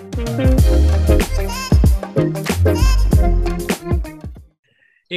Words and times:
Hey 0.00 0.06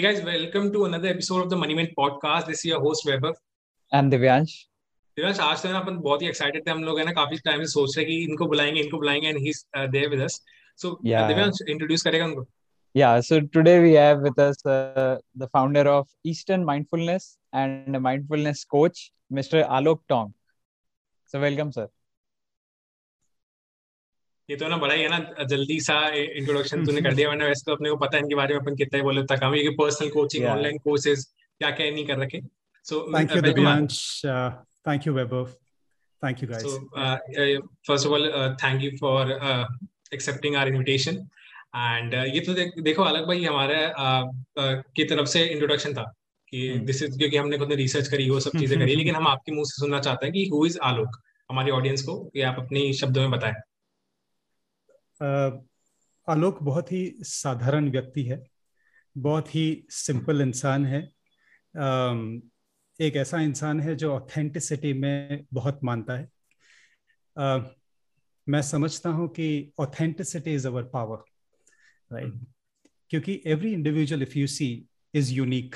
guys, 0.01 0.21
welcome 0.21 0.73
to 0.73 0.83
another 0.83 1.07
episode 1.07 1.43
of 1.43 1.49
the 1.49 1.55
Money 1.55 1.73
Man 1.73 1.87
podcast. 1.97 2.47
This 2.47 2.59
is 2.59 2.65
your 2.65 2.81
host 2.81 3.05
Vaibhav. 3.07 3.35
And 3.91 4.11
Divyansh. 4.11 4.55
Divyansh 5.17 5.39
आज 5.39 5.63
तो 5.63 5.69
ना 5.71 5.79
अपन 5.79 5.97
बहुत 6.09 6.21
ही 6.21 6.27
excited 6.27 6.67
थे 6.67 6.71
हम 6.71 6.83
लोग 6.83 6.99
है 6.99 7.05
ना 7.05 7.11
काफ़ी 7.21 7.37
टाइम 7.45 7.61
से 7.61 7.67
सोच 7.71 7.97
रहे 7.97 8.05
कि 8.05 8.17
इनको 8.23 8.47
बुलाएँगे 8.55 8.81
इनको 8.81 8.97
बुलाएँगे 8.97 9.27
and 9.27 9.37
he 9.37 9.49
is 9.49 9.63
there 9.95 10.09
with 10.09 10.21
us 10.27 10.39
so 10.83 10.91
Divyansh 11.05 11.61
introduce 11.69 12.03
करेगा 12.09 12.25
उनको 12.25 12.45
Yeah, 12.95 13.21
so 13.31 13.41
today 13.57 13.79
we 13.87 13.93
have 13.93 14.19
with 14.27 14.45
us 14.49 14.65
uh, 14.71 15.17
the 15.43 15.47
founder 15.57 15.87
of 15.95 16.07
Eastern 16.31 16.65
Mindfulness 16.73 17.31
and 17.61 17.95
a 17.95 18.05
mindfulness 18.07 18.65
coach, 18.65 19.11
Mr. 19.39 19.67
Alok 19.79 20.01
Tong. 20.13 20.33
So 21.33 21.39
welcome, 21.39 21.71
sir. 21.71 21.87
ये 24.49 24.55
तो 24.55 24.67
ना 24.67 24.77
बड़ा 24.77 24.93
ही 24.93 25.01
है 25.01 25.09
ना 25.09 25.43
जल्दी 25.43 25.79
सा 25.79 26.07
इंट्रोडक्शन 26.15 26.85
तूने 26.85 27.01
कर 27.01 27.13
दिया 27.13 27.29
वरना 27.29 27.45
वैसे 27.45 27.63
तो 27.67 27.75
अपने 27.75 27.89
को 27.89 27.95
पता 27.95 28.17
है 28.17 28.23
इनके 28.23 28.35
बारे 28.35 28.53
में 28.53 28.61
अपन 28.61 28.75
कितना 28.75 28.97
ही 28.97 29.03
बोले 29.03 29.23
तक 29.23 29.39
हम 29.43 29.55
ये 29.55 29.69
पर्सनल 29.69 30.09
कोचिंग 30.09 30.45
ऑनलाइन 30.45 30.77
कोर्सेज 30.77 31.25
क्या 31.59 31.71
क्या 31.71 31.91
नहीं 31.91 32.07
कर 32.07 32.17
रखे। 32.17 32.41
So 32.83 33.19
thank 33.19 33.35
you 33.35 33.41
Divyansh 33.41 34.21
thank 34.87 35.07
you 35.07 35.13
Vaibhav 35.13 35.45
thank 36.23 36.43
you 36.43 36.49
guys 36.49 36.65
first 37.87 38.07
of 38.07 38.13
all 38.13 38.57
thank 38.63 38.83
you 38.83 38.91
for 39.01 39.31
accepting 40.13 40.55
our 40.55 40.67
invitation 40.67 41.29
and 41.75 42.13
ये 42.13 42.39
तो 42.39 42.53
देख, 42.53 42.71
देखो 42.79 43.03
अलग 43.03 43.27
भाई 43.27 43.43
हमारे 43.43 43.75
uh, 43.75 44.23
uh, 44.63 44.93
की 44.95 45.03
तरफ़ 45.03 45.25
से 45.25 45.45
इंट्रोडक्शन 45.45 45.93
था 45.93 46.13
कि 46.49 46.79
दिस 46.79 47.01
hmm. 47.01 47.09
इज़ 47.09 47.17
क्योंकि 47.17 47.37
हमने 47.37 47.57
खुद 47.57 47.69
ने 47.69 47.75
रिसर्च 47.75 48.07
करी 48.07 48.29
वो 48.29 48.39
सब 48.39 48.51
चीज़ें 48.59 48.79
करी 48.79 48.95
लेकिन 49.01 49.15
हम 49.15 49.27
आपके 49.27 49.51
मुँह 49.51 49.63
से 49.63 49.81
सुनना 49.81 49.99
चाहते 49.99 50.25
हैं 50.25 50.33
कि 50.33 50.45
हु 50.53 50.65
इज़ 50.65 50.79
आलोक 50.79 51.21
हमारी 51.51 51.71
ऑडियंस 51.71 52.01
को 52.01 52.23
कि 52.33 52.41
आप 52.41 52.55
अपनी 52.59 52.93
शब्दों 52.93 53.21
में 53.21 53.31
बताएँ। 53.31 53.53
आलोक 56.27 56.63
बहुत 56.63 56.91
ही 56.91 57.15
साधारण 57.21 57.89
व्यक्ति 57.91 58.23
है 58.23 58.43
बहुत 59.17 59.55
ही 59.55 59.85
सिंपल 59.89 60.41
इंसान 60.41 60.85
है 60.85 61.01
एक 63.01 63.15
ऐसा 63.15 63.41
इंसान 63.41 63.79
है 63.79 63.95
जो 63.95 64.13
ऑथेंटिसिटी 64.13 64.93
में 64.93 65.45
बहुत 65.53 65.79
मानता 65.83 66.13
है। 66.13 66.31
मैं 68.49 68.61
समझता 68.61 69.09
हूँ 69.09 69.27
कि 69.27 69.71
authenticity 69.79 70.53
is 70.53 70.67
our 70.67 70.83
power 70.83 71.23
right 72.13 72.33
क्योंकि 73.09 73.41
every 73.45 73.73
individual 73.73 74.21
if 74.21 74.37
you 74.37 74.47
see 74.47 74.87
is 75.13 75.33
unique 75.33 75.75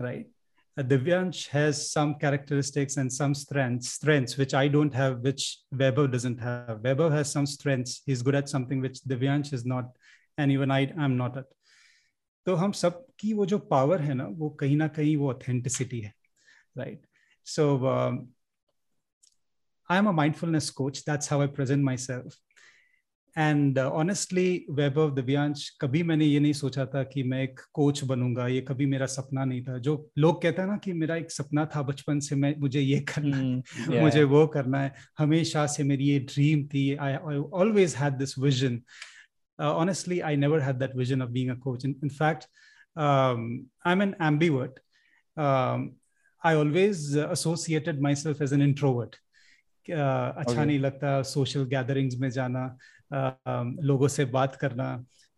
right 0.00 0.33
Divyansh 0.77 1.47
has 1.49 1.91
some 1.91 2.15
characteristics 2.15 2.95
and 2.95 3.11
some 3.11 3.35
strengths, 3.35 3.89
strengths 3.89 4.37
which 4.37 4.53
I 4.53 4.69
don't 4.69 4.93
have, 4.93 5.19
which 5.19 5.59
Weber 5.71 6.07
doesn't 6.07 6.39
have. 6.39 6.79
Weber 6.81 7.09
has 7.11 7.31
some 7.31 7.45
strengths. 7.45 8.01
He's 8.05 8.21
good 8.21 8.35
at 8.35 8.47
something 8.47 8.79
which 8.79 9.01
Divyansh 9.01 9.51
is 9.51 9.65
not, 9.65 9.91
and 10.37 10.51
even 10.51 10.71
I 10.71 10.83
am 10.97 11.17
not 11.17 11.37
at. 11.37 11.45
तो 12.45 12.55
हम 12.55 12.71
सब 12.71 13.05
की 13.19 13.33
वो 13.33 13.45
जो 13.45 13.57
power 13.71 14.01
है 14.01 14.13
ना 14.13 14.25
वो 14.37 14.49
कहीं 14.59 14.75
ना 14.77 14.87
कहीं 14.87 15.15
वो 15.17 15.29
ऑथेंटिसिटी 15.29 15.99
है 16.01 16.13
right 16.77 17.01
so 17.45 17.65
I 19.91 19.97
am 19.97 20.07
a 20.07 20.11
mindfulness 20.11 20.69
coach 20.79 21.03
that's 21.09 21.31
how 21.31 21.41
I 21.41 21.47
present 21.57 21.83
myself 21.97 22.37
and 23.38 23.78
honestly 23.78 24.66
Vaibhav 24.70 25.14
Divyansh 25.14 25.78
कभी 25.80 26.02
मैंने 26.02 26.24
ये 26.24 26.40
नहीं 26.40 26.52
सोचा 26.52 26.86
था 26.86 27.02
कि 27.02 27.22
मैं 27.22 27.42
एक 27.42 27.60
कोच 27.72 28.04
बनूँगा 28.04 28.48
ये 28.48 28.60
कभी 28.60 28.86
मेरा 28.86 29.06
सपना 29.06 29.44
नहीं 29.44 29.64
था। 29.64 29.78
जो 29.78 30.10
लोग 30.18 30.42
कहते 30.42 30.62
हैं 30.62 30.68
ना 30.68 30.76
कि 30.76 30.92
मेरा 30.92 31.16
एक 31.16 31.30
सपना 31.30 31.66
था 31.66 31.82
बचपन 31.82 32.20
से 32.20 32.36
मैं 32.36 32.54
मुझे 32.58 32.80
ये 32.80 33.00
करना 33.00 33.36
है 33.36 33.62
mm, 33.62 33.88
yeah. 33.88 34.02
मुझे 34.02 34.24
वो 34.24 34.46
करना 34.46 34.80
है 34.80 34.94
हमेशा 35.18 35.66
से 35.66 35.84
मेरी 35.84 36.04
ये 36.04 36.18
ड्रीम 36.18 36.66
थी 36.66 36.94
I 36.94 37.14
always 37.36 37.94
had 37.94 38.12
this 38.12 38.38
vision 38.38 38.82
honestly 39.60 40.16
i 40.22 40.36
never 40.36 40.60
had 40.60 40.78
that 40.80 40.94
vision 40.96 41.22
of 41.22 41.32
being 41.32 41.50
a 41.50 41.56
coach. 41.56 41.84
In, 41.84 41.94
in 42.02 42.10
fact 42.10 42.48
um, 42.96 43.66
i'm 43.86 44.00
an 44.00 44.14
ambivert. 44.20 44.80
Um, 45.36 45.92
i 46.44 46.54
always 46.54 47.16
uh, 47.16 47.28
associated 47.30 48.00
myself 48.00 48.40
as 48.40 48.52
an 48.52 48.74
uh, 49.90 50.38
अच्छा 50.38 50.54
okay. 50.54 50.66
नहीं 50.66 50.78
लगता 50.78 51.22
social 51.22 51.64
gatherings 51.64 52.16
में 52.16 52.30
जाना 52.30 52.78
लोगों 53.91 54.07
से 54.07 54.25
बात 54.37 54.55
करना 54.55 54.89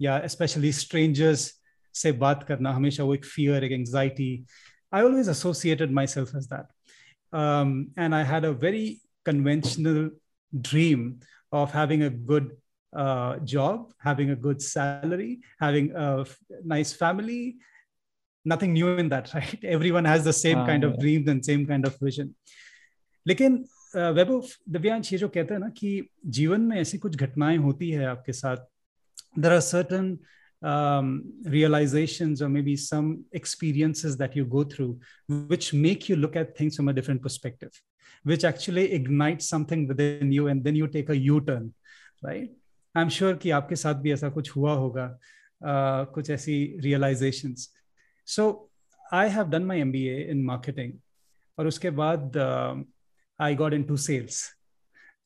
या 0.02 0.26
स्पेशली 0.28 0.72
स्ट्रेंजर्स 0.72 1.52
से 1.96 2.12
बात 2.26 2.44
करना 2.48 2.72
हमेशा 2.74 3.04
वो 3.04 3.14
एक 3.16 3.26
फियर 3.26 3.64
एक 3.64 3.72
anxiety 3.72 4.34
I 4.94 5.04
always 5.04 5.30
associated 5.30 5.92
myself 6.08 6.36
as 6.36 6.46
that 6.54 8.00
and 8.00 8.14
I 8.14 8.24
had 8.24 8.46
a 8.46 8.50
very 8.66 8.86
conventional 9.24 10.12
dream 10.52 11.20
of 11.52 11.72
having 11.72 12.04
a 12.04 12.10
good 12.10 12.52
uh, 12.94 13.38
job, 13.40 13.94
having 14.00 14.32
a 14.32 14.36
good 14.36 14.62
salary, 14.62 15.40
having 15.60 15.92
a 15.96 16.26
nice 16.64 16.94
family. 16.94 17.58
Nothing 18.46 18.74
new 18.74 18.88
in 18.98 19.10
that, 19.10 19.34
right? 19.34 19.64
Everyone 19.64 20.06
has 20.06 20.24
the 20.24 20.34
same 20.34 20.60
uh, 20.60 20.66
kind 20.66 20.84
of 20.84 20.94
yeah. 20.94 21.00
dreams 21.00 21.28
and 21.30 21.46
same 21.46 21.66
kind 21.68 21.86
of 21.86 21.98
vision. 22.00 22.36
लेकिन 23.28 23.66
Vaibhav 23.97 24.43
Divyansh 24.69 25.13
ये 25.13 25.19
जो 25.19 25.29
कहते 25.29 25.55
हैं 25.55 25.61
ना 25.61 25.69
कि 25.77 26.09
जीवन 26.37 26.61
में 26.61 26.77
ऐसी 26.77 26.99
कुछ 26.99 27.17
घटनाएँ 27.17 27.57
होती 27.57 27.91
है 27.91 28.07
आपके 28.07 28.33
साथ 28.33 28.57
देर 29.39 29.53
आर 29.53 29.61
सर्टन 29.61 30.19
रियलाइजेशन 31.51 32.35
और 32.43 32.49
maybe 32.63 32.77
some 32.77 33.17
experiences 33.37 34.13
that 34.13 34.37
you 34.37 34.45
go 34.47 34.65
through 34.65 34.89
which 35.31 35.71
make 35.75 36.11
you 36.11 36.17
look 36.17 36.37
at 36.37 36.55
things 36.61 36.77
from 36.77 36.91
a 36.91 36.93
different 36.93 37.23
perspective 37.23 37.71
which 38.27 38.45
actually 38.45 38.85
ignite 38.97 39.41
something 39.41 39.89
within 40.01 40.33
you 40.33 40.49
and 40.49 40.63
then 40.63 40.77
you 40.77 40.87
take 40.97 41.11
a 41.11 41.15
U 41.15 41.39
turn 41.41 41.71
right 42.25 42.57
I 42.95 43.03
am 43.03 43.09
sure 43.09 43.35
कि 43.37 43.51
आपके 43.51 43.77
साथ 43.77 43.95
भी 43.95 44.13
ऐसा 44.13 44.29
कुछ 44.29 44.51
हुआ 44.57 44.73
होगा 44.73 45.09
uh, 45.17 46.13
कुछ 46.15 46.31
ऐसी 46.31 46.77
realization 46.81 47.55
so 48.29 48.71
I 49.13 49.29
have 49.29 49.49
done 49.49 49.65
my 49.65 49.81
M 49.81 49.93
B 49.93 50.07
A 50.09 50.21
in 50.31 50.43
marketing 50.45 50.93
और 51.59 51.67
उसके 51.67 51.91
बाद 51.91 52.37
uh, 52.37 52.96
I 53.41 53.55
got 53.55 53.73
into 53.83 53.97
sales 53.97 54.57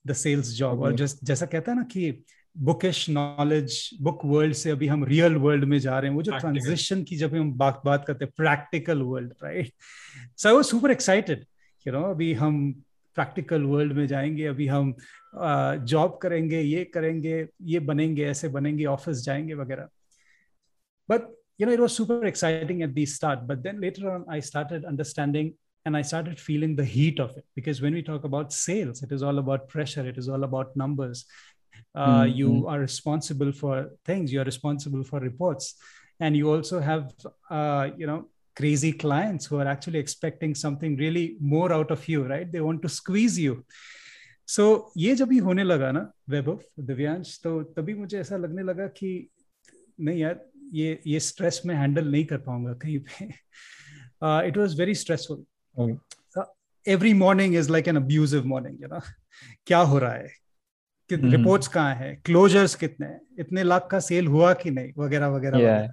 the 0.07 0.13
sales 0.13 0.49
job 0.49 0.81
और 0.81 0.97
जस्ट 0.97 1.19
जैसा 1.23 1.47
कहता 1.47 1.73
है 1.73 1.79
ना 1.79 1.85
कि 1.85 2.25
बुकिश 2.59 3.11
नॉलेज 3.11 3.91
बुक 4.01 4.21
वर्ल्ड 4.25 4.55
से 4.55 4.71
अभी 4.71 4.87
हम 4.87 5.05
रियल 5.05 5.35
वर्ल्ड 5.35 5.65
में 5.65 5.79
जा 5.79 5.99
रहे 5.99 6.11
हैं 6.11 6.17
वो 6.17 6.23
जो 6.23 6.39
ट्रांजिशन 6.39 7.03
की 7.03 7.17
जब 7.17 7.35
हम 7.35 7.53
बात 7.53 7.83
बात 7.85 8.05
करते 8.07 8.25
हैं 8.25 8.33
practical 8.37 9.03
world 9.03 9.33
right 9.45 9.73
so 10.37 10.49
I 10.49 10.55
was 10.55 10.65
super 10.65 10.91
excited 10.91 11.45
you 11.87 11.93
know 11.93 12.03
अभी 12.03 12.33
हम 12.33 12.83
प्रैक्टिकल 13.15 13.63
वर्ल्ड 13.63 13.93
में 13.93 14.07
जाएँगे 14.07 14.47
अभी 14.47 14.67
हम 14.67 14.95
जॉब 15.85 16.19
करेंगे 16.23 16.61
ये 16.61 16.85
करेंगे 16.85 17.49
ये 17.63 17.79
बनेंगे 17.79 18.25
ऐसे 18.25 18.49
बनेंगे 18.49 18.85
ऑफ़िस 18.85 19.17
जाएँगे 19.17 19.55
वगैरह। 19.55 19.89
But 21.11 21.37
you 21.61 21.67
know 21.69 21.75
it 21.77 21.83
was 21.83 21.93
super 21.93 22.27
exciting 22.27 22.79
at 22.83 22.95
the 22.95 23.05
start 23.07 23.41
but 23.47 23.63
then 23.63 23.81
later 23.81 24.05
on 24.11 24.23
i 24.37 24.39
started 24.41 24.85
understanding 24.85 25.51
and 25.86 25.96
i 25.98 26.02
started 26.02 26.40
feeling 26.40 26.76
the 26.76 26.86
heat 26.86 27.20
of 27.20 27.36
it 27.38 27.46
because 27.56 27.82
when 27.82 27.94
we 27.94 28.02
talk 28.02 28.24
about 28.24 28.52
sales 28.52 29.04
it 29.04 29.12
is 29.12 29.24
all 29.24 29.40
about 29.40 29.68
pressure 29.68 30.06
it 30.08 30.18
is 30.18 30.30
all 30.30 30.44
about 30.44 30.76
numbers 30.76 31.26
uh, 31.96 32.24
mm-hmm. 32.24 32.38
you 32.38 32.68
are 32.68 32.80
responsible 32.80 33.52
for 33.52 33.92
things 34.06 34.32
you 34.34 34.42
are 34.42 34.50
responsible 34.54 35.04
for 35.04 35.20
reports 35.20 35.76
and 36.20 36.36
you 36.36 36.52
also 36.52 36.80
have 36.80 37.12
uh, 37.50 37.90
you 37.98 38.08
know 38.08 38.28
crazy 38.56 38.92
clients 38.94 39.46
who 39.46 39.60
are 39.60 39.68
actually 39.68 40.00
expecting 40.00 40.56
something 40.56 40.96
really 40.98 41.38
more 41.40 41.74
out 41.74 41.92
of 41.92 42.08
you 42.08 42.24
right 42.24 42.52
they 42.52 42.62
want 42.62 42.82
to 42.82 42.90
squeeze 42.90 43.38
you 43.38 43.64
so 44.48 44.64
so, 44.64 44.92
ये 44.98 45.16
जब 45.16 45.32
ही 45.32 45.38
होने 45.46 45.64
लगा 45.64 45.92
ना 45.92 46.12
वैभव 46.30 46.60
दिव्यांश 46.88 47.40
तो 47.44 47.62
तभी 47.78 47.94
मुझे 47.94 48.20
ऐसा 48.20 48.38
लगने 48.38 48.64
लगा 48.64 48.88
कि 48.98 49.10
नहीं 50.00 50.20
यार 50.20 50.40
ये 50.74 51.00
ये 51.08 51.20
स्ट्रेस 51.20 51.62
में 51.66 51.74
हैंडल 51.76 52.12
नहीं 52.12 52.26
कर 52.26 52.38
पाऊंगा 52.46 52.74
कहीं 52.84 53.00
पे 53.08 53.26
it 54.48 54.58
was 54.58 54.80
very 54.80 54.96
stressful 54.96 55.44
every 56.89 57.15
morning 57.15 57.55
is 57.55 57.71
like 57.73 57.89
an 57.89 57.97
abusive 57.97 58.47
morning 58.47 58.83
you 58.83 58.89
know 58.89 59.01
क्या 59.67 59.79
हो 59.79 59.99
रहा 59.99 60.13
है 60.13 60.29
कि 61.09 61.17
रिपोर्ट्स 61.17 61.67
hmm. 61.67 61.75
कहाँ 61.75 61.95
है 61.95 62.15
क्लोजर्स 62.25 62.75
कितने 62.75 63.07
हैं 63.07 63.21
इतने 63.39 63.63
लाख 63.63 63.89
का 63.91 64.01
सेल 64.01 64.27
हुआ 64.27 64.53
कि 64.55 64.71
नहीं 64.71 64.93
वगैरह 64.99 65.29
वगैरह 65.29 65.89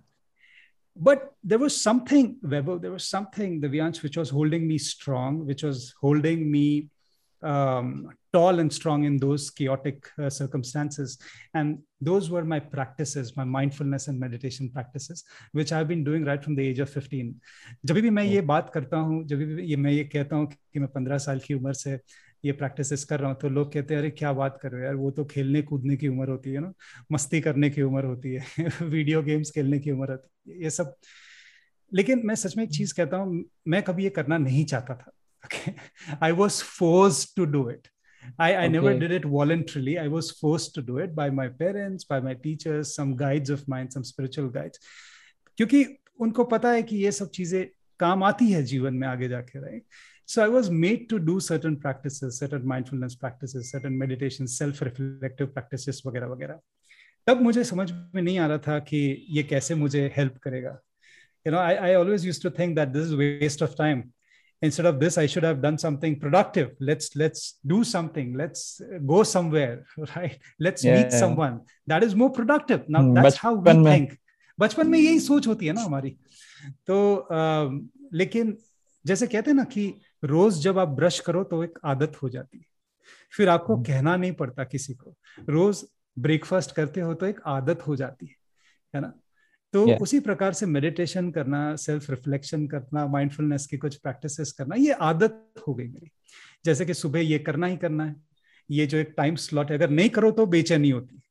but 0.98 1.34
there 1.44 1.60
was 1.60 1.76
something 1.80 2.38
Weber, 2.42 2.80
there 2.80 2.92
was 2.92 3.08
something 3.08 3.60
the 3.62 3.68
Vianch 3.68 4.02
which 4.02 4.18
was 4.18 4.30
holding 4.30 4.68
me 4.68 4.78
strong 4.80 5.46
which 5.46 5.64
was 5.64 5.94
holding 6.02 6.50
me 6.52 6.90
um, 7.44 8.10
tall 8.34 8.60
and 8.60 8.72
strong 8.72 9.04
in 9.04 9.18
those 9.18 9.50
chaotic 9.50 10.08
uh, 10.20 10.30
circumstances. 10.30 11.18
And 11.54 11.80
those 12.02 12.30
were 12.30 12.46
my 12.46 12.60
practices, 12.60 13.36
my 13.36 13.44
mindfulness 13.44 14.08
and 14.08 14.20
meditation 14.20 14.70
practices, 14.70 15.24
which 15.52 15.72
I've 15.72 15.88
been 15.88 16.04
doing 16.04 16.26
right 16.26 16.44
from 16.44 16.56
the 16.56 16.68
age 16.68 16.80
of 16.80 16.90
15. 16.90 17.34
जब 17.86 17.96
भी 17.96 18.10
मैं 18.10 18.24
ये 18.24 18.42
बात 18.42 18.72
करता 18.74 18.98
हूँ 18.98 19.26
जब 19.28 19.38
भी 19.38 19.64
ये 19.64 19.76
मैं 19.76 19.92
ये 19.92 20.04
कहता 20.04 20.36
हूँ 20.36 20.48
कि 20.48 20.80
मैं 20.80 20.90
पंद्रह 20.90 21.18
साल 21.18 21.40
की 21.40 21.54
उम्र 21.54 21.74
से 21.74 22.00
ये 22.46 22.52
प्रैक्टिसेस 22.52 23.04
कर 23.04 23.20
रहा 23.20 23.30
हूँ 23.32 23.38
तो 23.42 23.50
लोग 23.50 23.74
कहते 23.74 23.94
हैं 23.94 24.02
अरे 24.02 24.10
क्या 24.10 24.34
बात 24.34 24.60
कर 24.62 24.72
रहे 24.72 24.82
हो 24.82 24.86
यार? 24.86 24.96
वो 24.96 25.12
तो 25.12 25.26
खेलने 25.26 25.62
कूदने 25.62 25.98
की 25.98 26.08
उम्र 26.08 26.30
होती 26.30 26.52
है 26.52 26.60
ना? 26.60 26.74
मस्ती 27.12 27.42
करने 27.42 27.70
की 27.70 27.82
उम्र 27.82 28.06
होती 28.06 28.34
है 28.34 28.46
वीडियो 28.82 29.24
गेम्स 29.24 29.52
खेलने 29.52 29.80
की 29.80 29.92
उम्र 29.92 30.12
होती 30.12 30.52
है 30.52 30.64
ये 30.64 30.70
सब. 30.70 30.96
लेकिन 31.94 32.22
मैं 32.26 32.36
सच 32.36 32.58
में 32.58 32.64
एक 32.64 32.72
चीज़ 32.72 32.96
कहता 32.96 33.18
हूँ 33.18 33.46
मैं 33.68 33.84
कभी 33.84 34.04
ये 34.04 34.10
करना 34.10 34.38
नहीं 34.38 34.66
चाहता 34.66 34.96
था। 34.96 35.12
Okay 35.46 35.76
i 36.22 36.32
was 36.32 36.62
forced 36.62 37.36
to 37.36 37.46
do 37.46 37.70
it 37.70 37.90
I, 38.40 38.54
I 38.54 38.58
okay. 38.58 38.68
never 38.68 38.94
did 39.00 39.12
it 39.12 39.24
voluntarily. 39.24 39.98
I 39.98 40.10
was 40.10 40.32
forced 40.32 40.74
to 40.76 40.82
do 40.82 40.98
it 40.98 41.16
by 41.16 41.30
my 41.30 41.48
parents, 41.48 42.04
by 42.04 42.20
my 42.20 42.34
teachers, 42.34 42.94
some 42.94 43.16
guides 43.16 43.50
of 43.50 43.66
mine, 43.68 43.90
some 43.90 44.04
spiritual 44.04 44.50
guides. 44.50 44.80
क्योंकि 45.58 45.86
उनको 46.22 46.44
पता 46.44 46.72
है 46.72 46.84
कि 46.84 46.96
ये 46.98 47.12
सब 47.12 47.30
चीज़ें 47.38 47.66
काम 48.00 48.24
आती 48.24 48.52
है 48.52 48.64
जीवन 48.64 48.94
में 48.94 49.08
आगे 49.08 49.28
जाके 49.30 49.60
right 49.60 49.84
so 50.30 50.42
i 50.44 50.48
was 50.54 50.70
made 50.70 51.04
to 51.12 51.18
do 51.28 51.40
certain 51.40 51.76
practices 51.84 52.38
certain 52.42 52.66
mindfulness 52.72 53.16
practices 53.16 53.70
certain 53.72 53.98
meditation 53.98 54.50
self 54.56 54.82
reflective 54.88 55.54
practices 55.54 56.06
वगैरह 56.06 56.28
वगैरह 56.28 56.60
तब 57.28 57.42
मुझे 57.42 57.64
समझ 57.64 57.92
में 57.92 58.22
नहीं 58.22 58.38
आ 58.40 58.48
रहा 58.48 58.58
था 58.68 58.78
कि 58.90 59.00
ये 59.38 59.44
कैसे 59.44 59.76
मुझे 59.76 60.06
हेल्प 60.18 60.38
करेगा 60.44 60.78
you 61.46 61.54
know 61.54 61.60
I, 61.60 61.74
I 61.90 61.94
always 61.96 62.26
used 62.26 62.42
to 62.42 62.52
think 62.52 62.76
that 62.76 62.94
this 62.94 63.08
is 63.08 63.16
waste 63.16 63.62
of 63.62 63.76
time 63.76 64.04
instead 64.62 64.86
of 64.86 65.00
this 65.00 65.18
i 65.18 65.26
should 65.26 65.44
have 65.44 65.62
done 65.62 65.78
something 65.78 66.20
productive 66.20 66.70
let's 66.80 67.16
let's 67.16 67.42
do 67.66 67.84
something 67.84 68.34
let's 68.34 68.82
go 69.06 69.24
somewhere 69.24 69.86
right 69.98 70.40
let's 70.60 70.84
yeah, 70.84 70.98
meet 70.98 71.12
yeah. 71.12 71.20
someone 71.20 71.60
that 71.88 72.04
is 72.04 72.16
more 72.16 72.32
productive 72.32 72.82
now 72.88 73.02
hmm, 73.02 73.14
that's 73.14 73.38
how 73.38 73.54
we 73.56 73.74
think 73.84 74.18
बचपन 74.60 74.88
में 74.88 75.00
यही 75.00 75.20
सोच 75.20 75.48
होती 75.48 75.66
है 75.66 75.74
ना 75.74 75.82
हमारी 75.82 76.18
तो 76.88 77.16
आ, 77.16 77.70
लेकिन 78.14 78.58
जैसे 79.06 79.28
कहते 79.28 79.52
हैं 79.52 79.56
ना 79.56 79.64
कि 79.64 79.94
रोज 80.24 80.60
जब 80.60 80.80
आप 80.80 80.88
ब्रश 80.88 81.20
करो 81.20 81.44
तो 81.44 81.64
एक 81.64 81.80
आदत 81.86 82.16
हो 82.24 82.30
जाती 82.30 82.58
है 82.58 82.66
फिर 83.38 83.50
आपको 83.50 83.76
hmm. 83.76 83.88
कहना 83.88 84.16
नहीं 84.16 84.32
पड़ता 84.32 84.64
किसी 84.64 84.94
को 84.94 85.16
रोज 85.50 85.86
ब्रेकफास्ट 86.20 86.72
करते 86.72 87.02
हो 87.02 87.14
तो 87.14 87.26
एक 87.26 87.40
आदत 87.46 87.88
हो 87.88 87.96
जाती 87.96 88.26
है 88.26 88.36
है 88.96 89.02
ना 89.02 89.14
तो 89.74 89.86
yeah. 89.86 90.02
उसी 90.02 90.20
प्रकार 90.20 90.54
से 90.54 90.66
मेडिटेशन 90.66 91.32
करना 91.32 91.76
सेल्फ 91.76 92.10
रिफ्लेक्शन 92.10 92.68
करना 92.68 93.08
माइंडफुलनेस 93.08 93.68
की 93.68 93.78
कुछ 93.78 93.96
प्रैक्टिसेस 93.96 94.52
करना 94.52 94.76
ये 94.76 94.92
आदत 94.92 95.54
हो 95.68 95.74
गई 95.74 95.88
मेरी। 95.88 96.12
जैसे 96.66 96.86
कि 96.86 96.94
सुबह 96.94 97.20
ये 97.20 97.40
करना 97.40 97.68
ही 97.68 97.78
करना 97.78 98.06
है। 98.06 98.16
ये 98.72 98.86
जो 98.86 98.98
एक 98.98 99.14
टाइम 99.18 99.36
स्लॉट 99.36 99.72
है 99.72 99.78
अगर 99.78 99.90
नहीं 99.90 100.10
करो 100.10 100.32
तो 100.32 100.46
बेचैनी 100.46 100.90
होती 100.90 101.22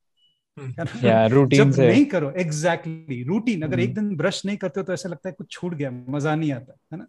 रूटीन 0.57 1.61
हम्म। 1.61 1.71
जब 1.71 1.81
नहीं 1.81 2.05
करो 2.05 2.31
एग्जैक्टली 2.31 2.93
exactly, 2.93 3.27
रूटीन 3.27 3.61
अगर 3.61 3.79
एक 3.79 3.95
दिन 3.95 4.15
ब्रश 4.15 4.45
नहीं 4.45 4.57
करते 4.57 4.79
हो 4.79 4.83
तो 4.83 4.93
ऐसा 4.93 5.09
लगता 5.09 5.29
है 5.29 5.35
कुछ 5.37 5.51
छूट 5.51 5.73
गया 5.73 5.91
मज़ा 5.91 6.35
नहीं 6.35 6.51
आता 6.51 6.77
है 6.93 6.99
ना? 6.99 7.07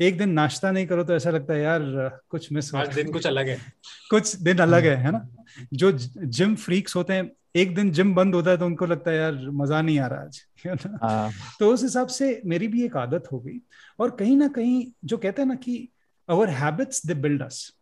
एक 0.00 0.18
दिन 0.18 0.30
नाश्ता 0.30 0.70
नहीं 0.70 0.86
करो 0.86 1.04
तो 1.04 1.14
ऐसा 1.14 1.30
लगता 1.30 1.54
है 1.54 1.60
यार 1.60 2.20
कुछ 2.28 2.52
मिस 2.52 2.74
हो 2.74 2.86
दिन 2.86 3.12
कुछ 3.12 3.26
अलग 3.26 3.48
है। 3.48 3.58
कुछ 4.10 4.36
दिन 4.36 4.58
अलग 4.58 4.84
है 4.84 4.96
है 4.96 5.12
ना? 5.12 5.28
जो 5.72 5.92
जिम 5.92 6.54
फ्रीक्स 6.56 6.96
होते 6.96 7.12
हैं 7.12 7.30
एक 7.56 7.74
दिन 7.74 7.90
जिम 7.90 8.14
बंद 8.14 8.34
होता 8.34 8.50
है 8.50 8.58
तो 8.58 8.66
उनको 8.66 8.86
लगता 8.86 9.10
है 9.10 9.16
यार 9.16 9.34
मज़ा 9.50 9.82
नहीं 9.82 9.98
आ 9.98 10.06
रहा 10.06 10.20
आज। 10.20 10.40
है 10.66 10.74
ना? 10.74 10.98
हाँ। 11.02 11.32
तो 11.60 11.72
उस 11.72 11.82
हिसाब 11.82 12.06
से 12.06 12.42
मेरी 12.46 12.68
भी 12.68 12.84
एक 12.84 12.96
आदत 12.96 13.24
हो 13.32 13.40
गई 13.40 13.60
और 13.98 14.10
कहीं 14.10 14.36
ना 14.36 14.48
कहीं 14.48 14.86
जो 15.04 15.18
कहते 15.18 15.42
हैं 15.42 15.48
ना 15.48 15.54
कि 15.54 15.88
our 16.28 16.48
habits 16.48 17.06
they 17.06 17.14
build 17.14 17.42
us 17.42 17.76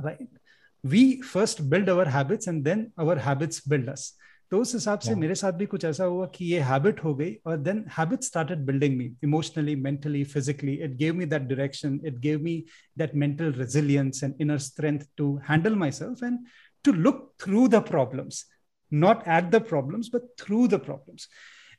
right 0.00 0.37
we 0.83 1.03
first 1.33 1.61
build 1.71 1.89
our 1.89 2.07
habits 2.17 2.47
and 2.47 2.63
then 2.63 2.87
our 2.99 3.17
habits 3.27 3.67
build 3.69 3.89
us 3.89 4.11
तो 4.51 4.59
उस 4.61 4.73
हिसाब 4.73 4.99
से 4.99 5.13
मेरे 5.15 5.35
साथ 5.35 5.53
भी 5.59 5.65
कुछ 5.65 5.85
ऐसा 5.85 6.03
हुआ 6.05 6.25
कि 6.35 6.45
ये 6.45 6.59
हैबिट 6.69 7.03
हो 7.03 7.13
गई 7.15 7.33
और 7.47 7.57
then 7.57 7.83
habit 7.97 8.23
started 8.23 8.65
building 8.65 8.97
me 8.97 9.05
emotionally 9.23 9.75
mentally 9.85 10.23
physically 10.33 10.73
it 10.83 10.95
gave 10.97 11.15
me 11.15 11.25
that 11.25 11.41
direction 11.41 11.99
it 12.05 12.19
gave 12.25 12.43
me 12.43 12.63
that 12.97 13.15
mental 13.23 13.51
resilience 13.53 14.23
and 14.23 14.35
inner 14.41 14.57
strength 14.67 14.99
to 15.17 15.35
handle 15.49 15.75
myself 16.01 16.23
and 16.23 16.39
to 16.85 16.93
look 16.93 17.31
through 17.43 17.67
the 17.67 17.81
problems 17.89 18.45
not 18.91 19.27
at 19.27 19.49
the 19.51 19.59
problems 19.59 20.09
but 20.09 20.37
through 20.37 20.67
the 20.67 20.79
problems 20.79 21.27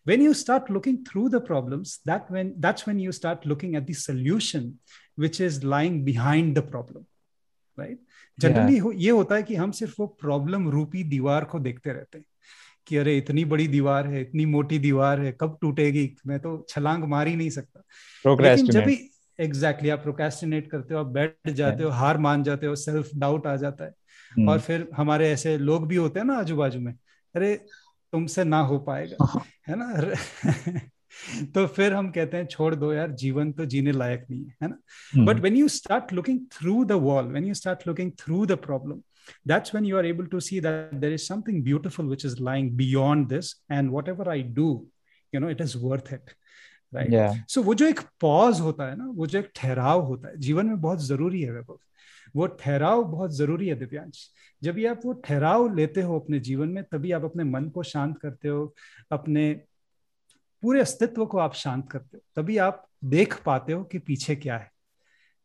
when 0.07 0.21
you 0.21 0.35
start 0.35 0.69
looking 0.69 1.05
through 1.05 1.29
the 1.29 1.41
problems 1.41 2.01
that 2.05 2.31
when 2.31 2.53
that's 2.59 2.87
when 2.87 2.99
you 2.99 3.13
start 3.13 3.47
looking 3.47 3.77
at 3.77 3.87
the 3.87 3.95
solution 3.95 4.79
which 5.17 5.41
is 5.41 5.63
lying 5.65 6.05
behind 6.05 6.57
the 6.57 6.63
problem 6.63 7.07
right 7.77 7.99
Generally 8.40 8.80
yeah. 8.80 8.94
ये 8.96 9.12
होता 9.12 9.36
है 9.36 9.44
कि 9.44 9.56
हम 9.56 9.72
सिर्फ़ 9.72 9.96
वो 10.00 10.08
problem 10.08 10.70
रूपी 10.70 11.04
दीवार 11.04 11.46
को 11.46 11.60
देखते 11.60 11.94
रहते 11.94 12.18
हैं 12.18 12.26
कि 12.88 12.98
अरे 12.98 13.18
इतनी 13.18 13.46
बड़ी 13.46 13.68
दीवार 13.68 14.08
है 14.08 14.22
इतनी 14.22 14.46
मोटी 14.46 14.80
दीवार 14.80 15.22
है 15.22 15.38
कब 15.42 15.58
टूटेगी? 15.62 16.16
मैं 16.28 16.40
तो 16.40 16.66
छलांग 16.70 17.04
मार 17.04 17.28
ही 17.28 17.36
नहीं 17.36 17.50
सकता। 17.50 17.84
लेकिन 18.28 18.68
जब 18.68 18.84
भी 18.84 19.12
एग्जैक्टली 19.40 19.90
आप 19.90 20.00
प्रोकेस्टिनेट 20.00 20.72
करते 20.72 20.94
हो 20.94 21.00
आप 21.00 21.06
बैठ 21.06 21.50
जाते 21.50 21.84
हो 21.84 21.90
हार 21.90 22.18
मान 22.18 22.44
जाते 22.44 22.68
हो 22.68 22.76
सेल्फ 22.76 23.10
डाउट 23.16 23.48
आ 23.48 23.56
जाता 23.56 23.84
है। 23.84 23.92
और 24.32 24.44
हम्म। 24.44 24.58
फिर 24.58 24.90
हमारे 24.98 25.32
ऐसे 25.32 25.58
लोग 25.58 25.88
भी 25.88 25.96
होते 25.96 26.20
हैं 26.20 26.28
ना 26.28 26.34
आजू 26.34 26.56
बाजू 26.56 26.80
में 26.80 26.94
अरे 27.36 27.56
तुमसे 28.12 28.44
ना 28.44 28.60
हो 28.60 28.80
पाएगा। 28.80 29.26
हाँ। 29.26 29.44
है 29.68 29.76
ना? 29.76 30.16
तो 31.46 31.68
फिर 31.68 31.94
हम 31.94 32.12
कहते 32.12 32.38
हैं 32.38 32.46
छोड़ 32.46 32.76
दो 32.76 32.94
यार 32.94 33.12
जीवन 33.12 33.52
तो 33.52 33.66
जीने 33.66 33.92
लायक 33.92 34.26
नहीं 34.32 34.46
है 34.46 34.56
है 34.64 34.70
ना? 34.70 34.80
But 35.26 35.40
when 35.40 35.56
you 35.56 35.68
start 35.68 36.14
looking 36.14 36.40
through 36.40 36.86
the 36.86 36.92
wall 36.92 37.26
when 37.26 37.46
you 37.46 37.54
start 37.54 37.88
looking 37.88 38.12
through 38.12 38.46
the 38.46 38.52
problem 38.52 39.02
that's 39.48 39.74
when 39.74 39.86
you 39.86 39.96
are 39.98 40.06
able 40.10 40.28
to 40.30 40.40
see 40.42 40.60
that 40.60 41.02
there 41.02 41.16
is 41.16 41.24
something 41.24 41.58
beautiful 41.66 42.08
which 42.12 42.24
is 42.30 42.40
lying 42.40 42.70
beyond 42.78 43.30
this 43.34 43.50
and 43.78 43.92
whatever 43.92 44.26
i 44.34 44.38
do 44.60 44.70
you 45.34 45.42
know 45.42 45.52
it 45.56 45.62
is 45.66 45.76
worth 45.76 46.08
it 46.18 46.32
right? 46.94 47.10
Yeah. 47.10 47.36
so 47.56 47.64
वो 47.64 47.74
जो 47.74 47.86
एक 47.86 48.00
pause 48.22 48.60
होता 48.60 48.90
है 48.90 48.98
ना 48.98 49.06
वो 49.06 49.28
जो 49.28 49.40
एक 49.40 49.52
ठहराव 49.56 50.02
होता 50.02 50.28
है 50.28 50.38
जीवन 50.38 50.66
में 50.66 50.82
बहुत 50.82 51.06
ज़रूरी 51.06 51.42
है 51.42 51.52
वैभव। 51.52 51.80
वो 52.36 52.48
ठहराव 52.48 53.04
बहुत 53.04 53.36
ज़रूरी 53.36 53.68
है 53.68 53.76
दिव्यांश। 53.76 54.30
जब 54.64 54.74
भी 54.74 54.86
आप 54.86 55.02
वो 55.06 55.14
ठहराव 55.14 55.76
लेते 55.76 56.02
हो 56.02 56.20
अपने 56.20 56.40
जीवन 56.40 56.70
में 56.70 56.84
तभी 56.84 57.12
आप 57.12 57.24
अपने 57.24 57.44
मन 57.44 57.70
को 57.70 57.84
शांत 57.84 58.18
करते 58.18 58.48
हो 58.48 58.76
अपने 59.12 59.62
पूरे 60.64 60.82
अस्तित्व 60.82 61.26
को 61.26 61.38
आप 61.38 61.54
शांत 61.54 61.90
करते 61.92 62.18
हो। 62.18 62.42
तभी 62.42 62.58
आप 62.58 62.86
देख 63.06 63.42
पाते 63.44 63.74
हो 63.74 63.84
कि 63.84 64.00
पीछे 64.00 64.36
क्या 64.36 64.58
है 64.58 64.72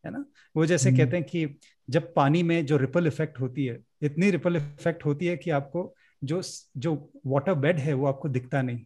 है 0.04 0.10
ना? 0.10 0.24
वो 0.56 0.66
जैसे 0.66 0.90
hmm. 0.90 0.98
कहते 0.98 1.16
हैं 1.16 1.26
कि 1.26 1.58
जब 1.90 2.12
पानी 2.14 2.42
में 2.42 2.66
जो 2.66 2.76
रिपल 2.76 3.06
इफ़ेक्ट 3.06 3.40
होती 3.40 3.66
है 3.66 3.78
इतनी 4.02 4.30
रिपल 4.30 4.56
इफ़ेक्ट 4.56 5.04
होती 5.04 5.26
है 5.26 5.36
कि 5.36 5.50
आपको 5.50 5.94
जो 6.24 6.42
जो 6.76 7.12
वाटर 7.26 7.54
बेड 7.54 7.78
है 7.78 7.92
वो 7.92 8.06
आपको 8.06 8.28
दिखता 8.28 8.62
नहीं 8.62 8.78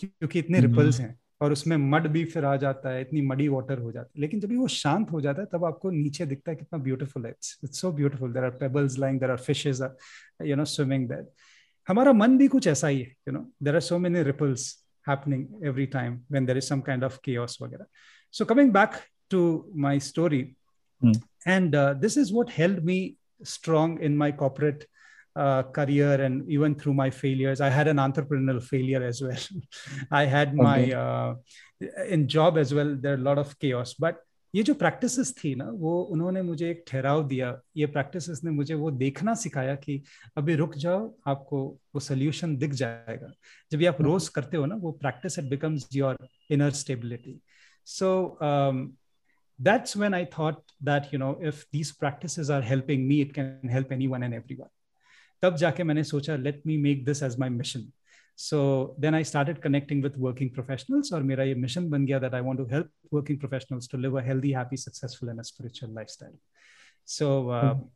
क्योंकि 0.00 0.38
इतने 0.38 0.60
रिपल्स 0.60 1.00
हम्म। 1.00 1.08
हैं 1.08 1.18
और 1.40 1.52
उसमें 1.52 1.76
मड 1.76 2.06
भी 2.06 2.24
फिर 2.24 2.44
आ 2.44 2.56
जाता 2.56 2.90
है 2.90 3.00
इतनी 3.00 3.22
मडी 3.22 3.48
वाटर 3.48 3.78
हो 3.78 3.92
जाती 3.92 4.18
है। 4.18 4.20
लेकिन 4.20 4.40
जब 4.40 4.56
वो 4.56 4.68
शांत 4.68 5.10
हो 5.10 5.20
जाता 5.20 5.42
है 5.42 5.48
तब 5.52 5.64
आपको 5.64 5.90
नीचे 5.90 6.26
दिखता 6.26 6.50
है 6.50 6.56
कितना 6.56 6.78
ब्यूटीफुल 6.78 7.24
है। 7.24 7.30
It's 7.30 7.58
it's 7.64 7.80
so 7.80 7.92
beautiful 7.92 8.32
there 8.32 8.44
are 8.44 8.50
pebbles 8.50 8.98
lying 8.98 9.20
there 9.20 9.30
are 9.30 9.36
fishes 9.36 9.82
you 10.42 10.56
know 10.56 10.64
swimming 10.64 11.08
there 11.08 11.26
हमारा 11.88 12.12
मन 12.12 12.38
भी 12.38 12.48
कुछ 12.48 12.66
ऐसा 12.66 12.88
ही 12.88 13.00
है 13.00 13.08
you 13.28 13.32
know 13.32 13.52
there 13.62 13.74
are 13.74 13.80
so 13.80 13.98
many 13.98 14.22
ripples 14.22 14.87
happening 15.10 15.42
every 15.70 15.88
time 15.96 16.14
when 16.28 16.44
there 16.46 16.58
is 16.60 16.66
some 16.72 16.82
kind 16.90 17.02
of 17.08 17.20
chaos 17.26 17.56
wagera 17.62 17.86
so 18.36 18.44
coming 18.52 18.70
back 18.78 18.92
to 19.34 19.40
my 19.86 19.96
story 20.10 20.42
mm. 21.04 21.18
and 21.56 21.74
uh, 21.82 21.92
this 22.04 22.16
is 22.22 22.32
what 22.36 22.56
held 22.60 22.78
me 22.90 22.98
strong 23.56 23.90
in 24.08 24.16
my 24.22 24.30
corporate 24.42 24.82
uh, 25.36 25.62
career 25.62 26.14
and 26.20 26.34
even 26.50 26.74
through 26.74 26.94
my 26.94 27.10
failures. 27.10 27.60
I 27.60 27.68
had 27.68 27.86
an 27.86 27.98
entrepreneurial 27.98 28.62
failure 28.62 29.02
as 29.10 29.22
well. 29.22 29.38
I 30.10 30.24
had 30.24 30.54
my 30.54 30.90
uh, 30.92 31.34
in 32.08 32.26
job 32.26 32.58
as 32.58 32.74
well 32.74 32.96
there 32.98 33.12
are 33.12 33.22
a 33.22 33.28
lot 33.30 33.38
of 33.38 33.56
chaos 33.58 33.94
but 33.94 34.16
ये 34.54 34.62
जो 34.62 34.74
practices 34.74 35.34
थी 35.44 35.54
ना 35.54 35.64
वो 35.70 36.02
उन्होंने 36.02 36.42
मुझे 36.42 36.70
एक 36.70 36.84
ठहराव 36.88 37.28
दिया। 37.28 37.60
ये 37.76 37.86
प्रैक्टिसेस 37.86 38.40
ने 38.44 38.50
मुझे 38.50 38.74
वो 38.74 38.90
देखना 38.90 39.34
सिखाया 39.34 39.74
कि 39.74 40.02
अभी 40.36 40.54
रुक 40.54 40.74
जाओ 40.74 41.14
आपको 41.26 41.78
वो 41.94 42.00
सोल्यूशन 42.00 42.56
दिख 42.56 42.70
जाएगा। 42.70 43.32
जब 43.72 43.80
ये 43.80 43.86
आप 43.86 44.00
रोज 44.00 44.28
करते 44.28 44.56
हो 44.56 44.66
ना 44.66 44.74
वो 44.74 44.92
practice 44.92 45.38
it 45.38 45.44
becomes 45.44 45.88
your 45.92 46.28
inner 46.50 46.70
stability 46.70 47.40
so 47.86 48.38
that's 49.60 49.96
when 49.96 50.14
i 50.14 50.24
thought 50.24 50.58
that 50.88 51.06
you 51.12 51.18
know 51.18 51.30
if 51.42 51.62
these 51.72 51.88
practices 52.02 52.50
are 52.56 52.60
helping 52.62 53.06
me 53.08 53.16
it 53.22 53.32
can 53.38 53.68
help 53.68 53.88
anyone 53.96 54.26
and 54.26 54.34
everyone 54.34 54.70
तब 55.42 55.56
जाके 55.56 55.84
मैंने 55.84 56.04
सोचा 56.04 56.36
let 56.36 56.62
me 56.66 56.76
make 56.76 57.04
this 57.04 57.22
as 57.22 57.36
My 58.37 58.37
mission 58.37 58.37
so 58.37 58.95
then 58.99 59.15
I 59.15 59.23
started 59.23 59.57
connecting 59.57 60.03
with 60.03 60.13
working 60.17 60.49
professionals 60.49 61.13
और 61.13 61.23
मेरा 61.23 61.43
ये 61.43 61.55
mission 61.55 61.89
बन 61.89 62.05
गया 62.05 62.19
that 62.19 62.33
I 62.33 62.41
want 62.41 62.57
to 62.57 62.65
help 62.65 62.89
working 63.13 63.39
professionals 63.39 63.89
to 63.91 63.97
live 63.97 64.19
a 64.19 64.23
healthy 64.23 64.51
happy 64.51 64.77
successful 64.77 65.29
and 65.29 65.39
a 65.39 65.43
spiritual 65.43 65.95
lifestyle 65.95 66.37
so 67.07 67.89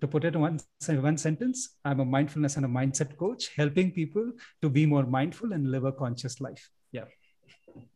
to 0.00 0.08
put 0.08 0.24
it 0.24 0.34
in 0.34 0.40
one, 0.40 0.60
one 0.88 1.16
sentence, 1.16 1.78
I'm 1.84 2.00
a 2.00 2.04
mindfulness 2.04 2.56
and 2.56 2.66
a 2.66 2.68
mindset 2.68 3.16
coach, 3.16 3.50
helping 3.56 3.92
people 3.92 4.32
to 4.62 4.68
be 4.68 4.86
more 4.86 5.06
mindful 5.06 5.52
and 5.52 5.70
live 5.70 5.84
a 5.84 5.92
conscious 5.92 6.38
life. 6.40 6.70
Yeah. 6.92 7.04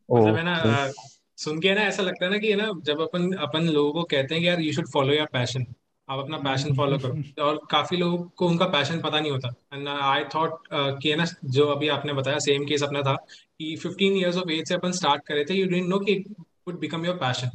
Oh, 0.09 0.17
मतलब 0.17 0.35
है 0.35 0.43
ना 0.43 0.91
सुन 1.37 1.59
के 1.59 1.73
ना 1.75 1.81
ऐसा 1.81 2.03
लगता 2.03 2.25
है 2.25 2.31
ना 2.31 2.37
कि 2.37 2.55
ना 2.55 2.71
जब 2.83 3.01
अपन 3.01 3.31
अपन 3.33 3.69
लोगों 3.69 3.93
को 3.93 4.03
कहते 4.03 4.35
हैं 4.35 4.43
कि 4.43 4.47
यार 4.47 4.61
you 4.61 4.73
should 4.73 4.87
follow 4.87 5.13
your 5.13 5.27
passion 5.33 5.65
आप 6.08 6.18
अपना 6.18 6.38
पैशन 6.38 6.74
फॉलो 6.76 6.98
करो। 6.98 7.44
और 7.44 7.60
काफ़ी 7.70 7.96
लोगों 7.96 8.18
को 8.36 8.46
उनका 8.48 8.66
पैशन 8.68 9.00
पता 9.00 9.20
नहीं 9.20 9.30
होता। 9.30 9.48
एंड 9.74 9.88
आई 9.88 10.24
थॉट 10.34 10.68
कि 11.02 11.14
ना 11.16 11.24
जो 11.44 11.66
अभी 11.66 11.88
आपने 11.88 12.12
बताया 12.12 12.38
सेम 12.40 12.64
केस 12.64 12.82
अपना 12.82 13.02
था 13.02 13.14
कि 13.14 13.76
15 13.76 14.18
इयर्स 14.18 14.36
ऑफ़ 14.36 14.50
एज 14.50 14.68
से 14.68 14.74
अपन 14.74 14.92
स्टार्ट 14.94 15.26
करे 15.26 15.44
थे 15.44 15.54
यू 15.54 15.66
डिडंट 15.66 15.88
नो 15.88 15.98
कि 15.98 16.12
it 16.12 16.26
would 16.68 16.78
become 16.80 17.06
your 17.06 17.16
passion 17.16 17.50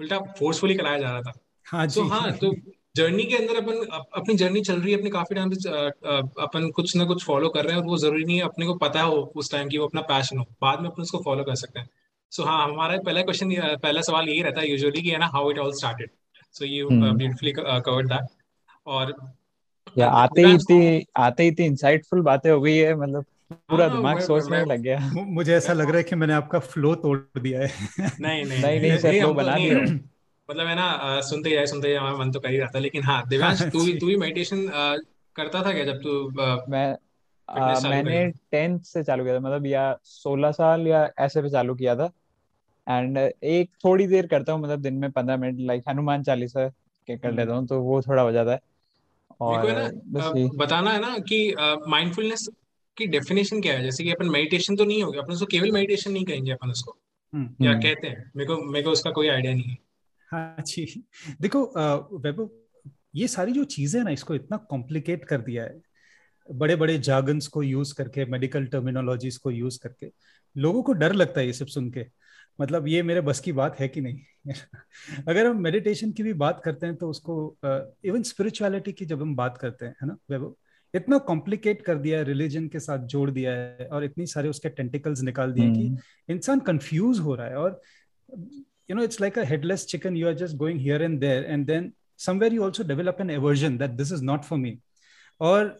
उल्टा 0.00 0.18
फोर्सफुली 0.38 0.74
कराया 0.74 0.98
जा 0.98 1.10
रहा 1.10 1.22
था। 1.22 1.32
हाँ 1.66 1.86
जी। 1.86 2.00
तो 2.00 2.06
हाँ 2.08 2.32
तो 2.32 2.54
जर्नी 2.96 3.24
के 3.24 3.36
अंदर 3.36 3.56
अपन 3.56 3.86
अपनी 4.16 4.34
जर्नी 4.34 4.60
चल 4.60 4.80
रही 4.80 4.92
है 4.92 4.98
अपने 4.98 5.10
काफ़ी 5.10 5.34
टाइम 5.36 5.50
से 5.52 5.70
अपन 6.42 6.70
कुछ 6.76 6.94
ना 6.96 7.04
कुछ 7.04 7.24
फॉलो 7.24 7.48
कर 7.48 7.64
रहे 7.64 7.74
हैं 7.74 7.80
और 7.80 7.86
वो 7.86 7.96
ज़रूरी 7.98 8.24
नहीं 8.24 8.36
है 8.36 8.42
अपने 8.42 8.66
को 8.66 8.74
पता 8.76 9.02
हो 9.02 9.16
उस 9.36 9.50
टाइम 9.52 9.68
की 9.68 9.78
वो 9.78 9.86
अपना 9.86 10.00
पैशन 10.08 10.38
हो। 10.38 10.44
बाद 10.62 10.80
में 10.80 10.88
अपन 10.90 11.02
उसको 11.02 11.18
फॉलो 11.24 11.44
कर 11.44 11.54
सकते 11.54 11.80
हैं। 11.80 11.88
सो 12.32 12.42
so, 12.42 12.48
हाँ 12.48 12.64
हमारा 12.64 12.96
पहला 12.98 13.22
क्वेश्चन 13.22 13.52
पहला 13.82 14.00
सवाल 14.02 14.28
यही 14.28 14.42
रहता 14.42 14.60
है 14.60 14.70
यूजुअली 14.70 15.02
कि 15.02 15.10
है 15.10 15.18
ना 15.18 15.26
how 15.26 15.50
it 15.50 15.58
all 15.58 15.72
started 15.72 16.10
So 16.54 16.64
you 16.64 16.88
hmm. 16.88 17.02
uh, 17.02 17.12
beautifully 17.14 17.54
uh, 17.54 17.80
covered 17.80 18.08
that. 18.08 18.28
और 18.86 19.12
या 19.98 20.08
आते 20.08 20.42
ही 20.42 20.54
इतनी 20.54 21.06
आते 21.16 21.42
ही 21.42 21.48
इतनी 21.48 21.66
इंसाइटफुल 21.66 22.20
बातें 22.22 22.50
हो 22.50 22.60
गई 22.60 22.76
है 22.76 22.94
मतलब 22.94 23.24
पूरा 23.52 23.86
हाँ, 23.86 23.96
दिमाग 23.96 24.20
सोचने 24.20 24.64
लग 24.64 24.80
गया। 24.80 24.98
मुझे 25.14 25.54
ऐसा 25.54 25.72
लग 25.72 25.88
रहा 25.88 25.96
है 25.96 26.02
कि 26.02 26.16
मैंने 26.16 26.32
आपका 26.32 26.58
फ्लो 26.58 26.94
तोड़ 26.94 27.18
दिया 27.40 27.60
है। 27.60 27.70
नहीं 28.20 28.44
नहीं 28.44 28.62
नहीं 28.62 28.80
नहीं 28.80 28.98
सर 28.98 29.18
फ्लो 29.20 29.32
बना 29.34 29.56
दिया। 29.56 29.78
मतलब 30.48 30.66
है 30.66 30.74
ना 30.74 31.20
सुनते 31.20 31.50
जाए 31.50 31.66
सुनते 31.66 31.92
जाए 31.92 32.12
मन 32.18 32.30
तो 32.30 32.40
कर 32.40 32.50
ही 32.50 32.58
रहा 32.58 32.68
था 32.74 32.78
लेकिन 32.78 33.02
हाँ 33.02 33.22
दिव्यांश 33.28 33.62
तू 33.62 33.84
भी 33.84 33.98
तू 33.98 34.06
भी 34.06 34.16
मेडिटेशन 34.16 34.66
करता 35.36 35.62
था 35.66 35.72
क्या 35.72 35.84
जब 35.84 35.98
तू 36.02 36.30
मैं 36.70 36.96
आ, 37.48 37.80
मैंने 37.80 38.26
टेंथ 38.50 38.80
से 38.80 39.02
चालू 39.02 39.24
किया 39.24 39.34
था 39.34 39.40
मतलब 39.40 39.66
या 39.66 39.98
सोलह 40.04 40.52
साल 40.52 40.86
या 40.86 41.08
ऐसे 41.18 41.42
पे 41.42 41.50
चालू 41.50 41.74
किया 41.74 41.96
था। 41.96 42.10
एंड 42.88 43.18
एक 43.44 43.70
थोड़ी 43.84 44.06
देर 44.06 44.26
करता 44.26 44.52
हूँ 44.52 44.62
मतलब 44.62 44.80
दिन 44.80 44.94
में 44.94 45.10
पंद्रह 45.10 45.36
मिनट 45.36 45.60
लाइक 45.60 45.82
हनुमान 45.88 46.22
चालीसा 46.22 46.68
के 47.08 47.16
कर 47.16 47.32
लेता 47.32 47.52
हूँ 47.52 47.66
तो 47.66 47.80
वो 47.80 48.00
थोड़ा 48.02 48.22
हो 48.22 48.32
जाता 48.32 48.52
है। 48.52 48.60
और 49.40 49.72
ना, 49.72 50.30
बताना 50.56 50.90
है 50.90 51.00
ना 51.00 51.18
कि 51.18 51.54
माइंडफुलनेस 51.88 52.48
की 52.96 53.06
डेफिनेशन 53.06 53.60
क्या 53.60 53.74
है? 53.74 53.82
जैसे 53.82 54.04
कि 54.04 54.10
अपन 54.10 54.28
मेडिटेशन 54.28 54.76
तो 54.76 54.84
नहीं 54.84 55.02
होगा 55.02 55.20
अपन 55.20 55.32
उसको 55.32 55.46
केवल 55.46 55.72
मेडिटेशन 55.72 56.12
नहीं 56.12 56.24
कहेंगे 56.24 56.52
अपन 56.52 56.70
उसको। 56.70 56.96
हम्म। 57.32 57.64
या 57.64 57.70
हम्म। 57.70 57.82
कहते 57.82 58.08
हैं? 58.08 58.30
मेरे 58.36 58.46
को 58.46 58.62
मेरे 58.62 58.84
को 58.84 58.90
उसका 58.90 59.10
कोई 59.10 59.28
आइडिया 59.28 59.52
नहीं 59.54 59.64
है। 59.64 59.76
हाँ 60.28 60.64
जी। 60.66 61.04
देखो 61.40 61.62
वैभव 62.18 62.48
ये 63.14 63.28
सारी 63.28 63.52
जो 63.52 63.64
चीज़ें 63.64 64.02
ना 64.04 64.10
इसको 64.10 64.34
इतना 64.34 64.56
कॉम्प्लिकेट 64.70 65.24
कर 65.24 65.40
दिया 65.40 65.64
है। 65.64 65.80
बड़े 66.48 66.76
बड़े 66.76 66.98
जागन्स 66.98 67.46
को 67.46 67.62
यूज़ 67.62 67.94
करके 67.94 68.24
मेडिकल 68.24 68.66
टर्मिनोलॉजीज 68.66 69.36
को 69.36 69.50
यूज़ 69.50 69.78
करके 69.82 70.10
लोगों 70.56 70.82
को 70.82 70.92
डर 70.92 71.12
लगता 71.12 71.40
है 71.40 71.46
ये 71.46 71.52
सब 71.52 71.66
सुन 71.66 71.90
के। 71.90 72.00
मतलब 72.58 72.88
ये 72.88 73.02
मेरे 73.02 73.20
बस 73.20 73.40
की 73.40 73.52
बात 73.52 73.78
है 73.80 73.88
कि 73.88 74.00
नहीं? 74.00 74.20
अगर 75.28 75.46
हम 75.46 75.60
मेडिटेशन 75.62 76.12
की 76.12 76.22
भी 76.22 76.32
बात 76.32 76.60
करते 76.64 76.86
हैं 76.86 76.96
तो 76.96 77.08
उसको 77.10 77.34
इवन 77.64 78.22
uh, 78.22 78.28
स्पिरिचुअलिटी 78.28 78.92
की 78.92 79.06
जब 79.06 79.22
हम 79.22 79.36
बात 79.36 79.58
करते 79.58 79.86
हैं 79.86 79.94
है 80.02 80.08
ना? 80.08 80.16
वैभव 80.30 80.54
इतना 80.94 81.18
कॉम्प्लिकेट 81.18 81.82
कर 81.82 81.98
दिया 81.98 82.18
है 82.18 82.24
रिलीजन 82.24 82.68
के 82.68 82.80
साथ 82.80 82.98
जोड़ 83.06 83.30
दिया 83.30 83.52
है 83.52 83.86
और 83.86 84.04
इतनी 84.04 84.26
सारे 84.26 84.48
उसके 84.48 84.68
टेंटिकल्स 84.68 85.22
निकाल 85.22 85.52
दिए 85.52 85.70
कि 85.72 85.86
हम्म। 85.86 86.34
इंसान 86.34 86.60
कंफ्यूज 86.60 87.18
हो 87.18 87.34
रहा 87.34 87.46
है 87.46 87.56
और 87.56 87.80
you 88.90 88.96
know 88.96 89.02
it's 89.02 89.20
like 89.20 89.38
a 89.38 89.44
headless 89.44 89.86
chicken 89.86 90.16
you 90.16 90.26
are 90.28 90.34
just 90.34 90.56
going 90.56 90.80
here 90.80 91.02
and 91.02 91.18
there 91.20 91.44
and 91.44 91.66
then 91.66 91.92
somewhere 92.18 92.54
you 92.54 92.64
also 92.64 92.84
develop 92.84 93.16
an 93.20 93.30
aversion 93.30 93.78
that 93.78 93.90
this 93.90 94.12
is 94.12 94.24
not 94.24 94.44
for 94.44 94.58
me 94.58 94.78
और 95.40 95.76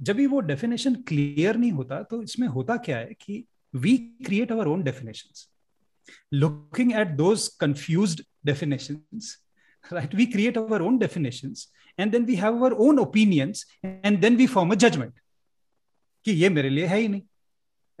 जब 0.00 0.16
भी 0.16 0.26
वो 0.26 0.40
डेफिनेशन 0.40 0.94
क्लियर 1.08 1.56
नहीं 1.56 1.72
होता 1.72 2.02
तो 2.02 2.22
इसमें 2.22 2.48
होता 2.48 2.76
क्या 2.76 2.96
है 2.96 3.14
कि 3.20 3.44
we 3.74 3.96
create 4.26 4.52
our 4.52 4.66
own 4.66 4.82
definitions 4.82 5.48
looking 6.32 6.92
at 6.94 7.16
those 7.16 7.48
confused 7.64 8.22
definitions, 8.44 9.38
right? 9.90 10.14
We 10.14 10.26
create 10.32 10.56
our 10.56 10.82
own 10.82 10.98
definitions 10.98 11.68
and 11.98 12.12
then 12.12 12.26
we 12.26 12.36
have 12.36 12.60
our 12.62 12.74
own 12.86 12.98
opinions 12.98 13.64
and 13.82 14.20
then 14.20 14.36
we 14.36 14.46
form 14.56 14.72
a 14.72 14.76
judgment 14.84 15.24
कि 16.24 16.32
ये 16.32 16.48
मेरे 16.48 16.70
लिए 16.70 16.86
है 16.86 16.98
ही 16.98 17.08
नहीं 17.08 17.22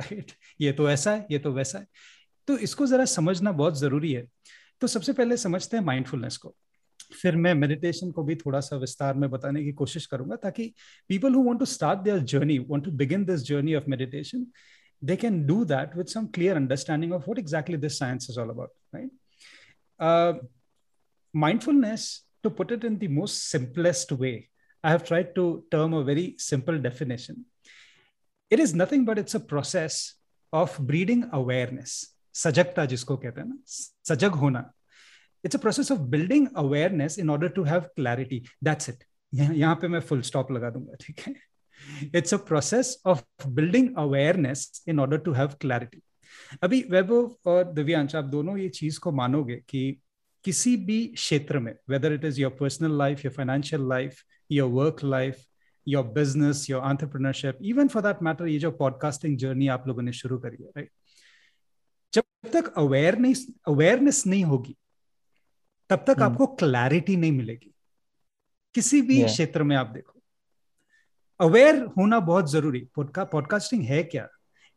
राइट 0.00 0.32
ये 0.60 0.72
तो 0.72 0.88
ऐसा 0.90 1.12
है, 1.12 1.26
ये 1.30 1.38
तो 1.38 1.52
वैसा 1.52 1.78
है। 1.78 1.86
तो 2.48 2.56
इसको 2.58 2.86
जरा 2.86 3.04
समझना 3.04 3.52
बहुत 3.52 3.78
ज़रूरी 3.78 4.12
है। 4.12 4.26
तो 4.80 4.86
सबसे 4.86 5.12
पहले 5.12 5.36
समझते 5.36 5.76
हैं 5.76 5.84
माइंडफुलनेस 5.84 6.36
को। 6.36 6.54
फिर 7.22 7.36
मैं 7.36 7.52
मेडिटेशन 7.54 8.10
को 8.12 8.22
भी 8.24 8.34
थोड़ा 8.36 8.60
सा 8.60 8.76
विस्तार 8.76 9.14
में 9.14 9.28
बताने 9.30 9.62
की 9.64 9.72
कोशिश 9.72 10.06
करूँगा 10.06 10.36
ताकि 10.36 10.72
people 11.08 11.34
who 11.34 11.42
want 11.44 11.58
to 11.58 11.64
start 11.64 12.00
their 12.04 12.18
journey 12.32 12.58
want 12.58 12.84
to 12.84 12.90
begin 13.02 13.24
this 13.24 13.42
journey 13.48 13.74
of 13.74 13.84
meditation 13.88 14.46
they 15.01 15.17
can 15.17 15.47
do 15.47 15.65
that 15.65 15.95
with 15.95 16.09
some 16.09 16.27
clear 16.27 16.55
understanding 16.55 17.11
of 17.11 17.25
what 17.27 17.37
exactly 17.37 17.75
this 17.75 17.97
science 17.97 18.29
is 18.29 18.37
all 18.37 18.49
about, 18.49 18.69
right? 18.93 19.09
Uh, 19.99 20.33
mindfulness, 21.33 22.23
to 22.43 22.49
put 22.49 22.71
it 22.71 22.83
in 22.83 22.97
the 22.97 23.07
most 23.07 23.49
simplest 23.49 24.11
way, 24.11 24.49
I 24.83 24.89
have 24.89 25.03
tried 25.03 25.35
to 25.35 25.63
term 25.71 25.93
a 25.93 26.03
very 26.03 26.35
simple 26.37 26.77
definition. 26.77 27.45
It 28.49 28.59
is 28.59 28.73
nothing 28.73 29.05
but 29.05 29.19
it's 29.19 29.35
a 29.35 29.39
process 29.39 30.15
of 30.51 30.77
breeding 30.79 31.29
awareness. 31.31 32.15
Sajakta 32.33 32.87
jisko 32.87 33.21
kehte 33.21 33.37
hain 33.37 33.49
na, 33.49 33.55
sajag 34.09 34.31
hona. 34.31 34.69
It's 35.43 35.55
a 35.55 35.59
process 35.59 35.89
of 35.89 36.09
building 36.09 36.49
awareness 36.55 37.17
in 37.17 37.29
order 37.29 37.49
to 37.49 37.63
have 37.63 37.89
clarity. 37.95 38.47
That's 38.61 38.89
it. 38.89 39.03
यहाँ 39.35 39.75
पे 39.81 39.87
मैं 39.87 39.99
full 39.99 40.21
stop 40.21 40.51
लगा 40.51 40.69
दूंगा 40.69 40.95
ठीक 41.01 41.19
है 41.19 41.33
it's 42.12 42.32
a 42.32 42.38
process 42.38 42.96
of 43.04 43.24
building 43.54 43.92
awareness 43.96 44.82
in 44.86 44.98
order 44.98 45.18
to 45.18 45.32
have 45.32 45.58
clarity 45.58 46.02
अभी 46.62 46.84
वैभव 46.90 47.36
और 47.46 47.72
दिव्यांश 47.72 48.14
आप 48.16 48.24
दोनों 48.24 48.56
ये 48.58 48.68
चीज़ 48.68 48.98
को 49.00 49.12
मानोगे 49.12 49.56
कि 49.68 50.00
किसी 50.44 50.76
भी 50.76 51.06
क्षेत्र 51.06 51.58
में 51.58 51.74
whether 51.88 52.12
it 52.12 52.24
is 52.24 52.40
your 52.40 52.56
personal 52.60 52.98
life 52.98 53.24
your 53.24 53.34
financial 53.34 53.88
life 53.88 54.22
your 54.50 54.70
work 54.70 55.04
life 55.04 55.44
your 55.88 56.04
business 56.04 56.68
your 56.70 56.82
entrepreneurship 56.82 57.58
even 57.62 57.88
for 57.88 58.02
that 58.02 58.22
matter 58.22 58.46
ये 58.46 58.58
जो 58.58 58.70
पॉडकास्टिंग 58.70 59.36
जर्नी 59.38 59.68
आप 59.68 59.88
लोगों 59.88 60.02
ने 60.02 60.12
शुरू 60.12 60.38
करी 60.38 60.62
है 60.62 60.68
राइट 60.68 60.90
जब 62.12 62.50
तक 62.52 62.72
अवेयरनेस 62.78 63.46
अवेयरनेस 63.68 64.26
नहीं 64.26 64.44
होगी 64.44 64.76
तब 65.90 66.04
तक 66.06 66.14
hmm. 66.14 66.22
आपको 66.22 66.46
क्लैरिटी 66.46 67.16
नहीं 67.16 67.32
मिलेगी 67.32 67.74
किसी 68.74 69.02
भी 69.02 69.22
क्षेत्र 69.24 69.58
yeah. 69.58 69.68
में 69.68 69.76
आप 69.76 69.86
देखो 69.86 70.15
अवेयर 71.40 71.84
होना 71.98 72.20
बहुत 72.20 72.50
ज़रूरी। 72.52 72.88
पॉडका 72.94 73.24
पॉडकास्टिंग 73.24 73.82
है 73.82 74.02
क्या? 74.02 74.28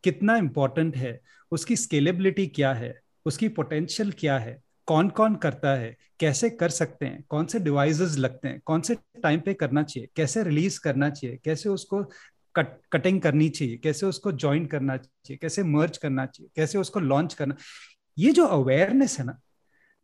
कितना 0.04 0.36
इंपॉर्टेंट 0.36 0.96
है? 0.96 1.20
उसकी 1.50 1.76
स्केलेबिलिटी 1.76 2.46
क्या 2.46 2.72
है? 2.72 3.00
उसकी 3.24 3.48
पोटेंशियल 3.48 4.12
क्या 4.12 4.38
है? 4.38 4.62
कौन 4.86 5.08
कौन 5.08 5.34
करता 5.34 5.74
है? 5.74 5.96
कैसे 6.20 6.50
कर 6.50 6.68
सकते 6.68 7.06
हैं? 7.06 7.24
कौन 7.28 7.46
से 7.46 7.58
डिवाइसेस 7.58 8.18
लगते 8.18 8.48
हैं? 8.48 8.60
कौन 8.64 8.80
से 8.80 8.94
टाइम 8.94 9.40
पे 9.40 9.54
करना 9.54 9.82
चाहिए? 9.82 10.08
कैसे 10.16 10.42
रिलीज़ 10.42 10.80
करना 10.80 11.10
चाहिए? 11.10 11.38
कैसे 11.44 11.68
उसको 11.68 12.04
कट 12.54 12.66
कटिंग 12.92 13.20
करनी 13.20 13.48
चाहिए? 13.48 13.76
कैसे 13.76 14.06
उसको 14.06 14.32
ज्वाइन 14.32 14.66
करना 14.66 14.96
चाहिए? 14.96 15.36
कैसे 15.36 15.62
मर्ज 15.62 15.96
करना 15.96 16.26
चाहिए? 16.26 16.50
कैसे 16.56 16.78
उसको 16.78 17.00
लॉन्च 17.00 17.34
करना? 17.34 17.56
ये 18.18 18.32
जो 18.32 18.44
अवेयरनेस 18.44 19.18
है 19.18 19.24
ना 19.24 19.38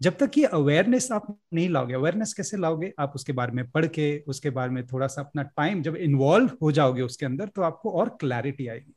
जब 0.01 0.17
तक 0.19 0.39
ये 0.39 0.45
अवेयरनेस 0.45 1.11
आप 1.13 1.27
नहीं 1.55 1.69
लाओगे 1.69 1.95
अवेयरनेस 1.95 2.33
कैसे 2.35 2.57
लाओगे? 2.57 2.93
आप 2.99 3.13
उसके 3.15 3.33
बारे 3.33 3.53
में 3.53 3.71
पढ़ 3.71 3.87
के 3.87 4.19
उसके 4.29 4.51
बारे 4.51 4.71
में 4.71 4.87
थोड़ा 4.87 5.07
सा 5.07 5.23
अपना 5.23 5.43
टाइम 5.43 5.83
जब 5.83 5.97
इन्वॉल्व 5.97 6.51
हो 6.63 6.73
जाओगे 6.73 7.03
उसके 7.03 7.27
अंदर 7.27 7.49
तो 7.49 7.63
आपको 7.63 7.91
और 7.91 8.17
क्लैरिटी 8.21 8.67
आएगी। 8.69 8.95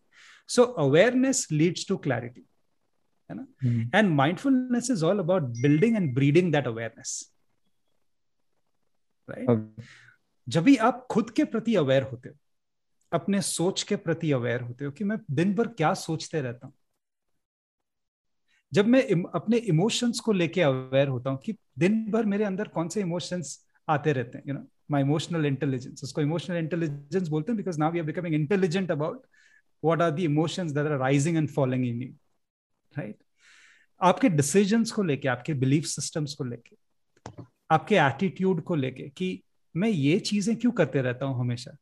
So 0.50 0.64
awareness 0.64 1.48
leads 1.52 1.88
to 1.88 1.98
clarity 1.98 2.46
है 3.30 3.36
ना? 3.36 3.48
And 4.00 4.10
mindfulness 4.10 4.92
is 4.92 5.06
all 5.06 5.20
about 5.20 5.44
building 5.62 5.96
and 5.96 6.14
breeding 6.16 6.52
that 6.52 6.68
awareness 6.68 7.34
right 9.28 9.86
जब 10.48 10.64
भी 10.64 10.76
आप 10.78 11.06
खुद 11.12 11.30
के 11.30 11.44
प्रति 11.44 11.76
अवेयर 11.76 12.04
होते 12.04 12.30
हो 12.30 12.36
अपने 13.12 13.42
सोच 13.42 13.84
के 13.84 13.96
प्रति 13.96 14.32
अवेयर 14.32 14.62
होते 14.62 14.86
हो 14.86 14.92
कि 14.92 15.04
मैं 15.04 15.18
दिन 15.32 15.54
भर 15.56 15.68
क्या 15.68 15.94
सोचते 15.94 16.42
रहता 16.42 16.68
हूँ 16.68 16.74
जब 18.74 18.88
मैं 18.88 19.08
इम, 19.08 19.24
अपने 19.24 19.58
इमोशंस 19.58 20.20
को 20.20 20.32
लेके 20.32 20.62
अवेयर 20.62 21.08
होता 21.08 21.30
हूँ 21.30 21.40
कि 21.40 21.56
दिन 21.80 22.12
भर 22.12 22.26
मेरे 22.26 22.44
अंदर 22.44 22.68
कौन 22.68 22.90
से 22.90 23.02
इमोशंस 23.02 23.68
आते 23.90 24.14
रहते 24.14 24.38
हैं 24.38 24.46
you 24.48 24.54
know 24.54 24.68
my 24.92 25.02
emotional 25.02 25.46
intelligence 25.46 26.04
उसको 26.04 26.22
इमोशनल 26.22 26.58
इंटेलिजेंस 26.58 27.28
बोलते 27.28 27.52
हैं 27.52 27.58
because 27.58 27.80
now 27.80 27.92
we 27.92 28.00
are 28.00 28.06
becoming 28.06 28.36
intelligent 28.36 28.92
about 28.92 29.26
what 29.86 30.02
are 30.02 30.12
the 30.12 30.20
emotions 30.20 30.72
that 30.72 30.88
are 30.88 30.98
rising 30.98 31.38
and 31.38 31.50
following 31.50 31.86
in 31.86 32.02
you 32.02 32.10
right 32.98 33.18
आपके 34.02 34.30
डिसीजंस 34.30 34.92
को 34.92 35.04
लेके 35.04 35.28
आपके 35.28 35.54
बिलीफ 35.54 35.86
सिस्टम्स 35.86 36.34
को 36.34 36.44
लेके 36.44 36.76
आपके 37.72 37.96
एटीट्यूड 37.96 38.62
को 38.64 38.76
लेके 38.76 39.10
कि 39.10 39.44
मैं 39.76 39.90
ये 39.90 40.20
चीज़ें 40.20 40.56
क्यों 40.56 40.72
करते 40.72 41.02
रहता 41.02 41.26
हूँ 41.26 41.40
हमेशा? 41.40 41.78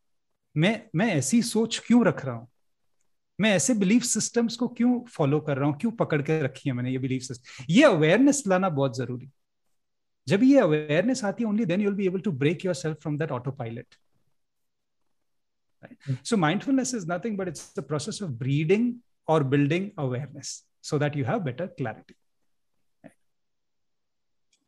मैं 0.57 0.83
मैं 0.95 1.07
ऐसी 1.07 1.41
सोच 1.41 1.81
क्यों 1.87 2.05
रख 2.05 2.25
रहा 2.25 2.35
हूँ? 2.35 2.47
मैं 3.39 3.51
ऐसे 3.55 3.73
बिलीफ 3.73 4.03
सिस्टम्स 4.03 4.55
को 4.57 4.67
क्यों 4.77 4.99
फॉलो 5.15 5.39
कर 5.39 5.57
रहा 5.57 5.69
हूँ? 5.69 5.77
क्यों 5.79 5.91
पकड़ 5.99 6.21
के 6.21 6.41
रखी 6.41 6.69
है 6.69 6.75
मैंने 6.75 6.91
ये 6.91 6.97
बिलीफ 6.97 7.21
सिस्टम 7.23 7.65
ये 7.69 7.83
अवेयरनेस 7.83 8.43
लाना 8.47 8.69
बहुत 8.69 8.97
ज़रूरी। 8.97 9.29
जब 10.27 10.43
ये 10.43 10.59
अवेयरनेस 10.59 11.23
आती 11.25 11.43
है 11.43 11.49
only 11.49 11.65
then 11.65 11.81
you 11.81 11.89
will 11.89 11.97
be 11.97 12.05
able 12.07 12.19
to 12.19 12.31
break 12.43 12.65
your 12.65 12.75
self 12.75 13.01
from 13.01 13.17
that 13.17 13.31
autopilot 13.61 13.95
so 16.27 16.37
mindfulness 16.37 16.91
is 16.97 17.03
nothing 17.09 17.35
but 17.39 17.49
it's 17.49 17.65
the 17.77 17.81
process 17.89 18.19
of 18.25 18.31
breeding 18.39 18.85
or 19.27 19.37
building 19.51 19.83
awareness 20.03 20.49
so 20.89 20.97
that 21.03 21.15
you 21.19 21.25
have 21.25 21.43
better 21.45 21.67
clarity. 21.79 22.15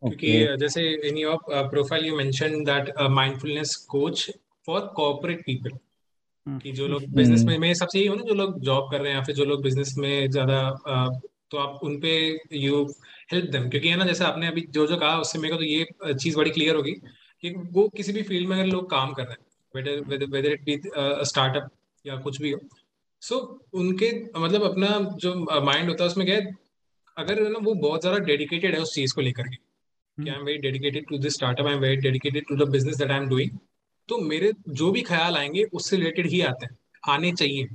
क्योंकि 0.01 0.57
जैसे 0.57 0.83
in 1.09 1.17
your 1.17 1.69
profile 1.69 2.05
you 2.05 2.15
mention 2.17 2.63
that 2.63 2.93
mindfulness 3.11 3.75
coach 3.89 4.29
for 4.65 4.81
corporate 4.95 5.41
people. 5.45 5.77
कि 6.47 6.71
जो 6.71 6.87
लोग 6.87 7.03
business 7.11 7.43
में 7.43 7.57
मैं 7.57 7.73
सबसे 7.73 7.99
यही 7.99 8.07
हूँ 8.07 8.17
ना 8.17 8.23
जो 8.23 8.33
लोग 8.33 8.59
जॉब 8.61 8.91
कर 8.91 9.01
रहे 9.01 9.11
हैं 9.11 9.17
या 9.17 9.23
फिर 9.23 9.35
जो 9.35 9.45
लोग 9.45 9.63
बिज़नेस 9.63 9.93
में 9.97 10.29
ज़्यादा 10.29 10.61
तो 11.51 11.57
आप 11.57 11.79
उनपे 11.83 12.13
यू 12.55 12.83
हेल्प 13.31 13.49
देम 13.51 13.69
क्योंकि 13.69 13.89
है 13.89 13.95
ना 13.95 14.05
जैसे 14.05 14.23
आपने 14.23 14.47
अभी 14.47 14.65
जो 14.71 14.85
जो 14.87 14.97
कहा 14.97 15.17
उससे 15.19 15.39
मेरे 15.39 15.53
को 15.53 15.57
तो 15.57 15.65
ये 15.65 16.13
चीज़ 16.15 16.37
बड़ी 16.37 16.51
क्लियर 16.51 16.75
होगी 16.75 16.93
कि 17.43 17.49
वो 17.71 17.87
किसी 17.97 18.13
भी 18.13 18.21
फ़ील्ड 18.23 18.49
में 18.49 18.55
अगर 18.57 18.67
लोग 18.67 18.89
काम 18.91 19.13
कर 19.13 19.23
रहे 19.23 19.33
हैं 19.33 20.27
वेदर 20.29 20.51
इट 20.51 20.63
बी 20.63 20.79
स्टार्टअप 21.25 21.69
या 22.05 22.15
कुछ 22.17 22.41
भी 22.41 22.51
हो 22.51 22.59
सो 23.21 23.35
so, 23.35 23.79
उनके 23.79 24.11
मतलब 24.39 24.63
अपना 24.63 24.87
जो 25.17 25.33
माइंड 25.61 25.89
होता 25.89 26.03
है 26.03 26.09
उसमें 26.09 26.25
क्या 26.27 26.35
है 26.35 26.53
अगर 27.17 27.41
ना 27.49 27.59
वो 27.61 27.73
बहुत 27.77 28.01
ज़्यादा 28.01 28.19
डेडिकेटेड 28.25 28.75
है 28.75 28.81
उस 28.81 28.93
चीज़ 28.95 29.13
को 29.15 29.21
लेकर 29.21 29.47
के 29.47 30.29
I 30.29 30.35
am 30.35 30.45
very 30.45 30.57
dedicated 30.59 31.07
to 31.09 31.17
this 31.17 31.33
startup 31.33 31.67
I 31.67 31.73
am 31.73 31.79
very 31.79 31.95
dedicated 31.97 32.45
to 32.49 32.55
the 32.55 32.69
business 32.69 32.97
that 32.97 33.11
I 33.11 33.17
am 33.17 33.27
doing 33.29 33.57
तो 34.09 34.17
मेरे 34.17 34.53
जो 34.69 34.91
भी 34.91 35.01
ख्याल 35.01 35.37
आएँगे 35.37 35.63
उससे 35.63 35.97
रिलेटेड 35.97 36.27
ही 36.27 36.41
आते 36.41 36.65
हैं 36.65 36.77
आने 37.09 37.31
चाहिए। 37.31 37.67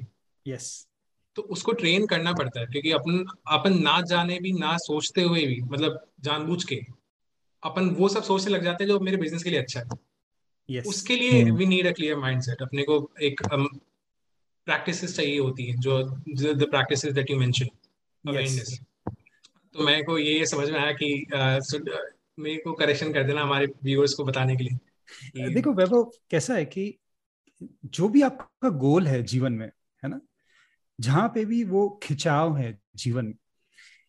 यस 0.46 0.86
तो 1.36 1.42
उसको 1.42 1.72
ट्रेन 1.72 2.06
करना 2.06 2.32
पड़ता 2.32 2.60
है 2.60 2.66
क्योंकि 2.66 2.90
अपन 2.90 3.24
अपन 3.48 3.82
ना 3.82 4.00
जाने 4.00 4.38
भी 4.38 4.52
ना 4.52 4.76
सोचते 4.76 5.22
हुए 5.22 5.46
भी 5.46 5.60
मतलब 5.60 6.06
जानबूझ 6.20 6.64
के 6.64 6.80
अपन 7.62 7.88
वो 7.90 8.08
सब 8.08 8.22
सोचने 8.22 8.52
लग 8.52 8.64
जाते 8.64 8.84
हैं 8.84 8.88
जो 8.88 9.00
मेरे 9.00 9.16
बिज़नेस 9.16 9.42
के 9.42 9.50
लिए 9.50 9.58
अच्छा 9.58 9.80
है। 9.80 9.86
Yes. 10.70 10.86
उसके 10.86 11.16
लिए 11.16 11.50
we 11.50 11.66
need 11.66 11.86
a 11.86 11.92
clear 11.92 12.16
mindset 12.16 12.62
अपने 12.62 12.82
को 12.82 13.10
एक 13.22 13.40
प्रैक्टिसेस 14.66 15.10
um, 15.10 15.16
चाहिए 15.16 15.38
होती 15.38 15.66
है 15.66 15.76
जो 15.76 16.02
the 16.54 16.66
practices 16.70 17.12
that 17.12 17.30
you 17.30 17.36
mention 17.36 17.66
awareness 18.28 18.80
तो 19.74 19.84
मेरे 19.84 20.02
को 20.02 20.18
ये 20.18 20.46
समझ 20.46 20.70
में 20.70 20.80
आया 20.80 20.92
कि 20.92 21.26
uh, 21.34 21.88
मेरे 22.38 22.56
को 22.56 22.72
करेक्शन 22.72 23.12
कर 23.12 23.24
देना 23.24 23.42
हमारे 23.42 23.66
व्यूअर्स 23.66 24.14
को 24.14 24.24
बताने 24.24 24.56
के 24.56 24.64
लिए। 24.64 24.78
देखो 25.54 25.72
वैभव 25.72 26.10
कैसा 26.30 26.54
है 26.54 26.64
कि 26.64 26.92
जो 27.86 28.08
भी 28.08 28.22
आपका 28.22 28.68
गोल 28.78 29.06
है 29.06 29.22
जीवन 29.22 29.52
में 29.52 29.66
है 30.02 30.08
ना? 30.08 30.20
जहाँ 30.98 31.28
पे 31.28 31.44
भी 31.44 31.62
वो 31.64 31.88
खिंचाव 32.02 32.56
है 32.56 32.78
जीवन 32.96 33.26
में 33.26 33.34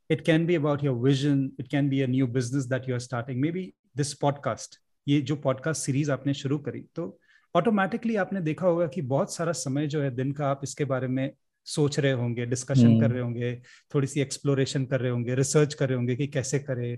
it 0.10 0.22
can 0.22 0.46
be 0.46 0.56
about 0.56 0.84
your 0.84 0.96
vision 0.98 1.50
it 1.60 1.68
can 1.68 1.90
be 1.90 2.02
a 2.02 2.08
new 2.08 2.28
business 2.28 2.66
that 2.66 2.90
you 2.90 2.96
are 2.96 3.00
starting 3.00 3.42
maybe 3.52 3.72
this 3.98 4.14
podcast 4.14 4.80
ये 5.08 5.22
जो 5.22 5.36
पॉडकास्ट 5.36 5.82
सीरीज़ 5.82 6.12
आपने 6.12 6.34
शुरू 6.34 6.58
करी 6.58 6.82
तो 6.96 7.18
ऑटोमेटिकली 7.56 8.16
आपने 8.16 8.42
देखा 8.42 8.68
होगा 8.68 8.88
कि 8.88 9.02
बहुत 9.04 9.34
सारा 9.34 9.52
समय 9.52 9.88
जो 9.88 10.02
है 10.02 10.10
दिन 10.16 10.32
का 10.32 10.48
आप 10.48 10.62
इसके 10.64 10.86
बारे 10.86 11.08
में 11.08 11.30
सोच 11.68 12.00
रहे 12.00 12.12
होंगे 12.12 12.46
डिस्कशन 12.46 13.00
कर 13.00 13.06
हम्म। 13.06 13.14
रहे 13.14 13.22
होंगे 13.22 13.56
थोड़ी 13.94 14.08
सी 14.08 14.22
एक्सप्लोरेशन 14.22 14.86
कर 14.86 15.02
रहे 15.02 15.12
होंगे 15.12 15.36
रिसर्च 15.36 15.74
कर 15.74 15.90
रहे 15.90 15.98
होंगे 15.98 16.16
कि 16.16 16.28
कैसे 16.28 16.60
करें 16.60 16.98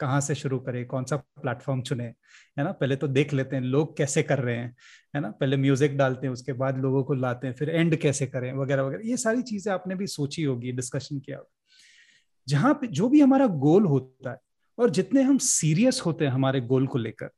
कहाँ 0.00 0.20
से 0.20 0.34
शुरू 0.34 0.58
करें 0.58 0.84
कौन 0.86 1.04
सा 1.04 1.16
प्लेटफॉर्म 1.16 1.82
चुने 1.82 2.04
है 2.04 2.64
ना? 2.64 2.72
पहले 2.72 2.96
तो 2.96 3.08
देख 3.08 3.32
लेते 3.32 3.56
हैं 3.56 3.62
लोग 3.62 3.96
कैसे 3.96 4.22
कर 4.22 4.38
रहे 4.38 4.56
हैं 4.56 4.74
है 5.14 5.20
ना? 5.20 5.30
पहले 5.30 5.56
म्यूज़िक 5.56 5.96
डालते 5.96 6.26
हैं 6.26 6.32
उसके 6.32 6.52
बाद 6.52 6.78
लोगों 6.78 7.02
को 7.04 7.14
लाते 7.14 7.46
हैं 7.46 7.54
फिर 7.54 7.70
एंड 7.70 7.96
कैसे 7.96 8.26
करें 8.26 8.52
वगैरह 8.52 8.82
वगैरह। 8.82 9.08
ये 9.10 9.16
सारी 9.16 9.42
चीज़ें 9.42 9.72
आपने 9.74 9.94
भी 9.94 10.06
सोची 10.06 10.42
होगी 10.42 10.72
डिस्कशन 10.72 11.18
किया 11.18 11.36
होगा। 11.38 11.50
जहाँ 12.48 12.74
पे 12.74 12.86
जो 12.86 13.08
भी 13.08 13.20
हमारा 13.20 13.46
गोल 13.46 13.86
होता 13.86 14.30
है 14.30 14.38
और 14.78 14.90
जितने 14.90 15.22
हम 15.22 15.38
सीरियस 15.38 16.02
होते 16.06 16.24
हैं 16.24 16.32
हमारे 16.32 16.60
गोल 16.60 16.86
को 16.86 16.98
लेकर 16.98 17.30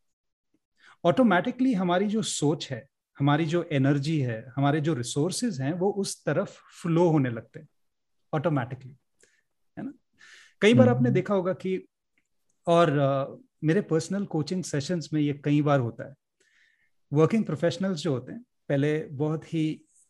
ऑटोमेटिकली 1.04 1.72
हमारी 1.72 2.06
जो 2.06 2.22
सोच 2.22 2.70
है 2.70 2.86
हमारी 3.18 3.44
जो 3.44 3.62
एनर्जी 3.72 4.18
है 4.20 4.44
हमारे 4.56 4.80
जो 4.80 4.94
रिसोर्सेज 4.94 5.60
हैं 5.60 5.72
वो 5.72 5.90
उस 5.92 6.24
तरफ़ 6.24 6.50
फ्लो 6.82 7.08
होने 7.08 7.30
लगते 7.30 7.60
हैं 7.60 7.68
ऑटोमेटिकली 8.32 8.96
है 9.76 9.84
ना? 9.84 9.92
कई 10.62 10.74
बार 10.74 10.88
आपने 10.88 11.08
हम्म। 11.08 11.14
देखा 11.14 11.34
होगा 11.34 11.52
कि 11.52 11.76
और 12.66 12.90
uh, 12.90 13.42
मेरे 13.64 13.80
पर्सनल 13.80 14.24
कोचिंग 14.24 14.62
सेशंस 14.64 15.08
में 15.12 15.20
ये 15.20 15.32
कई 15.44 15.62
बार 15.62 15.80
होता 15.80 16.08
है। 16.08 16.14
वर्किंग 17.12 17.44
प्रोफेशनल्स 17.44 18.02
जो 18.02 18.12
होते 18.12 18.32
हैं 18.32 18.44
पहले 18.68 18.98
बहुत 19.12 19.54
ही 19.54 19.64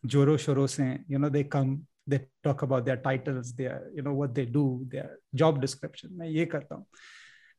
जोरों 0.04 0.36
शोरों 0.36 0.66
से 0.66 0.84
you 1.10 1.18
know 1.18 1.30
they 1.30 1.42
come 1.44 1.78
they 2.08 2.18
talk 2.44 2.64
about 2.64 2.84
their 2.84 2.96
titles 2.96 3.48
their 3.52 3.90
you 3.96 4.02
know 4.02 4.14
what 4.16 4.30
they 4.30 4.44
do 4.46 4.64
their 4.84 5.16
job 5.34 5.60
description 5.60 6.12
मैं 6.12 6.28
ये 6.28 6.46
करता 6.46 6.74
हूँ। 6.74 6.86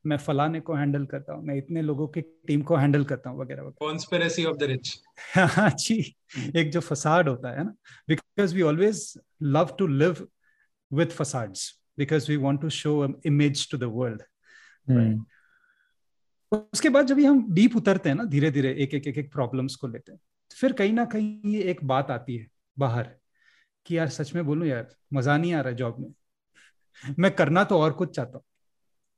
मैं 0.06 0.18
फलाने 0.18 0.60
को 0.60 0.74
हैंडल 0.74 1.06
करता 1.06 1.34
हूँ। 1.34 1.44
मैं 1.46 1.56
इतने 1.58 1.82
लोगों 1.82 2.08
की 2.08 2.22
टीम 2.22 2.62
को 2.62 2.76
हैंडल 2.76 3.04
करता 3.04 3.30
हूँ 3.30 3.40
वगैरह 3.40 3.70
कॉन्स्पिरेसी 3.80 4.46
ऑफ़ 4.46 4.58
द 4.58 4.64
रिच 4.64 4.98
हाँ 5.36 5.70
जी। 5.70 6.16
एक 6.56 6.72
जो 6.72 6.80
फसाड 6.80 7.30
होता 7.30 7.52
है 7.52 7.64
ना 7.64 7.76
because 8.10 8.56
we 8.56 8.62
always 8.62 9.14
love 9.42 9.76
to 9.80 9.88
live 9.88 10.28
with 10.92 11.08
facades 11.08 11.70
because 11.98 12.32
we 12.32 12.38
want 12.38 12.62
to 12.62 12.70
show 12.70 12.94
image 13.26 13.70
to 13.72 13.78
the 13.78 13.92
world 13.94 14.22
उसके 16.52 16.90
बाद 16.90 17.08
जब 17.08 17.20
हम 17.20 17.46
डीप 17.54 17.76
उतरते 17.76 18.10
हैं 18.10 18.16
ना 18.16 18.24
धीरे 18.24 18.52
धीरे 18.52 18.74
एक 18.84 18.94
एक 18.94 19.08
एक 19.08 19.18
एक 19.18 19.32
प्रॉब्लम्स 19.34 19.76
को 19.76 19.88
लेते 19.88 20.12
हैं, 20.12 20.20
फिर 20.52 20.74
कहीं 20.74 20.94
ना 20.94 21.06
कहीं 21.06 21.54
ये 21.54 21.62
एक 21.72 21.84
बात 21.86 22.12
आती 22.12 22.38
है 22.38 22.48
बाहर 22.78 23.10
कि 23.86 23.98
यार 23.98 24.10
सच 24.10 24.34
में 24.36 24.46
बोलूँ 24.46 24.68
यार, 24.68 24.88
मज़ा 25.14 25.38
नहीं 25.38 25.54
आ 25.54 25.62
रहा 25.62 25.74
जॉब 25.74 26.00
में। 26.00 26.14
मैं 27.20 27.32
करना 27.32 27.64
तो 27.64 27.80
और 27.80 27.94
कुछ 27.94 28.16
चाहता 28.16 28.38
हूँ, 28.38 28.44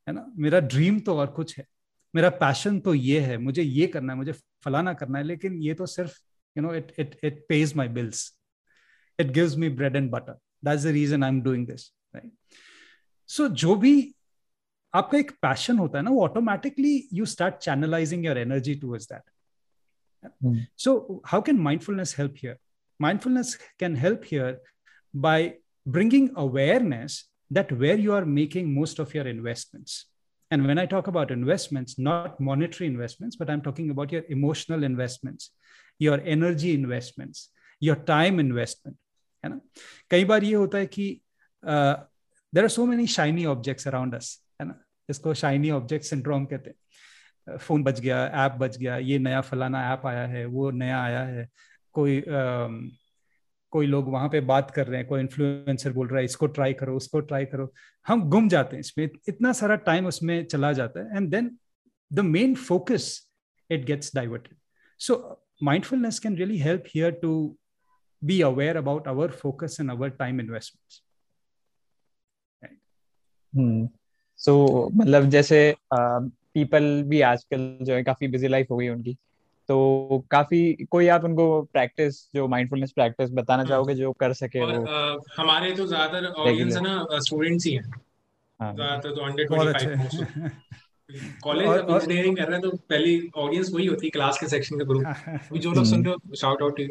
है 0.06 0.14
ना? 0.14 0.26
मेरा 0.36 0.60
ड्रीम 0.60 1.00
तो 1.00 1.16
और 1.16 1.26
कुछ 1.26 1.58
है, 1.58 1.66
मेरा 2.14 2.30
पैशन 2.30 2.78
तो 2.80 2.94
ये 2.94 3.20
है, 3.20 3.38
मुझे 3.38 3.62
ये 3.62 3.86
करना 3.86 4.12
है, 4.12 4.16
मुझे 4.18 4.32
फलाना 4.64 4.92
करना 4.94 5.18
है, 5.18 5.24
लेकिन 5.24 5.62
ये 5.62 5.74
तो 5.74 5.86
सिर्फ़ 5.86 6.18
you 6.56 6.62
know 6.62 6.74
it 6.74 6.92
it 6.98 7.18
it 7.24 7.44
pays 7.48 7.74
my 7.76 7.88
bills 7.88 8.38
it 9.18 9.26
gives 9.26 9.56
me 9.56 9.68
bread 9.68 9.96
and 9.96 10.10
butter 10.10 10.38
that's 10.64 10.84
the 10.84 10.86
reason 10.86 11.24
I 11.24 11.30
am 11.30 11.40
doing 11.42 11.66
this 11.66 11.92
right 12.14 12.32
so 13.28 13.48
जो 13.48 13.74
भी 13.76 14.14
आपका 14.93 15.17
एक 15.17 15.31
पैशन 15.41 15.77
होता 15.79 15.97
है 15.97 16.03
ना 16.03 16.11
वो 16.11 16.23
automatically 16.23 16.93
you 17.13 17.25
start 17.35 17.57
channelizing 17.67 18.25
your 18.25 18.37
energy 18.37 18.75
towards 18.75 19.11
that 19.11 20.41
so 20.85 21.21
how 21.27 21.41
can 21.41 21.59
mindfulness 21.67 22.15
help 22.19 22.33
here 22.43 22.57
mindfulness 22.99 23.57
can 23.77 23.95
help 23.95 24.25
here 24.25 24.59
by 25.13 25.55
bringing 25.85 26.31
awareness 26.35 27.25
that 27.51 27.71
where 27.71 27.97
you 27.97 28.13
are 28.13 28.25
making 28.25 28.73
most 28.73 28.99
of 28.99 29.13
your 29.13 29.25
investments 29.27 30.05
and 30.51 30.65
when 30.67 30.77
i 30.77 30.85
talk 30.85 31.07
about 31.07 31.31
investments 31.31 31.97
not 31.97 32.39
monetary 32.39 32.87
investments 32.87 33.35
but 33.35 33.49
i'm 33.49 33.61
talking 33.61 33.89
about 33.89 34.11
your 34.11 34.23
emotional 34.29 34.83
investments 34.83 35.51
your 35.99 36.19
energy 36.25 36.73
investments 36.73 37.49
your 37.81 37.95
time 38.13 38.39
investment 38.39 38.97
है 39.43 39.49
ना 39.49 39.59
कई 40.11 40.25
बार 40.25 40.43
ये 40.43 40.53
होता 40.53 40.77
है 40.77 40.85
कि 40.93 41.03
there 41.63 42.63
are 42.63 42.69
so 42.69 42.85
many 42.85 43.05
shiny 43.07 43.45
objects 43.45 43.87
around 43.87 44.15
us 44.15 44.31
है 44.35 44.37
ना 44.37 44.42
इसको 45.08 45.34
शाइनी 45.34 45.70
ऑब्जेक्ट 45.70 46.04
सिंड्रोम 46.04 46.44
कहते 46.46 46.70
हैं। 46.70 47.56
फ़ोन 47.58 47.82
बच 47.84 48.00
गया 48.00 48.24
ऐप 48.44 48.52
बच 48.60 48.76
गया 48.78 48.96
ये 48.98 49.18
नया 49.18 49.40
फलाना 49.40 49.82
ऐप 49.92 50.06
आया 50.06 50.26
है 50.26 50.44
वो 50.46 50.70
नया 50.72 51.02
आया 51.02 51.22
है। 51.24 51.48
कोई 51.94 52.20
आ, 52.20 52.68
कोई 53.72 53.86
लोग 53.86 54.08
वहाँ 54.12 54.28
पे 54.28 54.40
बात 54.48 54.70
कर 54.70 54.86
रहे 54.86 54.98
हैं 55.00 55.06
कोई 55.08 55.20
इन्फ्लुएंसर 55.20 55.92
बोल 55.92 56.08
रहा 56.08 56.18
है 56.18 56.24
इसको 56.24 56.46
ट्राई 56.46 56.72
करो 56.72 56.96
उसको 56.96 57.20
ट्राई 57.20 57.44
करो। 57.44 57.72
हम 58.06 58.28
गुम 58.30 58.48
जाते 58.48 58.76
हैं 58.76 58.80
इसमें 58.80 59.08
इतना 59.28 59.52
सारा 59.52 59.76
टाइम 59.88 60.06
उसमें 60.06 60.44
चला 60.44 60.72
जाता 60.72 61.00
है 61.00 61.16
and 61.16 61.30
then 61.30 61.50
the 62.10 62.20
main 62.20 62.54
focus 62.54 63.06
it 63.70 63.84
gets 63.86 64.14
diverted 64.16 64.56
so 65.00 65.16
mindfulness 65.62 66.18
can 66.18 66.36
really 66.36 66.58
help 66.58 66.84
here 66.94 67.10
to 67.22 67.34
be 68.22 68.40
aware 68.42 68.76
about 68.76 69.08
our 69.08 69.30
focus 69.32 69.76
and 69.80 69.90
our 69.92 70.08
time 70.18 70.40
investments 70.40 71.02
hmm 74.40 74.42
so 74.42 74.90
मतलब 74.94 75.24
जैसे 75.24 75.76
पीपल 75.94 77.02
भी 77.02 77.20
आजकल 77.20 77.78
जो 77.82 77.94
है 77.94 78.02
काफ़ी 78.02 78.28
बिज़ी 78.28 78.48
लाइफ 78.48 78.66
हो 78.70 78.76
गई 78.76 78.88
उनकी। 78.88 79.16
तो 79.68 80.24
काफ़ी 80.30 80.86
कोई 80.90 81.08
आप 81.08 81.24
उनको 81.24 81.62
प्रैक्टिस 81.62 82.28
जो 82.34 82.48
माइंडफुलनेस 82.48 82.92
प्रैक्टिस 82.92 83.30
बताना 83.30 83.62
हाँ। 83.62 83.68
चाहोगे 83.68 83.94
जो 83.94 84.12
कर 84.12 84.32
सके 84.32 84.60
और, 84.60 84.72
वो? 84.72 84.84
आ, 84.84 85.16
हमारे 85.42 85.72
तो 85.72 85.86
ज़्यादातर 85.86 86.26
ऑडियंस 86.26 86.76
है 86.76 86.82
ना 86.82 87.06
स्टूडेंट्स 87.12 87.66
ही 87.66 87.72
हैं। 87.72 87.90
हाँ। 88.60 88.74
ज़्यादातर 88.74 89.14
तो 89.14 89.20
अंडर 89.20 89.46
25 89.46 90.24
कॉलेज 91.44 91.90
इंजीनियरिंग 91.90 92.36
कर 92.36 92.44
रहे 92.44 92.52
हैं 92.52 92.70
तो 92.70 92.76
पहली 92.76 93.30
ऑडियंस 93.36 93.70
वही 93.74 93.86
होती 93.86 94.06
है 94.06 94.10
क्लास 94.10 94.38
के 94.40 94.48
सेक्शन 94.48 94.78
का 94.78 94.84
ग्रुप 94.84 95.06
अभी 95.06 95.58
जो 95.58 95.72
लोग 95.72 95.84
सुन 95.84 96.04
रहे 96.04 96.14
हो 96.14 96.34
शाउट 96.34 96.62
आउट 96.62 96.76
टू 96.76 96.84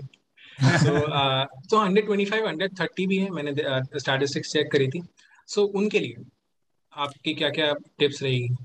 सो 0.63 0.99
तो 1.69 1.77
अंडर 1.77 2.01
25 2.01 2.33
अंडर 2.33 2.67
30 2.67 3.07
भी 3.07 3.17
है। 3.17 3.29
मैंने 3.29 3.53
स्टैटिस्टिक्स 3.99 4.53
चेक 4.53 4.71
करी 4.71 4.87
थी। 4.87 5.01
सो 5.47 5.61
so, 5.61 5.67
उनके 5.75 5.99
लिए। 5.99 6.15
आपकी 6.95 7.33
क्या 7.33 7.49
क्या 7.49 7.73
टिप्स 7.99 8.21
रहेगी? 8.23 8.55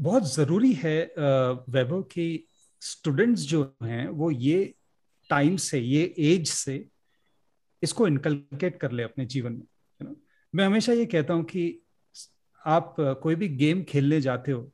बहुत 0.00 0.34
ज़रूरी 0.34 0.72
है 0.72 0.98
वैभव 1.18 2.02
कि 2.02 2.44
स्टूडेंट्स 2.80 3.42
जो 3.42 3.62
हैं 3.82 4.08
वो 4.08 4.30
ये 4.30 4.74
टाइम 5.30 5.56
से 5.56 5.78
ये 5.78 6.14
एज 6.18 6.48
से 6.48 6.84
इसको 7.82 8.06
इनकलकेट 8.06 8.80
कर 8.80 8.92
ले 8.92 9.02
अपने 9.02 9.26
जीवन 9.26 9.52
में 9.52 9.60
है 9.60 10.04
ना? 10.04 10.14
मैं 10.54 10.64
हमेशा 10.66 10.92
ये 10.92 11.06
कहता 11.06 11.34
हूँ 11.34 11.44
कि 11.44 11.82
आप 12.66 12.94
कोई 13.22 13.34
भी 13.34 13.48
गेम 13.48 13.82
खेलने 13.82 14.20
जाते 14.20 14.52
हो 14.52 14.70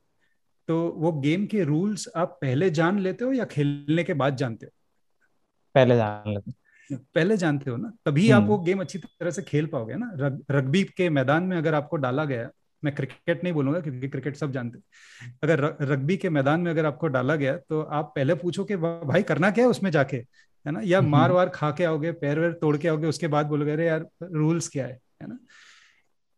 तो 0.69 0.89
वो 0.97 1.13
गेम 1.21 1.47
के 1.47 1.65
रूल्स 1.65 2.09
आप 2.17 2.39
पहले 2.43 2.71
जान 2.71 2.99
लेते 2.99 3.25
हो 3.25 3.33
या 3.33 3.45
खेलने 3.45 4.05
के 4.05 4.15
बाद 4.15 4.37
जानते 4.37 4.67
हो? 4.67 4.73
पहले 5.75 5.97
जान 5.97 6.33
लेते 6.35 6.53
पहले 6.93 7.37
जानते 7.37 7.71
हो 7.71 7.77
ना 7.77 7.93
तभी 8.05 8.31
आप 8.31 8.41
हम्म। 8.41 8.51
वो 8.51 8.59
गेम 8.59 8.81
अच्छी 8.81 8.99
तरह 8.99 9.31
से 9.31 9.43
खेल 9.43 9.67
पाओगे 9.67 9.95
ना? 9.95 10.11
रग्बी 10.51 10.85
के 10.85 11.11
मैदान 11.11 11.43
में 11.43 11.57
अगर 11.57 11.75
आपको 11.75 11.97
डाला 11.97 12.25
गया 12.25 12.51
मैं 12.85 12.95
क्रिकेट 12.95 13.45
नहीं 13.45 13.53
बोलूँगा 13.53 13.81
क्योंकि 13.81 14.09
क्रिकेट 14.09 14.37
सब 14.37 14.53
जानते 14.53 14.79
अगर 15.43 15.77
रग्बी 15.83 16.17
के 16.17 16.31
मैदान 16.31 16.61
में 16.61 16.71
अगर 16.71 16.87
आपको 16.87 17.09
डाला 17.09 17.37
गया 17.37 17.57
तो 17.57 17.81
आप 17.81 18.13
पहले 18.17 18.35
पूछो 18.35 18.65
कि 18.65 18.77
भाई 18.77 19.23
करना 19.23 19.51
क्या 19.51 19.65
है 19.65 19.71
उसमें 19.71 19.91
जाके? 19.91 20.17
है 20.17 20.71
ना? 20.71 20.81
या 20.85 21.01
मार 21.01 21.33
वार 21.33 21.49
खा 21.49 21.71
के 21.71 21.85
आओगे 21.85 22.13
पैर 22.13 22.39
वैर 22.39 22.53
तोड़ 22.53 22.77
के 22.77 22.89
आओगे 22.89 23.07
उसके 23.07 23.29
बाद 23.29 23.47
बोलोगे 23.47 23.73
अरे 23.73 23.87
यार 23.87 24.07
रूल्स 24.23 24.69
क्या 24.69 24.87
है? 24.87 25.01
है 25.23 25.29
ना? 25.29 25.39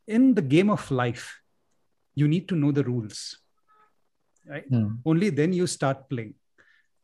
In 0.08 0.34
the 0.34 0.46
game 0.48 0.70
of 0.70 0.94
life 0.94 1.24
you 2.18 2.26
need 2.26 2.48
to 2.48 2.56
know 2.56 2.72
the 2.72 2.78
rules 2.78 3.36
right? 4.46 4.64
hmm. 4.68 4.88
only 5.04 5.30
then 5.30 5.52
you 5.52 5.66
start 5.66 6.08
playing. 6.08 6.34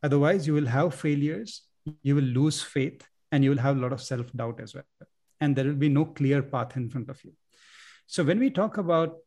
Otherwise 0.03 0.47
you 0.47 0.53
will 0.53 0.67
have 0.67 0.93
failures 0.93 1.61
you 2.03 2.15
will 2.15 2.31
lose 2.39 2.61
faith 2.61 3.03
and 3.31 3.43
you 3.43 3.49
will 3.49 3.57
have 3.57 3.77
a 3.77 3.79
lot 3.79 3.93
of 3.93 4.01
self 4.01 4.31
doubt 4.33 4.59
as 4.61 4.73
well. 4.73 4.83
And 5.39 5.55
there 5.55 5.65
will 5.65 5.73
be 5.73 5.89
no 5.89 6.05
clear 6.05 6.41
path 6.41 6.75
in 6.77 6.89
front 6.89 7.09
of 7.09 7.23
you. 7.23 7.33
So, 8.07 8.23
when 8.23 8.39
we 8.39 8.49
talk 8.49 8.77
about 8.77 9.17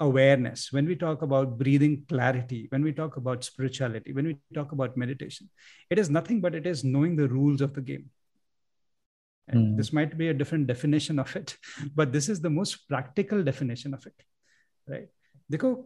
awareness, 0.00 0.72
when 0.72 0.86
we 0.86 0.94
talk 0.94 1.22
about 1.22 1.58
breathing 1.58 2.04
clarity, 2.08 2.66
when 2.70 2.82
we 2.82 2.92
talk 2.92 3.16
about 3.16 3.44
spirituality, 3.44 4.12
when 4.12 4.26
we 4.26 4.36
talk 4.54 4.72
about 4.72 4.96
meditation, 4.96 5.48
it 5.90 5.98
is 5.98 6.10
nothing 6.10 6.40
but 6.40 6.54
it 6.54 6.66
is 6.66 6.84
knowing 6.84 7.16
the 7.16 7.28
rules 7.28 7.60
of 7.60 7.74
the 7.74 7.80
game. 7.80 8.10
Mm. 9.52 9.76
This 9.76 9.92
might 9.92 10.16
be 10.16 10.28
a 10.28 10.34
different 10.34 10.66
definition 10.66 11.18
of 11.18 11.34
it, 11.34 11.56
but 11.96 12.12
this 12.12 12.28
is 12.28 12.40
the 12.40 12.50
most 12.50 12.88
practical 12.88 13.42
definition 13.42 13.94
of 13.94 14.06
it. 14.06 14.14
Right? 14.86 15.08
Dekho, 15.50 15.84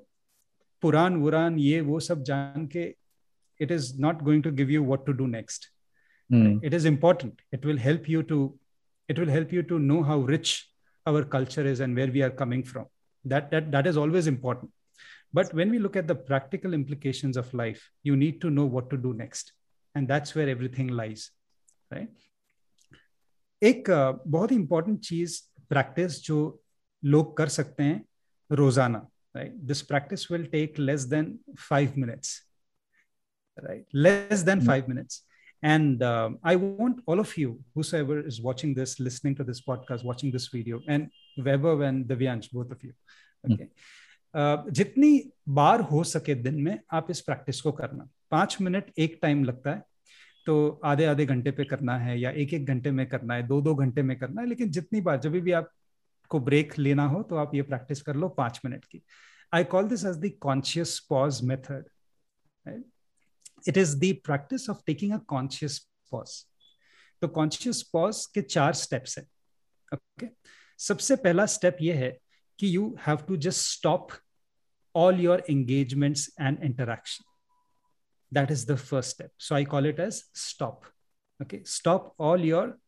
Puran, 0.80 1.22
Vuran, 1.22 1.60
ye, 1.60 1.80
wo 1.80 1.98
sab 1.98 2.24
jaan 2.24 2.68
ke, 2.68 2.96
it 3.58 3.70
is 3.70 3.98
not 3.98 4.24
going 4.24 4.42
to 4.42 4.50
give 4.50 4.70
you 4.70 4.82
what 4.82 5.06
to 5.06 5.12
do 5.12 5.28
next. 5.28 5.70
Mm. 6.29 6.59
It 6.61 6.73
is 6.73 6.85
important. 6.85 7.39
It 7.51 7.65
will 7.65 7.77
help 7.77 8.07
you 8.09 8.23
to 8.23 8.57
it 9.09 9.17
will 9.17 9.29
help 9.29 9.51
you 9.53 9.63
to 9.63 9.79
know 9.79 10.03
how 10.03 10.19
rich 10.19 10.69
our 11.05 11.23
culture 11.23 11.65
is 11.65 11.79
and 11.79 11.95
where 11.95 12.07
we 12.07 12.21
are 12.21 12.29
coming 12.29 12.63
from 12.63 12.85
that 13.25 13.49
that 13.51 13.71
that 13.71 13.87
is 13.87 13.97
always 13.97 14.27
important 14.27 14.71
but 15.33 15.53
when 15.53 15.69
we 15.69 15.79
look 15.79 15.95
at 15.95 16.07
the 16.07 16.15
practical 16.15 16.73
implications 16.73 17.37
of 17.37 17.53
life 17.53 17.89
you 18.03 18.15
need 18.15 18.41
to 18.41 18.49
know 18.49 18.65
what 18.65 18.89
to 18.89 18.97
do 18.97 19.13
next 19.13 19.53
and 19.95 20.07
that's 20.07 20.35
where 20.35 20.49
everything 20.55 20.95
lies 21.01 21.29
right 21.91 22.09
एक 23.61 23.89
बहुत 24.27 24.51
ही 24.51 24.55
important 24.55 24.99
चीज 25.03 25.37
practice 25.69 26.19
जो 26.23 26.37
लोग 27.13 27.35
कर 27.37 27.47
सकते 27.49 27.83
हैं 27.83 28.01
रोजाना 28.57 28.99
right 29.35 29.53
this 29.69 29.81
practice 29.91 30.31
will 30.31 30.45
take 30.51 30.77
less 30.79 31.03
than 31.13 31.37
five 31.69 31.93
minutes 31.97 32.35
right 33.65 33.95
less 34.05 34.43
than 34.47 34.59
five 34.65 34.87
minutes 34.89 35.15
and 35.62 36.02
um, 36.02 36.38
I 36.42 36.56
want 36.56 37.02
all 37.06 37.20
of 37.20 37.36
you, 37.36 37.58
whosoever 37.74 38.20
is 38.20 38.40
watching 38.40 38.74
this, 38.74 38.98
listening 39.00 39.36
to 39.36 39.44
this 39.44 39.60
podcast, 39.60 40.04
watching 40.04 40.30
this 40.30 40.48
video, 40.48 40.80
and 40.88 41.08
Weber 41.38 41.82
and 41.84 42.06
Divyansh, 42.06 42.52
both 42.52 42.70
of 42.72 42.82
you, 42.82 42.92
okay. 43.50 43.68
Uh, 44.34 44.56
जितनी 44.70 45.30
बार 45.48 45.80
हो 45.80 46.02
सके 46.04 46.34
दिन 46.34 46.54
में 46.62 46.78
आप 46.92 47.10
इस 47.10 47.20
practice 47.20 47.60
को 47.60 47.72
करना। 47.72 48.08
पाँच 48.30 48.56
मिनट 48.60 48.84
एक 48.98 49.18
टाइम 49.22 49.44
लगता 49.44 49.70
है 49.70 49.82
तो 50.46 50.80
आधे 50.84 51.04
आधे 51.04 51.26
घंटे 51.26 51.50
पे 51.50 51.64
करना 51.64 51.96
है 51.98 52.18
या 52.20 52.30
एक 52.30 52.54
एक 52.54 52.66
घंटे 52.66 52.90
में 52.90 53.06
करना 53.08 53.34
है 53.34 53.46
दो 53.46 53.60
दो 53.62 53.74
घंटे 53.74 54.02
में 54.02 54.16
करना 54.18 54.40
है 54.40 54.48
लेकिन 54.48 54.70
जितनी 54.70 55.00
बार 55.00 55.18
जब 55.20 55.32
भी 55.32 55.52
आपको 55.52 56.40
ब्रेक 56.40 56.78
लेना 56.78 57.06
हो 57.06 57.22
तो 57.22 57.36
आप 57.36 57.54
ये 57.54 57.62
प्रैक्टिस 57.62 58.02
कर 58.02 58.16
लो 58.16 58.28
पाँच 58.28 58.60
मिनट 58.64 58.84
की। 58.84 59.02
I 59.54 59.64
call 59.64 59.88
this 59.88 60.04
as 60.04 60.16
the 60.16 60.30
conscious 60.40 60.98
pause 61.10 61.40
method 61.44 61.84
it 63.68 63.76
is 63.76 63.96
the 63.96 64.16
practice 64.24 64.70
of 64.70 64.78
taking 64.86 65.12
a 65.12 65.18
conscious 65.18 65.78
pause 66.10 66.44
तो 67.22 67.28
कॉन्शियस 67.28 67.82
पॉज 67.82 68.26
के 68.26 68.42
चार 68.42 68.72
स्टेप्स 68.72 69.18
है 69.18 69.26
ओके 69.94 70.26
सबसे 70.78 71.16
पहला 71.16 71.46
स्टेप 71.46 71.76
यह 71.82 71.96
है 71.96 72.18
कि 72.58 72.76
you 72.76 72.96
have 73.06 73.16
to 73.16 73.36
just 73.36 73.60
stop 73.60 74.08
all 74.94 75.20
your 75.20 75.44
engagements 75.50 76.36
and 76.40 76.62
interaction 76.64 77.24
that 78.34 78.50
is 78.50 78.72
the 78.72 78.76
first 78.76 79.10
step 79.10 79.30
so 79.38 79.54
I 79.54 79.64
call 79.64 79.86
it 79.86 80.00
as 80.00 80.24
stop 80.34 80.82
okay 81.42 81.62
stop 81.66 82.14
all 82.20 82.44
your 82.44 82.78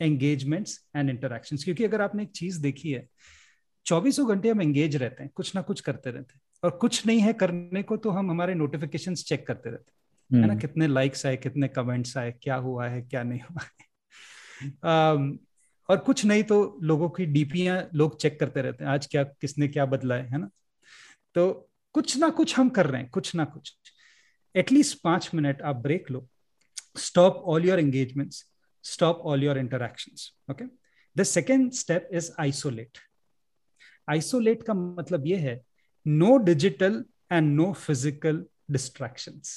engagements 0.00 0.88
and 0.96 1.10
interaction 1.10 1.56
क्योंकि 1.56 1.84
अगर 1.84 2.00
आपने 2.00 2.22
एक 2.22 2.30
चीज़ 2.30 2.62
देखी 2.62 2.92
है, 2.92 3.08
चौबीसों 3.86 4.28
घंटे 4.28 4.50
हम 4.50 4.62
एंगेज 4.62 4.96
रहते 4.96 5.22
हैं, 5.22 5.32
कुछ 5.34 5.54
ना 5.54 5.62
कुछ 5.62 5.80
करते 5.80 6.10
रहते 6.10 6.34
हैं। 6.34 6.40
और 6.64 6.78
कुछ 6.78 7.06
नहीं 7.06 7.20
है 7.20 7.32
करने 7.32 7.82
को 7.82 7.96
तो 7.96 8.10
हम 8.10 8.30
हमारे 8.30 8.54
नोटिफिकेशन 8.54 9.14
चेक 9.14 9.46
करते 9.46 9.70
रहते 9.70 9.92
है 10.32 10.40
ना 10.40 10.46
हम्म। 10.46 10.58
कितने 10.58 10.86
लाइक्स 10.86 11.24
आए 11.26 11.36
कितने 11.36 11.68
कमेंट्स 11.68 12.16
आए 12.16 12.32
क्या 12.42 12.56
हुआ 12.56 12.88
है 12.88 13.00
क्या 13.02 13.22
नहीं 13.22 13.40
हुआ 13.40 13.62
है। 13.62 13.88
Um, 14.62 15.38
और 15.88 15.96
कुछ 15.96 16.24
नहीं 16.24 16.42
तो 16.42 16.56
लोगों 16.82 17.08
की 17.10 17.26
डीपियाँ 17.26 17.76
लोग 17.94 18.16
चेक 18.20 18.38
करते 18.40 18.62
रहते 18.62 18.84
हैं 18.84 18.90
आज 18.90 19.06
क्या 19.06 19.22
किसने 19.40 19.68
क्या 19.68 19.86
बदला 19.86 20.14
है 20.14 20.28
है 20.30 20.38
ना। 20.38 20.50
तो 21.36 21.70
कुछ 21.94 22.16
ना 22.16 22.28
कुछ 22.30 22.58
हम 22.58 22.68
कर 22.68 22.86
रहे 22.86 23.00
हैं 23.00 23.10
कुछ 23.10 23.34
ना 23.34 23.44
कुछ। 23.44 23.74
एटलीस्ट 24.54 24.98
पाँच 25.04 25.30
मिनट 25.34 25.62
आप 25.62 25.76
break 25.76 26.10
low. 26.10 26.26
Stop 26.98 27.42
all 27.46 27.64
your 27.64 27.78
engagements 27.78 28.44
stop 28.84 29.22
all 29.24 29.44
your 29.44 29.58
interaction 29.58 30.52
okay 30.52 30.64
the 31.16 31.22
second 31.22 31.70
step 31.72 32.08
is 32.12 32.30
isolate 32.40 32.98
isolate 34.08 34.62
का 34.62 34.74
मतलब 34.74 35.26
यह 35.26 35.40
है 35.40 35.60
no 36.06 36.36
digital 36.44 37.04
and 37.32 37.52
no 37.56 37.72
physical 37.72 38.44
distractions 38.70 39.52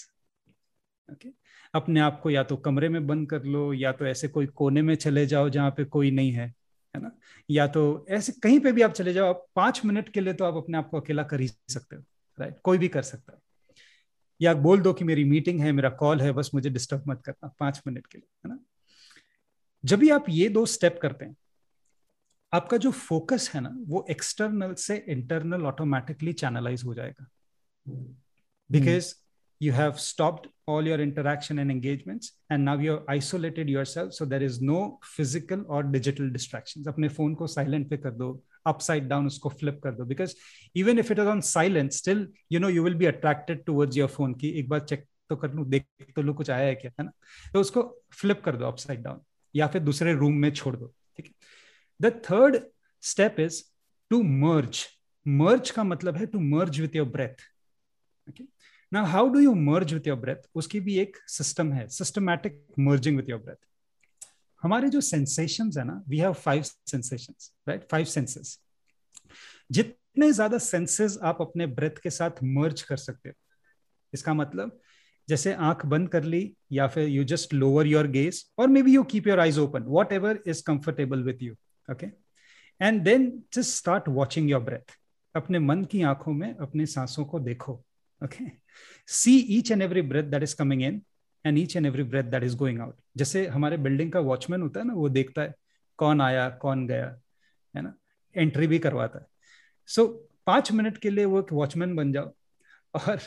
okay 1.12 1.30
अपने 1.74 2.00
आप 2.00 2.20
को 2.22 2.30
या 2.30 2.44
तो 2.44 2.58
कमरे 2.58 2.90
में 2.90 3.08
बंद 3.08 3.30
कर 3.30 3.44
लो 3.44 3.74
या 3.74 3.92
तो 3.92 4.06
ऐसे 4.06 4.28
कोई 4.28 4.46
कोने 4.46 4.82
में 4.82 4.96
चले 4.96 5.26
जाओ 5.26 5.50
जहाँ 5.50 5.72
पे 5.72 5.84
कोई 5.86 6.12
नहीं 6.12 6.32
है 6.32 6.48
है 6.96 7.02
ना? 7.02 7.12
या 7.50 7.68
तो 7.68 8.06
ऐसे 8.10 8.32
कहीं 8.44 8.60
पे 8.60 8.72
भी 8.72 8.82
आप 8.82 8.92
चले 8.92 9.14
जाओ 9.14 9.30
आप 9.30 9.46
पाँच 9.56 9.82
मिनट 9.86 10.10
के 10.10 10.22
लिए 10.22 10.34
तो 10.34 10.46
आप 10.46 10.56
अपने 10.56 10.78
आप 10.78 10.90
को 10.90 11.00
अकेला 11.00 11.24
कर 11.24 11.40
ही 11.40 11.48
सकते 11.48 11.96
हो 11.96 12.04
राइट 12.38 12.58
कोई 12.64 12.78
भी 12.78 12.88
कर 12.88 13.02
सकता 13.02 13.34
है। 13.34 13.40
या 14.42 14.54
बोल 14.54 14.82
दो 14.82 14.94
कि 14.94 15.06
मेरी 15.06 15.24
मीटिंग 15.24 15.60
है 15.60 15.72
मेरा 15.72 15.90
कॉल 15.90 16.22
है 16.22 16.32
बस 16.32 16.52
मुझे 16.54 16.70
डिस्टर्ब 16.70 17.04
मत 17.08 17.22
करना 17.26 17.52
पाँच 17.60 17.82
मिनट 17.88 18.08
के 18.08 18.18
लिए 18.18 18.28
है 18.46 18.56
ना? 18.56 18.60
जब 19.84 20.00
भी 20.00 20.10
आप 20.10 20.26
ये 20.30 20.50
दो 20.50 20.66
स्टेप 20.66 21.00
करते 21.02 21.26
हैं 21.26 21.36
आपका 22.54 22.78
जो 22.78 22.92
फोकस 22.92 23.50
है 23.54 23.62
ना 23.62 23.76
वो 23.88 24.06
एक्सटर्नल 24.10 24.74
से 24.74 24.96
इंटरनल 25.10 25.66
ऑटोमेटिकली 25.66 26.34
चैनलाइज 26.34 26.84
हो 26.84 26.94
जाएगा। 26.94 27.28
Because 28.70 29.14
you 29.66 29.72
have 29.80 30.00
stopped 30.06 30.48
all 30.72 30.90
your 30.90 31.00
interaction 31.06 31.60
and 31.64 31.76
engagements 31.76 32.32
and 32.50 32.66
now 32.70 32.76
you're 32.86 33.04
isolated 33.16 33.70
yourself 33.76 34.14
so 34.18 34.26
there 34.34 34.44
is 34.50 34.62
no 34.72 34.80
physical 35.16 35.64
or 35.68 35.82
digital 35.98 36.30
distractions 36.38 36.92
apne 36.92 37.10
phone 37.20 37.36
ko 37.42 37.50
silent 37.56 37.90
pe 37.94 38.00
kar 38.06 38.14
do 38.22 38.30
upside 38.72 39.08
down 39.14 39.32
usko 39.32 39.52
flip 39.62 39.82
kar 39.86 39.94
do 40.00 40.06
because 40.14 40.36
even 40.84 41.04
if 41.04 41.12
it 41.16 41.24
is 41.26 41.32
on 41.34 41.42
silent 41.56 42.00
still 42.02 42.22
you 42.56 42.62
know 42.66 42.72
you 42.78 42.86
will 42.88 43.00
be 43.04 43.10
attracted 43.14 43.66
towards 43.72 44.02
your 44.02 44.10
phone 44.18 44.38
ki 44.44 44.54
ek 44.62 44.72
baar 44.76 44.86
check 44.94 45.10
तो 45.30 45.36
कर 45.42 45.54
लू 45.54 45.64
देख 45.66 45.86
तो 46.16 46.22
लो 46.22 46.34
कुछ 46.34 46.50
आया 46.50 46.66
है 46.68 46.74
क्या 46.76 46.92
है 47.00 47.06
ना 47.06 47.12
तो 47.54 47.60
उसको 47.60 47.82
फ्लिप 48.22 48.42
कर 48.46 48.56
दो 48.56 48.66
अपसाइड 48.66 49.02
डाउन 49.04 49.20
या 49.56 49.68
फिर 49.74 49.82
दूसरे 49.82 50.14
रूम 50.14 50.34
में 50.42 50.50
छोड़ 50.52 50.76
दो 50.76 50.94
ठीक 51.18 51.26
है 51.26 51.34
the 52.00 52.12
third 52.30 52.58
step 53.12 53.40
is 53.40 53.62
to 54.12 54.22
merge 54.24 54.86
merge 55.26 55.72
का 55.78 55.84
मतलब 55.84 56.18
है 56.18 56.26
to 56.34 56.40
merge 56.40 56.80
with 56.82 56.96
your 56.96 57.08
breath 57.16 57.46
okay 58.30 58.44
Now, 58.94 59.04
how 59.06 59.22
do 59.34 59.40
you 59.42 59.52
merge 59.58 59.92
with 59.94 60.08
your 60.08 60.16
breath? 60.24 60.44
उसकी 60.56 60.80
भी 60.80 60.98
एक 61.00 61.18
सिस्टम 61.28 61.72
है 61.74 61.88
systematic 61.90 62.60
merging 62.80 63.16
with 63.18 63.30
your 63.30 63.40
breath 63.40 63.66
हमारे 64.64 64.90
जो 64.90 65.02
सेंसेशंस 65.02 65.78
है 65.78 65.84
ना 65.84 66.04
we 66.10 66.18
have 66.18 66.34
five 66.34 66.64
sensations 66.64 67.52
right 67.68 67.88
five 67.92 68.06
senses 68.06 68.58
जितने 69.72 70.32
ज़्यादा 70.32 70.58
सेंसेस 70.58 71.18
आप 71.24 71.38
अपने 71.42 71.68
ब्रेथ 71.68 71.98
के 72.04 72.10
साथ 72.10 72.44
मर्ज 72.44 72.82
कर 72.82 72.98
सकते 72.98 73.30
हो। 73.30 73.36
इसका 74.14 74.34
मतलब 74.34 74.80
जैसे 75.28 75.54
आँख 75.54 75.86
बंद 75.86 76.10
कर 76.10 76.24
ली 76.24 76.42
या 76.72 76.88
फिर 76.88 77.08
you 77.10 77.24
just 77.24 77.54
lower 77.54 77.88
your 77.88 78.08
gaze 78.08 78.44
और 78.60 78.68
maybe 78.84 78.94
you 78.94 79.04
keep 79.04 79.28
your 79.28 79.40
eyes 79.40 79.58
open 79.60 79.84
whatever 80.14 80.40
is 80.48 80.64
comfortable 80.68 81.24
with 81.24 81.42
you 81.42 81.54
okay 81.88 82.08
and 82.82 83.02
then 83.04 83.28
just 83.54 83.76
start 83.76 84.10
watching 84.10 84.50
your 84.50 84.62
breath 84.62 84.96
अपने 85.36 85.60
मन 85.60 85.84
की 85.92 86.02
आँखों 86.02 86.34
में 86.34 86.56
अपने 86.56 86.86
सांसों 86.86 87.26
को 87.26 87.40
देखो। 87.40 87.84
Okay 88.24 88.46
see 89.08 89.38
each 89.58 89.72
and 89.72 89.82
every 89.82 90.02
breath 90.02 90.24
that 90.24 90.44
is 90.44 90.56
coming 90.56 90.82
in 90.84 91.02
and 91.46 91.58
each 91.58 91.76
and 91.76 91.86
every 91.86 92.04
breath 92.04 92.24
that 92.24 92.44
is 92.44 92.56
going 92.58 92.80
out 92.80 92.96
जैसे 93.18 93.48
हमारे 93.48 93.78
बिल्डिंग 93.78 94.12
का 94.12 94.20
वॉचमैन 94.20 94.62
होता 94.62 94.80
है 94.80 94.86
ना 94.88 94.94
वो 94.94 95.10
देखता 95.10 95.42
है 95.42 95.54
कौन 95.98 96.22
आया 96.22 96.50
कौन 96.50 96.88
गया 96.88 97.22
है 97.76 97.82
ना? 97.82 97.94
एंट्री 98.36 98.68
भी 98.68 98.80
करवाता 98.80 99.20
है। 99.20 99.26
सो 99.88 100.04
so, 100.04 100.12
पाँच 100.48 100.72
मिनट 100.72 100.98
के 100.98 101.10
लिए 101.10 101.26
वो 101.26 101.40
एक 101.40 101.54
वॉचमैन 101.54 101.96
बन 101.96 102.12
जाओ 102.12 102.32
और 102.94 103.20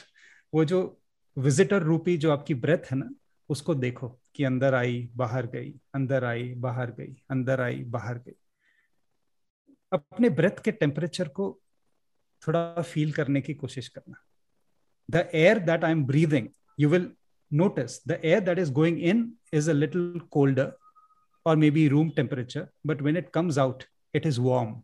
वो 0.54 0.64
जो 0.64 1.00
विजिटर 1.37 1.82
रूपी 1.82 2.16
जो 2.16 2.32
आपकी 2.32 2.54
ब्रेथ 2.54 2.90
है 2.90 2.96
ना 2.96 3.11
उसको 3.48 3.74
देखो 3.74 4.09
कि 4.35 4.44
अंदर 4.44 4.74
आई 4.74 5.09
बाहर 5.16 5.46
गई 5.46 5.74
अंदर 5.94 6.24
आई 6.24 6.54
बाहर 6.54 6.90
गई 6.90 7.16
अंदर 7.30 7.61
आई 7.61 7.85
बाहर 7.85 8.18
गई। 8.18 8.37
अपने 9.92 10.30
ब्रेथ 10.30 10.62
के 10.64 10.72
टेम्परेचर 10.72 11.28
को 11.28 11.61
थोड़ा 12.48 12.82
फील 12.82 13.12
करने 13.12 13.40
की 13.40 13.54
कोशिश 13.54 13.88
करना। 13.88 14.26
The 15.09 15.35
air 15.35 15.59
that 15.61 15.85
I'm 15.85 16.05
breathing, 16.05 16.53
you 16.79 16.88
will 16.88 17.09
notice 17.51 17.99
the 18.01 18.25
air 18.25 18.40
that 18.40 18.59
is 18.59 18.71
going 18.71 18.99
in 19.01 19.35
is 19.53 19.69
a 19.69 19.75
little 19.75 20.21
colder 20.31 20.75
or 21.47 21.57
maybe 21.57 21.88
room 21.88 22.11
temperature, 22.11 22.71
but 22.85 23.01
when 23.01 23.16
it 23.16 23.33
comes 23.33 23.59
out, 23.59 23.87
it 24.14 24.27
is 24.27 24.40
warm. 24.40 24.83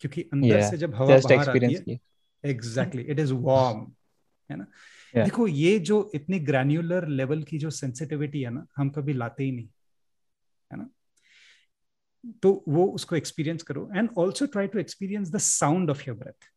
क्योंकि 0.00 0.22
अंदर 0.32 0.60
yeah, 0.60 0.70
से 0.70 0.76
जब 0.76 0.94
हवा 0.94 1.16
बाहर 1.18 1.48
आती 1.50 1.92
है 1.92 1.98
exactly 2.44 3.02
it 3.02 3.18
is 3.20 3.32
warm 3.32 3.80
है 4.50 4.56
ना 4.56 4.66
yeah. 4.66 5.24
देखो 5.24 5.46
ये 5.48 5.78
जो 5.90 6.10
इतनी 6.14 6.38
ग्रैन्युलर 6.48 7.06
लेवल 7.08 7.42
की 7.50 7.58
जो 7.58 7.70
सेंसिटिविटी 7.70 8.42
है 8.42 8.50
ना 8.54 8.66
हम 8.76 8.90
कभी 8.96 9.12
लाते 9.12 9.44
ही 9.44 9.52
नहीं 9.52 9.68
है 10.70 10.78
ना 10.78 10.88
तो 12.42 12.52
वो 12.68 12.86
उसको 12.98 13.16
एक्सपीरियंस 13.16 13.62
करो 13.70 13.88
and 13.96 14.10
also 14.18 14.46
try 14.56 14.66
to 14.74 14.78
experience 14.78 15.30
the 15.30 15.38
sound 15.46 15.90
of 15.90 16.02
your 16.08 16.18
breath 16.18 16.50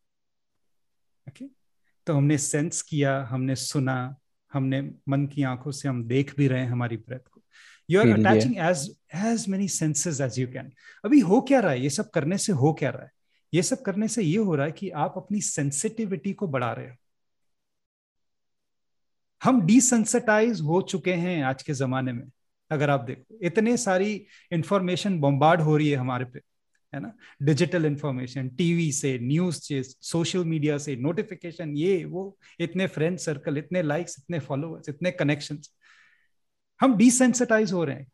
तो 2.08 2.14
हमने 2.14 2.38
सेंस 2.38 2.82
किया 2.82 3.12
हमने 3.30 3.54
सुना 3.56 4.16
हमने 4.52 4.80
मन 5.08 5.26
की 5.26 5.42
आँखों 5.42 5.72
से 5.72 5.88
हम 5.88 6.04
देख 6.04 6.34
भी 6.36 6.48
रहे 6.48 6.60
हैं 6.60 6.68
हमारी 6.68 6.96
ब्रेथ 6.96 7.28
को। 7.32 7.42
You 7.90 8.00
are 8.00 8.08
attaching 8.08 8.56
as 8.58 8.88
as 9.14 9.48
many 9.48 9.68
senses 9.68 10.20
as 10.20 10.38
you 10.38 10.46
can 10.48 10.72
अभी 11.04 11.20
हो 11.20 11.40
क्या 11.40 11.60
रहा 11.60 11.72
है? 11.72 11.82
ये 11.82 11.90
सब 11.90 12.10
करने 12.10 12.38
से 12.38 12.52
हो 12.52 12.72
क्या 12.72 12.90
रहा 12.90 13.02
है? 13.02 13.10
ये 13.54 13.62
सब 13.62 13.82
करने 13.82 14.08
से 14.08 14.22
ये 14.22 14.38
हो 14.38 14.54
रहा 14.54 14.66
है 14.66 14.72
कि 14.72 14.90
आप 14.90 15.14
अपनी 15.16 15.40
सेंसिटिविटी 15.40 16.32
को 16.32 16.48
बढ़ा 16.48 16.72
रहे 16.72 16.88
हो। 16.88 16.96
हम 19.42 19.60
डिसेंसिटाइज 19.62 20.60
हो 20.60 20.82
चुके 20.82 21.14
हैं 21.14 21.42
आज 21.44 21.62
के 21.62 21.74
जमाने 21.74 22.12
में 22.12 22.26
अगर 22.70 22.90
आप 22.90 23.00
देखो। 23.00 23.38
इतने 23.42 23.76
सारी 23.76 24.26
इंफॉर्मेशन 24.52 25.20
बॉम्बार्ड 25.20 25.60
हो 25.60 25.76
रही 25.76 25.88
है 25.88 25.96
हमारे 25.96 26.24
पे। 26.24 26.40
है 26.92 27.00
ना? 27.00 27.12
डिजिटल 27.42 27.86
इंफॉर्मेशन 27.86 28.48
टीवी 28.48 28.90
से 28.92 29.18
न्यूज़ 29.18 29.56
से 29.56 29.82
सोशल 29.82 30.44
मीडिया 30.44 30.78
से 30.78 30.96
नोटिफिकेशन 30.96 31.76
ये 31.76 32.04
वो 32.04 32.36
इतने 32.60 32.86
फ्रेंड 32.86 33.18
सर्कल 33.18 33.58
इतने 33.58 33.82
लाइक्स 33.82 34.16
इतने 34.18 34.38
फॉलोअर्स 34.38 34.88
इतने 34.88 35.10
कनेक्शन 35.10 35.58
हम 36.80 36.96
डिसेंसिटाइज 36.96 37.72
हो 37.72 37.84
रहे 37.84 37.96
हैं। 37.96 38.06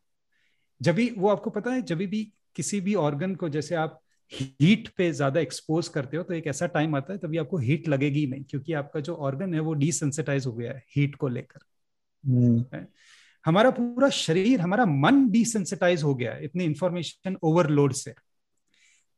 जब 0.81 0.95
भी 0.95 1.09
वो 1.19 1.29
आपको 1.29 1.51
पता 1.51 1.73
है 1.73 1.83
जब 1.83 1.99
भी 1.99 2.23
किसी 2.57 2.81
भी 2.81 2.95
ऑर्गन 2.95 3.35
को 3.35 3.49
जैसे 3.49 3.75
आप 3.75 4.01
हीट 4.33 4.89
पे 4.89 5.11
ज़्यादा 5.13 5.41
एक्सपोज 5.41 5.89
करते 5.89 6.17
हो 6.17 6.23
तो 6.23 6.35
एक 6.35 6.47
ऐसा 6.47 6.67
टाइम 6.67 6.95
आता 6.97 7.13
है 7.13 7.19
तभी 7.19 7.39
आपको 7.39 7.59
हीट 7.59 7.89
लगेगी 7.89 8.27
नहीं 8.27 8.45
क्योंकि 8.45 8.73
आपका 8.73 9.01
जो 9.01 9.15
ऑर्गन 9.15 9.55
है 9.55 9.61
वो 9.61 9.75
डिसेंसिटाइज 9.75 10.47
हो 10.47 10.53
गया 10.53 10.73
है 10.73 10.83
हीट 10.97 11.15
को 11.15 11.29
लेकर। 11.29 11.61
hmm. 12.25 12.85
हमारा 13.45 13.71
पूरा 13.71 14.09
शरीर 14.11 14.61
हमारा 14.61 14.85
मन 14.87 15.29
डिसेंसिटाइज 15.31 16.03
हो 16.03 16.15
गया 16.15 16.33
है 16.33 16.45
इतनी 16.45 16.65
इंफॉर्मेशन 16.65 17.37
ओवरलोड 17.43 17.93
से। 17.93 18.15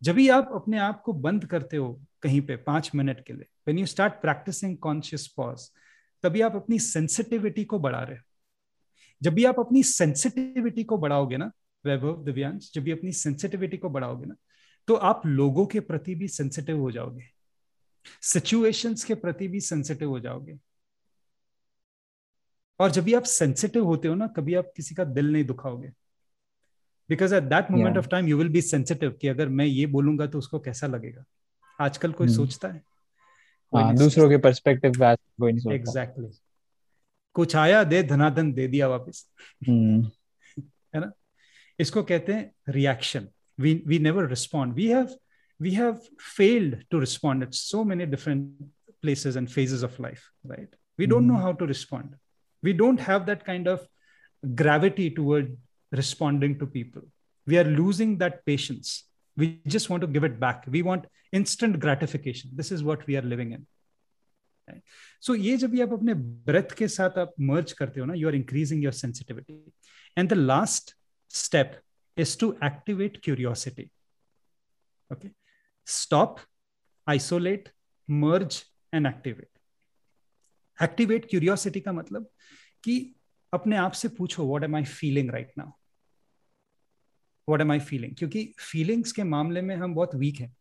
जब 0.02 0.14
भी 0.14 0.28
आप 0.28 0.50
अपने 0.54 0.78
आप 0.78 1.00
को 1.02 1.12
बंद 1.12 1.44
करते 1.46 1.76
हो 1.76 2.00
कहीं 2.22 2.40
पे 2.40 2.56
पाँच 2.56 2.90
मिनट 2.94 3.24
के 3.26 3.32
लिए 3.32 3.46
when 3.66 3.78
you 3.78 3.86
start 3.86 4.12
practicing 4.12 4.76
conscious 4.78 5.26
pause 5.26 5.68
तभी 6.22 6.40
आप 6.40 6.56
अपनी 6.56 6.78
सेंसिटिविटी 6.78 7.64
को 7.64 7.78
बढ़ा 7.78 8.02
रहे 8.02 8.16
हो। 8.16 8.22
जब 9.22 9.34
भी 9.34 9.44
आप 9.44 9.60
अपनी 9.60 9.82
सेंसिटिविटी 9.82 10.84
को 10.84 10.98
बढ़ाओगे 10.98 11.36
ना, 11.36 11.50
वैभव, 11.84 12.24
दिव्यांश, 12.24 12.70
जब 12.74 12.82
भी 12.82 12.90
अपनी 12.90 13.12
सेंसिटिविटी 13.12 13.76
को 13.76 13.88
बढ़ाओगे 13.88 14.26
ना 14.26 14.34
तो 14.88 14.94
आप 14.94 15.22
लोगों 15.26 15.66
के 15.66 15.80
प्रति 15.80 16.14
भी 16.14 16.28
सेंसिटिव 16.28 16.80
हो 16.80 16.90
जाओगे। 16.90 17.24
सिचुएशंस 18.22 19.04
के 19.04 19.14
प्रति 19.14 19.48
भी 19.48 19.60
सेंसिटिव 19.60 20.08
हो 20.08 20.20
जाओगे। 20.20 20.58
और 22.80 22.90
जब 22.90 23.04
भी 23.04 23.14
आप 23.14 23.22
सेंसिटिव 23.22 23.84
होते 23.84 24.08
हो 24.08 24.14
ना, 24.14 24.26
कभी 24.26 24.54
आप 24.54 24.72
किसी 24.76 24.94
का 24.94 25.04
दिल 25.04 25.32
नहीं 25.32 25.44
दुखाओगे। 25.44 25.90
Because 27.10 27.34
at 27.34 27.42
that 27.42 27.70
moment 27.70 27.98
of 27.98 28.08
time 28.08 28.26
you 28.26 28.38
will 28.38 28.48
be 28.48 28.62
sensitive 28.62 29.10
कि 29.10 29.28
अगर 29.28 29.48
मैं 29.48 29.64
ये 29.64 29.86
बोलूँगा 29.86 30.26
तो 30.26 30.38
उसको 30.38 30.58
कैसा 30.58 30.86
लगेगा? 30.86 31.24
आजकल 31.80 32.12
कोई 32.12 32.26
hmm. 32.26 32.36
सोचता 32.36 32.68
है? 32.68 32.82
हाँ, 33.76 33.94
दूसरों 33.96 34.28
के 34.28 34.36
पर्सपेक्टिव 34.36 35.04
एग्जैक्टली 35.72 36.30
कुछ 37.34 37.56
आया 37.56 37.84
दे 37.84 38.02
धनाधन 38.02 38.52
दे 38.52 38.68
दिया 38.68 38.88
वापस। 38.88 39.30
Hmm. 39.68 40.04
ना? 40.94 41.12
इसको 41.78 42.02
कहते 42.02 42.32
हैं 42.32 42.52
reaction 42.68 43.28
we 43.60 43.82
we 43.86 43.98
never 43.98 44.28
respond 44.28 44.74
we 44.74 44.86
have 44.86 45.08
we 45.60 45.70
have 45.70 46.00
failed 46.36 46.84
to 46.90 46.98
respond 46.98 47.42
at 47.42 47.54
so 47.54 47.84
many 47.84 48.06
different 48.06 48.70
places 49.02 49.36
and 49.36 49.48
phases 49.48 49.84
of 49.84 50.02
life 50.02 50.20
right 50.46 50.76
we 50.98 51.06
don't 51.06 51.22
know 51.22 51.36
how 51.36 51.52
to 51.52 51.64
respond 51.64 52.14
we 52.64 52.72
don't 52.72 53.00
have 53.00 53.24
that 53.24 53.42
kind 53.42 53.68
of 53.68 53.80
gravity 54.44 55.10
toward 55.10 55.56
responding 55.91 56.57
to 56.59 56.67
people. 56.67 57.03
We 57.47 57.57
are 57.57 57.63
losing 57.63 58.17
that 58.19 58.45
patience. 58.45 59.05
We 59.37 59.59
just 59.67 59.89
want 59.89 60.01
to 60.01 60.07
give 60.07 60.23
it 60.23 60.39
back. 60.39 60.65
We 60.67 60.81
want 60.81 61.05
instant 61.31 61.79
gratification. 61.79 62.51
This 62.53 62.71
is 62.71 62.83
what 62.83 63.05
we 63.07 63.17
are 63.17 63.27
living 63.33 63.53
in. 63.53 63.65
So 65.21 65.33
so, 65.33 65.39
ये 65.39 65.55
जब 65.57 65.69
भी 65.71 65.81
आप 65.81 65.93
अपने 65.93 66.13
breath 66.47 66.73
के 66.77 66.87
साथ 66.87 67.17
आप 67.19 67.33
मर्ज 67.49 67.71
करते 67.79 67.99
हो 67.99 68.05
ना 68.05 68.13
you 68.13 68.27
are 68.27 68.35
increasing 68.35 68.83
your 68.83 68.93
sensitivity 68.93 69.53
and 70.17 70.29
the 70.29 70.33
last 70.33 70.95
step 71.29 71.79
is 72.17 72.37
to 72.39 72.51
activate 72.63 73.19
curiosity 73.23 73.89
okay 75.11 75.29
stop 75.87 76.39
isolate 77.07 77.69
merge 78.09 78.63
and 78.93 79.07
activate 79.07 79.49
activate 80.83 81.29
curiosity 81.29 81.79
का 81.81 81.91
मतलब 81.93 82.29
कि 82.83 82.95
अपने 83.52 83.76
आप 83.76 83.92
से 83.92 84.08
पूछो 84.08 84.46
what 84.46 84.64
am 84.64 84.76
I 84.76 84.84
feeling 84.84 85.30
right 85.30 85.52
now 85.58 85.70
what 87.48 87.60
am 87.60 87.72
I 87.72 87.80
feeling 87.80 88.14
क्योंकि 88.16 88.44
feelings 88.60 89.12
के 89.12 89.24
मामले 89.24 89.60
में 89.62 89.74
हम 89.76 89.94
बहुत 89.94 90.14
वीक 90.14 90.40
हैं। 90.40 90.54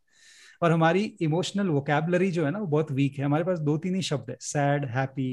और 0.61 0.71
हमारी 0.71 1.03
इमोशनल 1.21 1.67
वोकेबलरी 1.67 2.31
जो 2.31 2.45
है 2.45 2.51
ना 2.51 2.59
वो 2.59 2.67
बहुत 2.67 2.91
वीक 2.91 3.17
है। 3.17 3.25
हमारे 3.25 3.43
पास 3.43 3.59
दो 3.59 3.77
तीन 3.77 3.95
ही 3.95 4.01
शब्द 4.01 4.29
है 4.29 4.37
sad 4.41 4.85
happy 4.89 5.27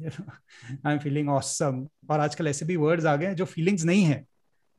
I 0.00 0.92
am 0.92 0.98
feeling 0.98 1.28
awesome 1.28 1.86
और 2.10 2.20
आजकल 2.20 2.48
ऐसे 2.48 2.66
भी 2.66 2.76
वर्ड्स 2.76 3.06
आ 3.06 3.14
गए 3.16 3.26
हैं 3.26 3.36
जो 3.36 3.44
फीलिंग्स 3.44 3.84
नहीं 3.84 4.04
है। 4.04 4.24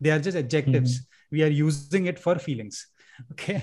They 0.02 0.10
are 0.10 0.20
just 0.20 0.38
adjectives 0.38 1.00
we 1.34 1.42
are 1.42 1.52
using 1.52 2.08
it 2.08 2.20
for 2.20 2.38
feelings 2.38 2.86
okay 3.22 3.58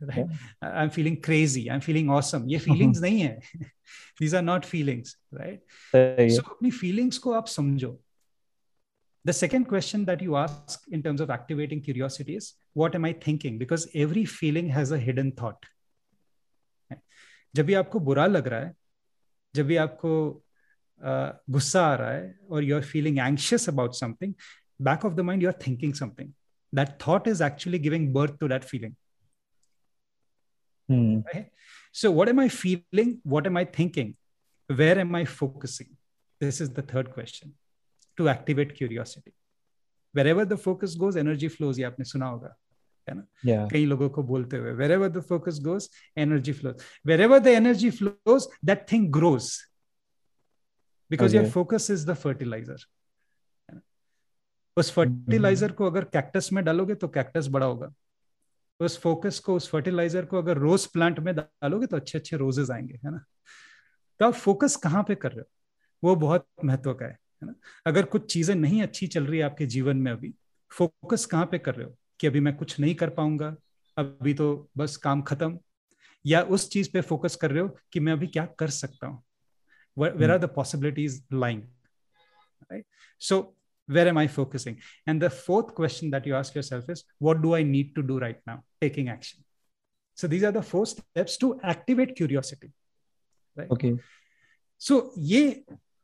I 0.13 0.83
am 0.83 0.89
feeling 0.95 1.17
crazy 1.23 1.67
I 1.67 1.75
am 1.75 1.81
feeling 1.81 2.09
awesome 2.11 2.47
ये 2.49 2.59
फीलिंग्स 2.65 2.99
नहीं 3.01 3.19
है 3.21 3.39
these 4.21 4.35
are 4.35 4.41
not 4.41 4.65
feelings 4.65 5.17
right 5.33 6.31
so 6.31 6.41
अपनी 6.53 6.71
फीलिंग्स 6.81 7.17
को 7.27 7.33
आप 7.41 7.47
समझो 7.57 7.99
the 9.25 9.33
second 9.33 9.65
question 9.69 10.01
that 10.07 10.19
you 10.23 10.35
ask 10.39 10.83
in 10.95 11.03
terms 11.05 11.21
of 11.23 11.31
activating 11.35 11.79
curiosity 11.85 12.33
is 12.39 12.49
what 12.81 12.97
am 12.97 13.05
i 13.07 13.11
thinking 13.21 13.55
because 13.61 13.85
every 14.01 14.23
feeling 14.33 14.67
has 14.73 14.91
a 14.97 14.99
hidden 15.05 15.31
thought 15.39 15.65
जब 17.55 17.65
भी 17.65 17.73
आपको 17.79 17.99
बुरा 18.09 18.25
लग 18.27 18.47
रहा 18.47 18.59
है 18.59 18.73
जब 19.55 19.65
भी 19.65 19.75
आपको 19.85 20.11
गुस्सा 21.55 21.85
आ 21.85 21.95
रहा 21.95 22.11
है 22.11 22.35
और 22.49 22.63
you 22.63 22.75
are 22.75 22.83
feeling 22.91 23.19
anxious 23.19 23.67
about 23.69 23.95
something 24.01 24.33
back 24.79 25.03
of 25.05 25.13
the 25.15 25.23
mind 25.23 25.41
you're 25.41 25.59
thinking 25.59 25.93
something 25.93 26.31
that 26.73 26.89
thought 26.99 27.27
is 27.27 27.41
actually 27.41 27.79
giving 27.79 28.07
birth 28.13 28.33
to 28.39 28.47
that 28.53 28.65
feeling 28.71 28.95
Hmm. 30.90 31.20
right? 31.34 31.50
so 31.92 32.10
what 32.18 32.28
am 32.28 32.42
i 32.44 32.48
feeling 32.48 33.12
what 33.34 33.46
am 33.46 33.56
i 33.56 33.64
thinking 33.78 34.14
where 34.80 34.98
am 35.04 35.14
i 35.20 35.24
focusing 35.24 35.90
this 36.40 36.60
is 36.60 36.72
the 36.78 36.82
third 36.92 37.12
question 37.16 37.54
to 38.16 38.28
activate 38.28 38.74
curiosity 38.74 39.34
wherever 40.18 40.44
the 40.44 40.60
focus 40.66 40.94
goes 41.04 41.16
energy 41.16 41.48
flows 41.56 41.78
ये 41.78 41.84
आपने 41.84 42.04
सुना 42.04 42.26
होगा 42.26 42.54
है 43.08 43.14
ना 43.16 43.26
yeah. 43.46 43.70
कई 43.72 43.84
लोगों 43.86 44.08
को 44.10 44.22
बोलते 44.30 44.56
हुए 44.56 44.74
wherever 44.82 45.08
the 45.16 45.24
focus 45.32 45.58
goes 45.68 45.88
energy 46.26 46.54
flows 46.60 46.86
wherever 47.10 47.40
the 47.48 47.54
energy 47.62 47.90
flows 47.98 48.48
that 48.70 48.86
thing 48.92 49.10
grows 49.18 49.50
because 51.10 51.34
okay. 51.34 51.42
your 51.42 51.50
focus 51.58 51.90
is 51.90 52.06
the 52.12 52.18
fertilizer 52.24 52.78
उस 54.76 54.90
फर्टिलाइज़र 54.92 55.66
mm-hmm. 55.66 55.78
को 55.78 55.86
अगर 55.86 56.04
कैक्टस 56.04 56.48
में 56.52 56.64
डालोगे 56.64 56.94
तो 56.94 57.08
कैक्टस 57.08 57.46
बड़ा 57.46 57.66
होगा 57.66 57.92
उस 58.80 59.00
फोकस 59.00 59.38
को 59.38 59.54
उस 59.54 59.70
फर्टिलाइज़र 59.70 60.24
को 60.24 60.38
अगर 60.38 60.56
रोज 60.56 60.86
प्लांट 60.86 61.18
में 61.20 61.34
डालोगे 61.34 61.86
तो 61.86 61.96
अच्छे 61.96 62.18
अच्छे 62.18 62.36
रोजेस 62.36 62.70
आएँगे 62.70 62.94
है 62.94 63.10
ना? 63.10 63.24
तो 64.20 64.26
आप 64.26 64.32
फोकस 64.32 64.76
कहाँ 64.76 65.04
पे 65.04 65.14
कर 65.14 65.32
रहे 65.32 65.40
हो? 65.40 65.50
वो 66.04 66.16
बहुत 66.16 66.46
महत्व 66.64 66.94
का 66.94 67.04
है 67.06 67.10
है 67.10 67.46
ना? 67.46 67.54
अगर 67.86 68.02
कुछ 68.02 68.32
चीज़ें 68.32 68.54
नहीं 68.54 68.82
अच्छी 68.82 69.06
चल 69.06 69.26
रही 69.26 69.38
है 69.38 69.44
आपके 69.44 69.66
जीवन 69.66 69.96
में 69.96 70.12
अभी 70.12 70.34
फोकस 70.70 71.26
कहाँ 71.26 71.46
पे 71.46 71.58
कर 71.58 71.74
रहे 71.74 71.86
हो? 71.86 71.96
कि 72.20 72.26
अभी 72.26 72.40
मैं 72.40 72.56
कुछ 72.56 72.80
नहीं 72.80 72.94
कर 72.94 73.10
पाऊँगा 73.10 73.56
अभी 73.98 74.34
तो 74.34 74.70
बस 74.76 74.96
काम 74.96 75.22
खत्म? 75.22 75.58
या 76.26 76.42
उस 76.42 76.70
चीज़ 76.70 76.90
पे 76.92 77.00
फोकस 77.00 77.36
कर 77.36 77.50
रहे 77.50 77.62
हो 77.62 77.76
कि 77.92 78.00
मैं 78.00 78.12
अभी 78.12 78.26
क्या 78.26 78.46
कर 78.46 78.70
सकता 78.70 79.06
हूँ? 79.06 79.22
Where 79.98 80.30
are 80.30 80.38
the 80.38 80.44
possibilities 80.44 81.24
lying 81.32 81.62
right? 82.72 82.84
So 83.30 83.56
where 83.96 84.08
am 84.12 84.18
i 84.22 84.26
focusing 84.38 84.76
and 85.06 85.26
the 85.26 85.30
fourth 85.30 85.74
question 85.74 86.10
that 86.10 86.26
you 86.26 86.34
ask 86.40 86.54
yourself 86.54 86.88
is 86.94 87.04
what 87.18 87.42
do 87.42 87.54
i 87.54 87.62
need 87.62 87.94
to 87.94 88.02
do 88.10 88.18
right 88.24 88.40
now 88.46 88.58
taking 88.80 89.08
action 89.08 89.44
so 90.18 90.30
these 90.32 90.44
are 90.44 90.52
the 90.52 90.62
four 90.62 90.84
steps 90.86 91.36
to 91.36 91.50
activate 91.74 92.16
curiosity 92.16 92.72
right 93.56 93.70
okay 93.70 93.92
so 94.80 95.02
ये 95.32 95.42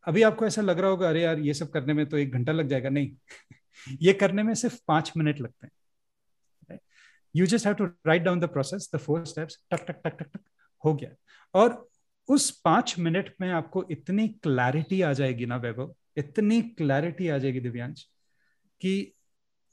अभी 0.05 0.23
आपको 0.23 0.47
ऐसा 0.47 0.63
लग 0.63 0.79
रहा 0.79 0.91
होगा 0.91 1.09
अरे 1.09 1.23
यार 1.23 1.39
ये 1.39 1.55
सब 1.55 1.71
करने 1.71 1.93
में 1.95 2.05
तो 2.09 2.17
एक 2.17 2.33
घंटा 2.33 2.53
लग 2.53 2.69
जाएगा 2.69 2.89
नहीं 2.89 3.97
ये 4.03 4.13
करने 4.13 4.43
में 4.43 4.55
सिर्फ़ 4.55 4.79
पाँच 4.89 5.13
मिनट 5.17 5.41
लगते 5.41 5.67
हैं 5.67 6.79
you 7.35 7.47
just 7.47 7.67
have 7.67 7.75
to 7.75 7.85
write 8.07 8.23
down 8.23 8.41
the 8.41 8.49
process 8.53 8.89
the 8.95 8.99
four 8.99 9.25
steps 9.27 9.59
टक 9.71 9.85
टक 9.89 10.01
टक 10.05 10.17
टक 10.19 10.29
टक 10.33 10.41
हो 10.85 10.95
गया 10.95 11.11
और 11.55 11.89
उस 12.29 12.51
पाँच 12.65 12.99
मिनट 12.99 13.35
में 13.41 13.51
आपको 13.51 13.85
इतनी 13.91 14.29
क्लैरिटी 14.43 15.01
आ 15.03 15.13
जाएगी 15.13 15.47
ना 15.47 15.57
वैभव 15.57 15.95
इतनी 16.17 16.63
क्लैरिटी 16.63 17.29
आ 17.29 17.39
जाएगी 17.39 17.61
दिव्यांश 17.61 18.03
कि 18.81 19.13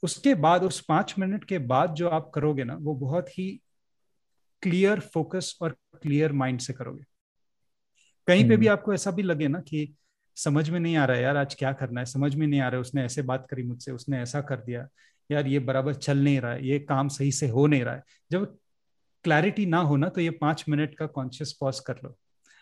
उसके 0.02 0.34
बाद 0.34 0.64
उस 0.64 0.80
पाँच 0.80 1.14
मिनट 1.18 1.44
के 1.44 1.58
बाद 1.58 1.94
जो 1.94 2.08
आप 2.08 2.30
करोगे 2.34 2.64
ना 2.64 2.76
वो 2.80 2.94
बहुत 2.94 3.38
ही 3.38 3.60
क्लियर 4.62 5.00
फोकस 5.00 5.58
और 5.62 5.76
क्लियर 6.02 6.32
माइंड 6.32 6.60
से 6.60 6.72
करोगे। 6.72 7.04
कहीं 8.26 8.48
पे 8.48 8.56
भी 8.56 8.66
हम्म। 8.66 8.78
आपको 8.78 8.94
ऐसा 8.94 9.10
भी 9.10 9.22
लगे 9.22 9.48
ना 9.48 9.60
कि 9.60 9.94
समझ 10.36 10.70
में 10.70 10.80
नहीं 10.80 10.96
आ 10.96 11.04
रहा 11.04 11.16
है 11.16 11.22
यार 11.22 11.36
आज 11.36 11.54
क्या 11.54 11.72
करना 11.72 12.00
है? 12.00 12.06
समझ 12.06 12.34
में 12.34 12.46
नहीं 12.46 12.60
आ 12.60 12.68
रहा 12.68 12.74
है 12.74 12.80
उसने 12.80 13.04
ऐसे 13.04 13.22
बात 13.22 13.46
करी 13.50 13.62
मुझसे 13.62 13.92
उसने 13.92 14.20
ऐसा 14.22 14.40
कर 14.40 14.56
दिया। 14.56 14.88
यार 15.30 15.46
ये 15.46 15.58
बराबर 15.58 15.94
चल 15.94 16.18
नहीं 16.18 16.40
रहा 16.40 16.52
है 16.52 16.66
ये 16.66 16.78
काम 16.78 17.08
सही 17.08 17.32
से 17.32 17.48
हो 17.48 17.66
नहीं 17.66 17.84
रहा 17.84 17.94
है। 17.94 18.02
जब 18.30 18.58
क्लैरिटी 19.24 19.66
ना 19.66 19.78
हो 19.78 19.96
ना 19.96 20.08
तो 20.08 20.20
ये 20.20 20.30
पाँच 20.30 20.64
मिनट 20.68 20.94
का 20.94 21.06
कॉन्शियस 21.06 21.52
पॉज 21.52 21.80
कर 21.80 21.96
लो। 22.04 22.16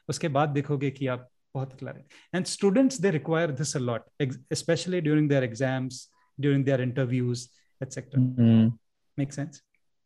उसके 0.08 0.28
बाद 0.28 0.48
देखोगे 0.48 0.90
कि 0.90 1.06
आप 1.06 1.28
बहुत 1.54 1.76
clarity 1.78 2.36
and 2.36 2.46
students 2.46 3.00
they 3.00 3.10
require 3.10 3.50
this 3.52 3.76
a lot 3.76 4.04
especially 4.54 5.00
during 5.00 5.28
their 5.28 5.44
exams 5.44 6.08
during 6.38 6.64
their 6.64 6.80
interviews 6.80 7.48
etcetera 7.80 8.22
make 9.18 9.32
sense 9.32 9.62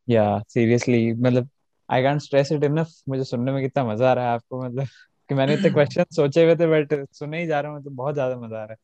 या 0.09 0.25
सीरियसली 0.49 1.13
मतलब 1.13 1.49
I 1.89 2.03
can't 2.03 2.21
stress 2.21 2.53
it 2.53 2.65
enough 2.65 2.91
मुझे 3.09 3.25
सुनने 3.25 3.53
में 3.53 3.63
कितना 3.63 3.85
मज़ा 3.85 4.11
आ 4.11 4.13
रहा 4.13 4.25
है 4.25 4.35
आपको 4.35 4.63
मतलब 4.63 4.87
कि 5.31 5.35
मैंने 5.35 5.55
इतने 5.55 5.71
क्वेश्चन 5.77 6.05
सोचे 6.13 6.45
हुए 6.45 6.55
थे 6.57 6.67
बट 6.67 6.95
सुने 7.13 7.41
ही 7.41 7.47
जा 7.47 7.61
रहा 7.61 7.73
हूँ 7.73 7.83
तो 7.85 7.91
बहुत 7.91 8.15
ज़्यादा 8.15 8.37
मज़ा 8.37 8.57
आ 8.57 8.65
रहा 8.65 8.73
है। 8.73 8.79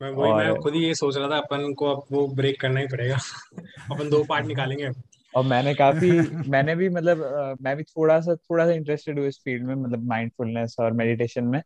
मैं 0.00 0.10
वही 0.10 0.30
और... 0.32 0.44
मैं 0.44 0.54
खुद 0.62 0.74
ही 0.74 0.84
ये 0.84 0.94
सोच 0.94 1.16
रहा 1.16 1.28
था 1.28 1.36
अपन 1.36 1.72
को 1.74 1.86
अब 1.86 2.04
वो 2.12 2.26
ब्रेक 2.34 2.60
करना 2.60 2.80
ही 2.80 2.86
पड़ेगा। 2.86 3.16
अपन 3.92 4.10
दो 4.10 4.22
पार्ट 4.24 4.46
निकालेंगे 4.46 4.90
और 5.34 5.44
मैंने 5.44 5.74
काफ़ी 5.74 6.10
मैंने 6.50 6.74
भी 6.76 6.88
मतलब 6.88 7.56
मैं 7.62 7.76
भी 7.76 7.82
थोड़ा 7.84 8.20
सा 8.20 8.34
थोड़ा 8.34 8.66
सा 8.66 8.72
इंटरेस्टेड 8.72 9.18
हूँ 9.18 9.26
इस 9.28 9.40
फ़ील्ड 9.44 9.66
में 9.66 9.74
मतलब 9.74 10.04
माइंडफुलनेस 10.08 10.76
और 10.80 10.92
मेडिटेशन 10.92 11.44
में। 11.44 11.62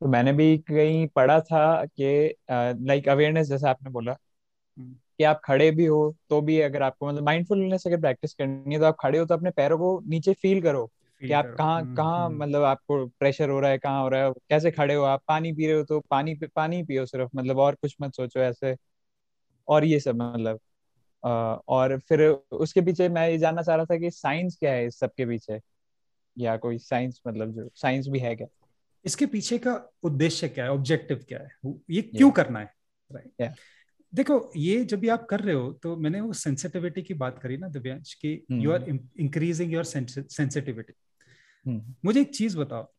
तो 0.00 0.06
मैंने 0.08 0.32
भी 0.32 0.56
कहीं 0.58 1.06
पढ़ा 1.08 1.40
था 1.42 1.84
कि 1.86 2.34
लाइक 2.50 3.08
अवेयरनेस 3.08 3.48
जैसा 3.48 3.70
आपने 3.70 3.90
बोला 3.90 4.12
हम्म। 4.76 4.94
कि 5.18 5.24
आप 5.24 5.40
खड़े 5.44 5.70
भी 5.70 5.86
हो 5.86 6.14
तो 6.30 6.40
भी 6.40 6.60
अगर 6.60 6.82
आपको 6.82 7.08
मतलब 7.08 7.24
माइंडफुलनेस 7.24 7.86
अगर 7.86 8.00
प्रैक्टिस 8.00 8.34
करनी 8.34 8.74
है 8.74 8.80
तो 8.80 8.86
आप 8.86 8.96
खड़े 9.00 9.18
हो 9.18 9.24
तो 9.26 9.34
अपने 9.34 9.50
पैरों 9.50 9.78
को 9.78 10.00
नीचे 10.08 10.32
फील 10.34 10.62
करो 10.62 10.86
कि 11.22 11.32
आप 11.32 11.54
कहाँ 11.58 11.80
हम्म, 11.80 11.94
कहाँ 11.94 12.26
हम्म। 12.26 12.42
मतलब 12.42 12.62
आपको 12.62 13.06
प्रेशर 13.20 13.50
हो 13.50 13.60
रहा 13.60 13.70
है 13.70 13.78
कहाँ 13.78 14.02
हो 14.02 14.08
रहा 14.08 14.24
है 14.24 14.32
कैसे 14.50 14.70
खड़े 14.70 14.94
हो 14.94 15.04
आप 15.04 15.22
पानी 15.28 15.52
पी 15.52 15.66
रहे 15.66 15.76
हो 15.76 15.84
तो 15.84 16.00
पानी 16.10 16.34
पानी 16.56 16.82
पियो 16.82 17.06
सिर्फ़ 17.06 17.30
मतलब 17.34 17.58
और 17.58 17.74
कुछ 17.74 17.96
मत 18.00 18.14
सोचो 18.14 18.40
ऐसे 18.40 18.76
और 19.68 19.84
ये 19.84 20.00
सब 20.00 20.16
मतलब 20.16 20.60
और 21.68 21.98
फिर 21.98 22.22
उसके 22.52 22.80
पीछे 22.80 23.08
मैं 23.08 23.28
ये 23.28 23.38
जानना 23.38 23.62
चाह 23.62 23.76
रहा 23.76 23.84
था 23.84 23.96
कि 23.98 24.10
साइंस 24.10 24.56
क्या 24.56 24.72
है 24.72 24.86
इस 24.86 24.98
सब 24.98 25.10
के 25.16 25.26
पीछे 25.26 25.60
या 26.36 26.56
कोई 26.56 26.78
साइंस 26.78 27.20
मतलब 27.28 27.52
जो 27.52 27.68
साइंस 27.74 28.08
भी 28.08 28.18
है 28.18 28.34
क्या 28.36 28.46
इसके 29.06 29.26
पीछे 29.26 29.58
का 29.58 29.90
उद्देश्य 30.02 30.48
क्या 30.48 30.64
है? 30.64 30.70
ऑब्जेक्टिव 30.70 31.24
क्या 31.28 31.38
है? 31.38 31.74
ये 31.90 32.02
क्यों 32.02 32.30
yeah. 32.30 32.34
करना 32.34 32.58
है? 32.58 32.72
Right 33.12 33.24
right? 33.24 33.46
yeah. 33.46 33.60
देखो 34.14 34.52
ये 34.56 34.84
जब 34.84 35.00
भी 35.00 35.08
आप 35.08 35.26
कर 35.26 35.40
रहे 35.40 35.54
हो 35.54 35.72
तो 35.72 35.96
मैंने 35.96 36.20
वो 36.20 36.32
सेंसिटिविटी 36.32 37.02
की 37.02 37.14
बात 37.14 37.38
करी 37.42 37.56
ना 37.56 37.68
दिव्यांश 37.68 38.14
की 38.14 38.44
you 38.50 38.72
are 38.72 38.98
increasing 39.20 39.72
your 39.72 39.84
sensitivity 39.84 40.92
मुझे 42.04 42.20
एक 42.20 42.34
चीज़ 42.34 42.58
बताओ 42.58 42.92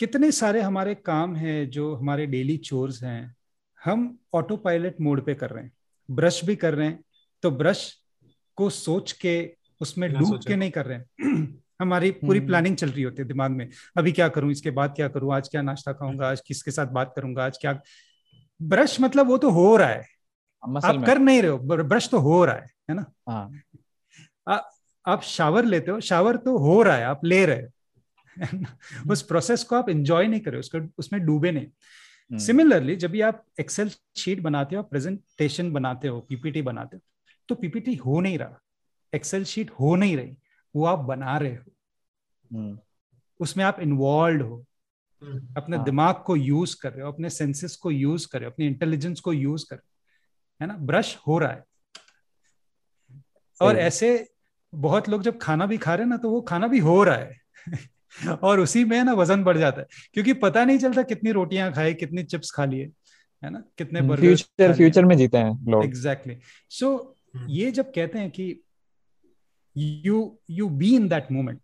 कितने 0.00 0.32
सारे 0.32 0.60
हमारे 0.60 0.94
काम 0.94 1.36
हैं 1.36 1.70
जो 1.70 1.94
हमारे 1.94 2.26
डेली 2.26 2.56
चोर्स 2.56 3.02
हैं 3.02 3.36
हम 3.84 4.18
ऑटो 4.34 4.56
पायलट 4.56 5.00
मोड 5.00 5.24
पे 5.24 5.34
कर 5.34 5.50
रहे 5.50 5.64
हैं। 5.64 5.72
ब्रश 6.10 6.44
भी 6.44 6.56
कर 6.56 6.74
रहे 6.74 6.86
हैं 6.86 7.04
तो 7.42 7.50
ब्रश 7.50 7.94
को 8.56 8.70
सोच 8.70 9.12
के 9.12 9.56
उसमें 9.80 10.12
डूब 10.12 10.40
के 10.48 10.56
नहीं 10.56 10.70
कर 10.70 10.86
रहे 10.86 10.98
हैं। 10.98 11.06
हमारी 11.80 12.10
पूरी 12.12 12.40
प्लानिंग 12.40 12.72
हम्म। 12.72 12.76
चल 12.76 12.90
रही 12.90 13.02
होती 13.02 13.22
है 13.22 13.28
दिमाग 13.28 13.50
में। 13.50 13.68
अभी 13.96 14.12
क्या 14.12 14.28
करूँ 14.28 14.50
इसके 14.50 14.70
बाद 14.70 14.94
क्या 14.96 15.08
करूँ 15.08 15.34
आज 15.34 15.48
क्या 15.48 15.62
नाश्ता 15.62 15.92
खाऊँगा 15.92 16.28
आज 16.30 16.40
किसके 16.46 16.70
साथ 16.70 16.86
बात 16.92 17.12
करूँगा 17.16 17.44
आज 17.44 17.58
क्या 17.60 17.80
ब्रश 18.60 19.00
मतलब 19.00 19.26
वो 19.28 19.38
तो 19.38 19.50
हो 19.50 19.76
रहा 19.76 19.88
है। 19.88 20.04
आप 20.62 21.04
कर 21.06 21.18
नहीं 21.18 21.42
रहे 21.42 21.50
हो 21.50 21.58
ब्रश 21.84 22.08
तो 22.10 22.18
हो 22.18 22.44
रहा 22.44 22.56
है 22.56 22.66
है 22.90 22.96
ना? 22.96 23.04
हाँ। 23.28 24.62
आप 25.06 25.22
शावर 25.22 25.64
लेते 25.64 25.90
हो 25.90 26.00
शावर 26.00 26.36
तो 26.36 26.56
हो 26.58 26.82
रहा 26.82 26.96
है 26.96 27.04
आप 27.04 27.24
ले 27.24 27.44
रहे 27.46 27.62
हो 27.62 27.68
हम्म। 28.36 29.10
उस 29.12 29.22
प्रोसेस 29.22 29.62
को 29.64 29.76
आप 29.76 29.88
एंजॉय 29.88 30.26
नहीं 30.26 30.40
कर 30.40 30.50
रहे 30.50 30.60
उसको 30.60 30.78
उसमें 30.98 31.20
डूबे 31.26 31.52
नहीं। 31.52 32.38
सिमिलरली 32.38 32.92
हम्म। 32.92 33.00
जब 33.00 33.10
भी 33.10 33.20
आप 33.20 33.44
एक्सेल 33.60 33.90
शीट 34.16 34.40
बनाते 34.42 34.76
हो 34.76 34.82
प्रेजेंटेशन 34.82 35.70
बनाते 35.72 36.08
हो 36.08 36.20
पीपीटी 36.20 36.62
बनाते 36.62 36.96
हो 36.96 37.02
तो 37.48 37.54
पीपीटी 37.54 37.94
हो 37.96 38.20
नहीं 38.20 38.38
रहा। 38.38 38.60
एक्सेल 39.12 39.44
शीट 39.44 39.70
हो 39.80 39.94
नहीं 39.96 40.16
रही। 40.16 40.36
वो 40.76 40.86
आप 40.86 40.98
बना 40.98 41.38
रहे 41.38 41.52
हो। 41.52 41.72
हम्म। 42.56 42.78
उसमें 43.40 43.64
आप 43.64 43.80
इन्वॉल्व 43.80 44.46
हो। 44.46 44.64
हम्म। 45.22 45.54
अपने 45.56 45.76
हाँ. 45.76 45.84
दिमाग 45.84 46.22
को 46.26 46.36
यूज़ 46.36 46.76
कर 46.82 46.92
रहे 46.92 47.02
हो 47.02 47.12
अपने 47.12 47.30
सेंसेस 47.30 47.76
को 47.76 47.90
यूज़ 47.90 48.28
कर 48.32 48.38
रहे 48.38 48.46
हो 48.46 48.50
अपने 48.50 48.66
इंटेलिजेंस 48.66 49.20
को 49.20 49.32
यूज़ 49.32 49.66
कर 49.70 49.76
रहे 49.76 49.86
हो। 49.86 49.92
है 50.62 50.68
ना? 50.68 50.86
ब्रश 50.86 51.18
हो 51.28 51.38
रहा 51.38 51.52
है। 51.52 51.64
और 53.60 53.76
ऐसे 53.76 54.28
बहुत 54.74 55.08
लोग 55.08 55.22
जब 55.22 55.38
खाना 55.38 55.66
भी 55.66 55.78
खा 55.78 55.94
रहे 55.94 56.02
हैं 56.02 56.10
ना 56.10 56.16
तो 56.16 56.30
वो 56.30 56.40
खाना 56.40 56.66
भी 56.66 56.78
हो 56.78 57.04
रहा 57.04 57.16
है। 57.16 57.40
और 58.42 58.60
उसी 58.60 58.84
में 58.84 59.04
ना 59.04 59.12
वज़न 59.12 59.44
बढ़ 59.44 59.58
जाता 59.58 59.80
है। 59.80 59.86
क्योंकि 60.14 60.32
पता 60.32 60.64
नहीं 60.64 60.78
चलता 60.78 61.02
कितनी 61.02 61.32
रोटियाँ 61.32 61.72
खाए 61.72 61.94
कितनी 61.94 62.24
चिप्स 62.24 62.50
खा 62.50 62.64
लिए। 62.64 62.90
है 63.44 63.50
ना? 63.50 63.62
कितने 63.78 64.16
फ्यूचर 64.16 64.64
हम्म, 64.64 64.74
फ्यूचर 64.74 65.04
में 65.04 65.16
जीते 65.16 65.38
हैं 65.38 65.70
लोग। 65.70 65.84
एग्जैक्टली 65.84 66.38
सो 66.70 67.16
so, 67.36 67.40
ये 67.48 67.70
जब 67.70 67.92
कहते 67.94 68.18
हैं 68.18 68.30
कि 68.30 68.60
you 69.76 70.38
you 70.50 70.68
be 70.68 70.94
in 70.96 71.08
that 71.08 71.32
moment 71.32 71.60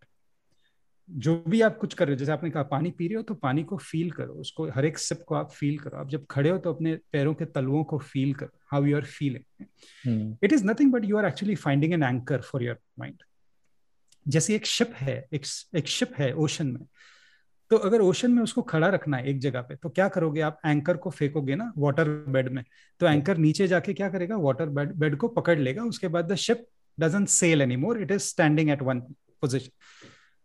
जो 1.10 1.44
भी 1.48 1.60
आप 1.60 1.76
कुछ 1.78 1.94
कर 1.94 2.06
रहे 2.06 2.14
हो 2.14 2.18
जैसे 2.18 2.32
आपने 2.32 2.50
कहा 2.50 2.62
पानी 2.62 2.90
पी 2.90 3.06
रहे 3.08 3.16
हो 3.16 3.22
तो 3.22 3.34
पानी 3.34 3.62
को 3.64 3.76
फील 3.76 4.10
करो। 4.10 4.34
उसको 4.34 4.68
हर 4.70 4.84
एक 4.84 4.98
सिप 4.98 5.22
को 5.26 5.34
आप 5.34 5.50
फील 5.50 5.78
करो। 5.78 5.98
आप 5.98 6.08
जब 6.08 6.26
खड़े 6.30 6.50
हो 6.50 6.58
तो 6.58 6.72
अपने 6.74 6.94
पैरों 7.12 7.34
के 7.34 7.44
तलवों 7.44 7.84
को 7.84 7.98
फील 7.98 8.34
करो 8.34 8.58
how 8.72 8.84
you 8.84 8.96
are 8.96 9.04
feeling 9.04 10.36
it 10.42 10.52
is 10.52 10.64
nothing 10.64 10.92
but 10.92 11.04
you 11.04 11.16
are 11.16 11.26
actually 11.26 11.54
finding 11.54 11.92
an 11.92 12.02
anchor 12.02 12.40
for 12.40 12.62
your 12.62 12.78
mind 12.98 13.22
जैसे 14.28 14.54
एक 14.54 14.66
शिप 14.66 14.92
है 14.94 15.28
एक 15.32 15.46
एक 15.76 15.88
शिप 15.88 16.12
है 16.18 16.32
ओशन 16.34 16.66
में 16.66 16.86
तो 17.70 17.76
अगर 17.76 18.00
ओशन 18.00 18.32
में 18.32 18.42
उसको 18.42 18.62
खड़ा 18.62 18.88
रखना 18.88 19.16
है 19.16 19.28
एक 19.28 19.38
जगह 19.38 19.62
पे 19.62 19.76
तो 19.76 19.88
क्या 19.88 20.08
करोगे 20.08 20.40
आप? 20.40 20.60
एंकर 20.66 20.96
को 20.96 21.10
फेंकोगे 21.10 21.54
ना 21.54 21.72
वाटर 21.78 22.08
बेड 22.28 22.48
में 22.48 22.64
तो 23.00 23.06
एंकर 23.06 23.36
नीचे 23.36 23.68
जाके 23.68 23.94
क्या 23.94 24.08
करेगा? 24.08 24.36
वाटर 24.36 24.66
बेड 24.68 24.92
बेड 24.92 25.16
को 25.16 25.28
पकड़ 25.28 25.58
लेगा 25.58 25.82
उसके 25.82 26.08
बाद 26.08 26.32
the 26.32 26.34
ship 26.34 26.66
doesn't 26.98 27.28
sail 27.28 27.62
anymore 27.62 27.96
it 27.98 28.10
is 28.10 28.24
standing 28.24 28.70
at 28.70 28.82
one 28.82 29.02
position 29.42 29.72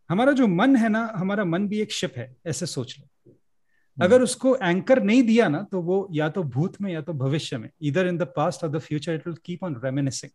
हमारा 0.10 0.32
जो 0.32 0.48
मन 0.48 0.76
है 0.76 0.90
ना 0.90 1.12
हमारा 1.16 1.44
मन 1.46 1.68
भी 1.68 1.80
एक 1.82 1.92
शिप 1.92 2.14
है 2.18 2.36
ऐसे 2.48 2.66
सोच 2.66 2.96
लो 3.00 3.06
हम्म। 3.06 4.06
अगर 4.06 4.22
उसको 4.22 4.56
एंकर 4.56 5.02
नहीं 5.04 5.24
दिया 5.24 5.48
ना 5.50 5.62
तो 5.72 5.82
वो 5.82 6.08
या 6.14 6.30
तो 6.30 6.44
भूत 6.56 6.82
में 6.82 6.92
या 6.92 7.02
तो 7.02 7.14
भविष्य 7.14 7.58
में 7.58 7.70
इधर 7.90 8.08
इन 8.08 8.18
द 8.18 8.32
पास्ट 8.36 8.64
और 8.64 8.70
the 8.72 8.80
future 8.88 9.16
it 9.16 9.28
will 9.28 9.36
keep 9.46 9.64
on 9.64 9.80
reminiscing 9.84 10.32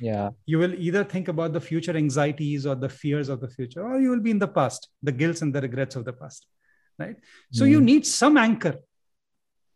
yeah 0.00 0.30
you 0.46 0.58
will 0.58 0.74
either 0.74 1.04
think 1.04 1.28
about 1.28 1.52
the 1.52 1.60
future 1.60 1.96
anxieties 1.96 2.66
or 2.66 2.74
the 2.74 2.88
fears 2.88 3.28
of 3.28 3.40
the 3.40 3.48
future 3.48 3.82
or 3.82 4.00
you 4.00 4.10
will 4.10 4.20
be 4.20 4.30
in 4.30 4.38
the 4.38 4.48
past 4.56 4.88
the 5.02 5.12
guilts 5.12 5.42
and 5.42 5.54
the 5.54 5.60
regrets 5.60 5.96
of 5.96 6.04
the 6.04 6.12
past 6.12 6.46
right 6.98 7.16
so 7.52 7.64
mm. 7.64 7.70
you 7.70 7.80
need 7.80 8.06
some 8.06 8.36
anchor 8.36 8.74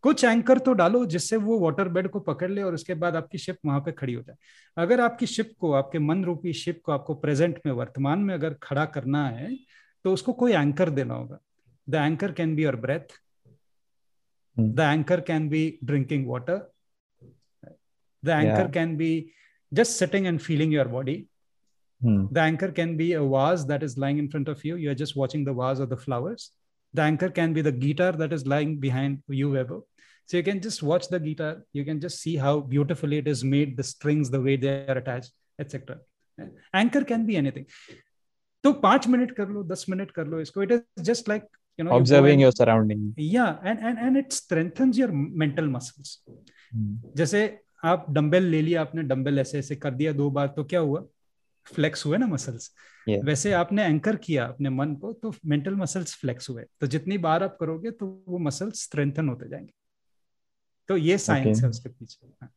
कुछ 0.03 0.25
anchor 0.25 0.59
तो 0.59 0.73
डालो 0.73 1.05
जिससे 1.07 1.37
वो 1.37 1.59
water 1.61 1.89
bed 1.89 2.09
को 2.09 2.21
पकड़ 2.21 2.51
ले 2.51 2.63
और 2.63 2.75
उसके 2.75 2.95
बाद 2.95 3.17
आपकी 3.17 3.39
शिप 3.39 3.57
वहाँ 3.67 3.81
पे 3.87 3.93
खड़ी 3.93 4.13
हो 4.15 4.23
जाए। 4.23 4.37
अगर 4.83 5.01
आपकी 5.01 5.27
शिप 5.27 5.53
को 5.61 5.73
आपके 5.73 5.99
मन 5.99 6.25
रूपी 6.25 6.53
शिप 6.53 6.81
को 6.85 6.93
आपको 6.93 7.15
प्रेजेंट 7.15 7.61
में 7.67 7.73
वर्तमान 7.73 8.19
में 8.19 8.35
अगर 8.35 8.55
खड़ा 8.63 8.85
करना 8.97 9.27
है 9.29 9.55
तो 10.05 10.13
उसको 10.13 10.33
कोई 10.33 10.53
एंकर 10.53 10.91
देना 10.91 11.15
होगा। 11.15 11.39
The 11.89 11.95
anchor 11.95 12.33
can 12.33 12.55
be 12.57 12.65
your 12.65 12.77
breath 12.77 13.19
the 14.57 14.81
anchor 14.81 15.21
can 15.21 15.49
be 15.49 15.79
drinking 15.85 16.29
water 16.29 16.71
the 18.25 18.29
anchor 18.29 18.71
can 18.71 18.97
be 18.97 19.11
just 19.73 19.93
sitting 19.93 20.27
and 20.27 20.39
feeling 20.41 20.75
your 20.75 20.89
body 20.89 21.25
the 22.01 22.39
anchor 22.39 22.71
can 22.71 22.97
be 22.97 23.09
be 23.09 23.13
a 23.15 23.21
vase 23.33 23.65
that 23.67 23.83
is 23.83 23.99
lying 24.03 24.19
in 24.19 24.29
front 24.29 24.49
you 24.49 24.55
you. 24.65 24.77
You're 24.77 24.95
just 24.95 25.17
watching 25.17 25.45
the 25.45 25.53
vase 25.53 25.81
or 25.81 25.87
the 25.87 25.97
flowers. 25.97 26.51
The 26.94 27.02
anchor 27.02 27.30
can 27.30 27.54
be 27.54 27.62
the 27.62 27.72
guitar 27.72 28.12
that 28.14 28.32
is 28.32 28.46
lying 28.46 28.78
behind 28.78 29.24
you, 29.28 29.52
Weber. 29.52 29.82
So 30.26 30.38
you 30.38 30.44
can 30.44 30.62
just 30.62 30.84
watch 30.84 31.08
the 31.10 31.20
guitar. 31.20 31.64
You 31.74 31.84
can 31.84 32.00
just 32.00 32.22
see 32.22 32.36
how 32.36 32.60
beautifully 32.60 33.18
it 33.18 33.28
is 33.28 33.44
made, 33.44 33.76
the 33.76 33.84
strings, 33.84 34.30
the 34.30 34.42
way 34.42 34.56
they 34.56 34.86
are 34.88 34.98
attached, 34.98 35.32
etc. 35.60 35.98
Anchor 36.74 37.04
can 37.04 37.26
be 37.26 37.36
anything. 37.38 37.66
तो 38.64 38.72
पांच 38.84 39.08
minute 39.08 39.32
कर 39.36 39.50
लो 39.50 39.64
दस 39.72 39.86
minute 39.90 40.12
कर 40.12 40.28
लो 40.28 40.40
इसको 40.42 40.64
it 40.64 40.72
is 40.72 41.04
just 41.06 41.30
like 41.30 41.48
you 41.78 41.84
know 41.86 41.96
observing 41.96 42.42
your 42.44 42.52
surrounding 42.56 43.06
yeah 43.18 43.70
and 43.70 43.80
and 43.90 44.02
and 44.08 44.20
it 44.22 44.34
strengthens 44.36 44.98
your 45.02 45.08
mental 45.44 45.70
muscles 45.76 46.12
hmm. 46.28 46.92
जैसे 47.18 47.42
आप 47.92 48.06
dumbbell 48.18 48.44
ले 48.52 48.62
लिया 48.62 48.82
आपने 48.82 49.04
डंबल 49.04 49.40
ऐसे 49.40 49.58
ऐसे 49.60 49.76
कर 49.76 49.94
दिया 50.02 50.12
दो 50.20 50.30
बार 50.38 50.48
तो 50.58 50.64
क्या 50.74 50.80
हुआ 50.80 51.04
फ्लेक्स 51.75 52.07
हुए 52.07 52.19
ना 52.19 52.27
मसल्स 52.27 52.71
yeah. 53.11 53.25
वैसे 53.25 53.53
आपने 53.53 53.85
एंकर 53.85 54.17
किया 54.17 54.47
अपने 54.47 54.71
मन 54.71 54.95
को 54.95 55.13
तो 55.13 55.35
मेंटल 55.47 55.75
मसल्स 55.75 56.15
फ्लेक्स 56.15 56.51
हुए 56.51 56.65
तो 56.81 56.87
जितनी 56.87 57.19
बार 57.19 57.43
आप 57.43 57.57
करोगे 57.61 57.91
तो 57.91 58.25
वो 58.29 58.39
मसल्स 58.39 58.83
स्ट्रेंथन 58.83 59.29
होते 59.29 59.49
जाएँगे 59.49 59.73
तो 60.89 60.97
ये 60.97 61.19
साइंस 61.19 61.49
okay. 61.49 61.63
है 61.63 61.71
उसके 61.71 61.89
पीछे 61.89 62.27
हाँ। 62.43 62.55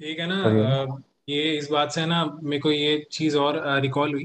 ठीक 0.00 0.18
है 0.18 0.26
ना 0.28 0.44
okay. 0.44 1.02
ये 1.28 1.58
इस 1.58 1.68
बात 1.70 1.92
से 1.92 2.06
ना 2.06 2.38
मेरे 2.42 2.60
को 2.60 2.72
ये 2.72 3.06
चीज़ 3.12 3.36
और 3.36 3.80
रिकॉल 3.80 4.12
हुई 4.12 4.24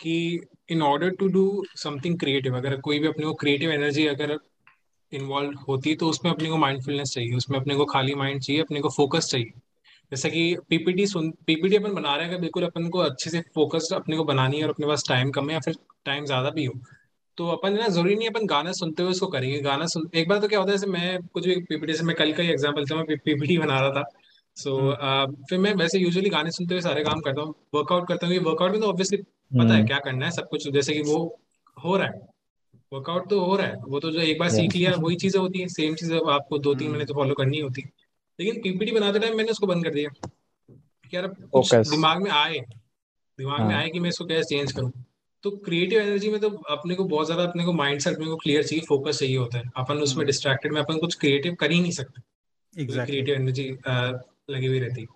कि 0.00 0.40
in 0.68 0.82
order 0.82 1.10
to 1.10 1.28
do 1.28 1.64
something 1.76 2.18
creative 2.18 2.56
अगर 2.56 2.80
कोई 2.80 2.98
भी 2.98 3.06
अपने 3.06 3.24
को 3.24 3.34
क्रिएटिव 3.34 3.70
एनर्जी 3.70 4.06
अगर 4.06 4.38
इन्वॉल्व 5.12 5.58
होती 5.68 5.90
है 5.90 5.96
तो 5.96 6.08
उसमें 6.08 6.32
अपने 6.32 6.48
को 6.48 6.56
माइंडफुलनेस 6.56 7.10
चाहिए 7.10 7.34
उसमें 7.34 7.58
अपने 7.58 7.74
को 7.74 7.84
खाली 7.84 8.14
माइंड 8.14 8.42
चाहिए 8.42 8.62
अपने 8.62 8.80
को 8.80 8.88
फोकस 8.88 9.28
चाहिए 9.30 9.52
जैसे 10.12 10.30
कि 10.30 10.56
पीपीटी 10.68 11.06
सुन 11.06 11.30
पीपीटी 11.46 11.76
अपन 11.76 11.94
बना 11.94 12.16
रहे 12.16 12.28
हैं 12.28 12.40
बिल्कुल 12.40 12.64
अपन 12.64 12.88
को 12.88 12.98
अच्छे 13.00 13.30
से 13.30 13.40
फोकस्ड 13.54 13.94
अपने 13.94 14.16
को 14.16 14.24
बनानी 14.24 14.58
है 14.58 14.64
और 14.64 14.70
अपने 14.70 14.86
पास 14.86 15.04
टाइम 15.08 15.30
कम 15.30 15.48
है 15.48 15.54
या 15.54 15.60
फिर 15.60 15.76
टाइम 16.04 16.24
ज़्यादा 16.24 16.50
भी 16.50 16.64
हो 16.64 16.74
तो 17.38 17.46
अपन 17.48 17.72
ना 17.72 17.88
ज़रूरी 17.88 18.14
नहीं 18.14 18.28
अपन 18.28 18.46
गाना 18.46 18.72
सुनते 18.72 19.02
हुए 19.02 19.10
उसको 19.10 19.26
करेंगे। 19.26 19.60
गाना 19.60 19.86
सुन 19.86 20.08
एक 20.14 20.28
बार 20.28 20.38
तो 20.38 20.48
क्या 20.48 20.58
होता 20.58 20.72
है 20.72 20.76
जैसे 20.78 20.90
मैं 20.90 21.18
कुछ 21.28 21.46
भी 21.46 21.54
पीपीटी 21.68 21.94
से 21.94 22.04
मैं 22.04 22.16
कल 22.16 22.32
का 22.32 22.42
ही 22.42 22.48
एग्ज़ाम्पल 22.50 22.84
था 22.84 22.96
मैं 22.96 23.16
पीपीटी 23.18 23.58
बना 23.58 23.80
रहा 23.80 23.90
था। 23.90 24.04
सो 24.56 24.70
so, 24.70 24.92
uh, 24.98 25.46
फिर 25.48 25.58
मैं 25.58 25.72
वैसे 25.74 25.98
यूजुअली 25.98 26.30
गाने 26.30 26.50
सुनते 26.50 26.74
हुए 26.74 26.82
सारे 26.82 27.02
काम 27.04 27.20
करता 27.20 27.42
हूँ 27.42 27.54
वर्कआउट 27.74 28.06
करता 28.08 28.26
हूँ 28.26 28.38
वर्कआउट 28.40 28.72
में 28.72 28.80
तो 28.80 28.88
ऑब्वियसली 28.88 29.18
पता 29.18 29.64
है 29.64 29.76
हम्म। 29.76 29.86
क्या 29.86 29.98
करना 29.98 30.24
है 30.26 30.30
सब 30.30 30.48
कुछ 30.48 30.68
जैसे 30.68 30.94
कि 30.94 31.00
वो 31.02 31.18
हो 31.76 31.96
रहा 31.96 32.06
है। 32.06 32.20
वर्कआउट 32.92 33.28
तो 33.30 33.40
हो 33.40 33.56
रहा 33.56 33.66
है 33.66 33.76
वो 33.88 34.00
तो 34.00 34.10
जो 34.10 34.20
एक 34.20 34.38
बार 34.38 34.50
सीख 34.50 34.76
लिया 34.76 34.94
वही 34.98 35.16
चीज़ें 35.16 35.40
होती 35.40 35.60
है 35.60 35.68
सेम 35.70 35.94
चीज़ 35.94 36.14
आपको 36.14 36.58
दो 36.58 36.74
तीन 36.74 36.90
महीने 36.90 37.04
तो 37.04 37.14
फॉलो 37.14 37.34
करनी 37.34 37.60
होती। 37.60 37.82
है 37.82 38.03
लेकिन 38.40 38.62
पीपीटी 38.62 38.92
बनाते 38.92 39.18
टाइम 39.18 39.36
मैंने 39.36 39.50
उसको 39.50 39.66
बंद 39.66 39.84
कर 39.84 39.90
दिया। 39.90 40.28
यार 41.14 41.26
कुछ 41.28 41.74
दिमाग 41.74 42.22
में 42.22 42.30
आए। 42.30 42.58
दिमाग 43.38 43.60
में 43.60 43.74
हाँ। 43.74 43.82
आए 43.82 43.88
कि 43.88 44.00
मैं 44.00 44.08
इसको 44.08 44.24
कैसे 44.24 44.56
चेंज 44.56 44.72
करूँ। 44.72 44.92
तो 45.42 45.50
क्रिएटिव 45.50 46.00
एनर्जी 46.00 46.30
में 46.30 46.40
तो 46.40 46.50
अपने 46.50 46.94
को 46.94 47.04
बहुत 47.04 47.26
ज़्यादा 47.26 47.44
अपने 47.44 47.64
को 47.64 47.72
माइंड 47.72 48.00
सेट 48.00 48.14
अपने 48.14 48.26
को 48.26 48.36
क्लियर 48.36 48.62
चाहिए 48.62 48.84
फोकस 48.88 49.18
चाहिए 49.18 49.36
होता 49.36 49.58
है। 49.58 49.64
अपन 49.76 49.96
उसमें 49.96 50.26
डिस्ट्रैक्टेड 50.26 50.72
में 50.72 50.80
अपन 50.80 50.98
कुछ 50.98 51.14
क्रिएटिव 51.14 51.54
कर 51.54 51.70
ही 51.70 51.80
नहीं 51.80 51.92
सकते। 51.92 52.20
क्रिएटिव 52.86 53.34
एनर्जी 53.34 53.76
लगी 54.50 54.66
हुई 54.66 54.78
रहती 54.78 55.06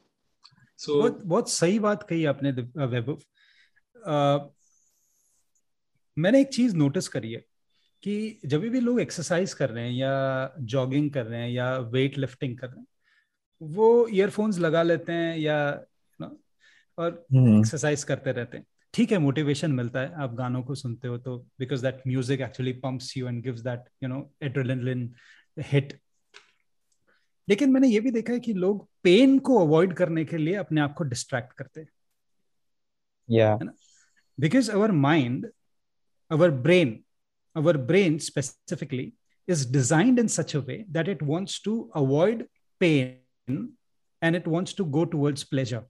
सो 0.77 0.93
so, 0.93 0.99
बहुत 0.99 1.23
बहुत 1.25 1.51
सही 1.51 1.79
बात 1.79 2.03
कही 2.03 2.25
आपने 2.25 2.51
वैभव। 2.87 3.19
मैंने 6.19 6.41
एक 6.41 6.49
चीज़ 6.49 6.77
नोटिस 6.77 7.09
करी 7.09 7.33
है 7.33 7.45
कि 8.03 8.41
जब 8.47 8.61
भी 8.61 8.81
लोग 8.81 9.01
एक्सरसाइज 9.01 9.55
कर 9.55 9.71
रहे 9.71 9.85
हैं 9.85 9.93
या 9.93 10.55
जॉगिंग 10.61 11.11
कर 11.11 11.27
रहे 11.27 11.41
हैं 11.41 11.51
या 11.51 11.79
वेट 11.79 12.19
लिफ्टिंग 12.19 12.59
कर 12.59 12.67
रहे 12.67 12.81
हैं 12.81 12.87
वो 13.61 14.07
ईयरफोन्स 14.09 14.59
लगा 14.59 14.83
लेते 14.83 15.13
हैं 15.13 15.37
या 15.39 15.59
ना 16.21 16.31
और 16.99 17.13
एक्सरसाइज 17.35 17.99
हम्म। 17.99 18.09
करते 18.09 18.33
रहते 18.33 18.57
हैं। 18.57 18.67
ठीक 18.95 19.13
है 19.13 19.19
मोटिवेशन 19.19 19.73
मिलता 19.73 20.01
है 20.01 20.13
आप 20.23 20.35
गानों 20.35 20.63
को 20.63 20.75
सुनते 20.75 21.09
हो 21.09 21.19
तो 21.19 21.37
because 21.59 21.83
that 21.83 22.03
music 22.07 22.41
actually 22.41 22.73
pumps 22.85 23.17
you 23.17 23.29
and 23.29 23.43
gives 23.43 23.61
that 23.61 23.85
you 24.03 24.09
know 24.09 24.31
adrenaline 24.43 25.13
hit 25.57 25.99
लेकिन 27.49 27.71
मैंने 27.73 27.89
ये 27.89 28.01
भी 28.01 28.11
देखा 28.11 28.33
है 28.33 28.41
कि 28.41 28.53
लोग 28.55 28.89
पेन 29.03 29.39
को 29.39 29.59
अवॉइड 29.59 29.93
करने 29.93 30.25
के 30.25 30.39
लिए 30.39 30.55
अपने 30.55 30.81
आप 30.81 30.95
को 30.95 31.05
डिस्ट्रैक्ट 31.05 31.53
करते 31.53 31.81
हैं। 31.81 31.89
Yeah 33.29 33.59
because 34.39 34.69
our 34.71 34.89
mind 34.93 35.47
our 36.31 36.49
brain 36.67 36.91
our 37.57 37.73
brain 37.89 38.19
specifically 38.21 39.07
is 39.49 39.65
designed 39.67 40.21
in 40.23 40.29
such 40.29 40.55
a 40.55 40.61
way 40.61 40.77
that 40.89 41.09
it 41.09 41.25
wants 41.31 41.57
to 41.61 41.73
avoid 42.01 42.45
pain 42.81 43.09
and 44.25 44.35
it 44.35 44.45
wants 44.45 44.75
to 44.81 44.85
go 44.91 45.05
towards 45.15 45.45
pleasure. 45.45 45.83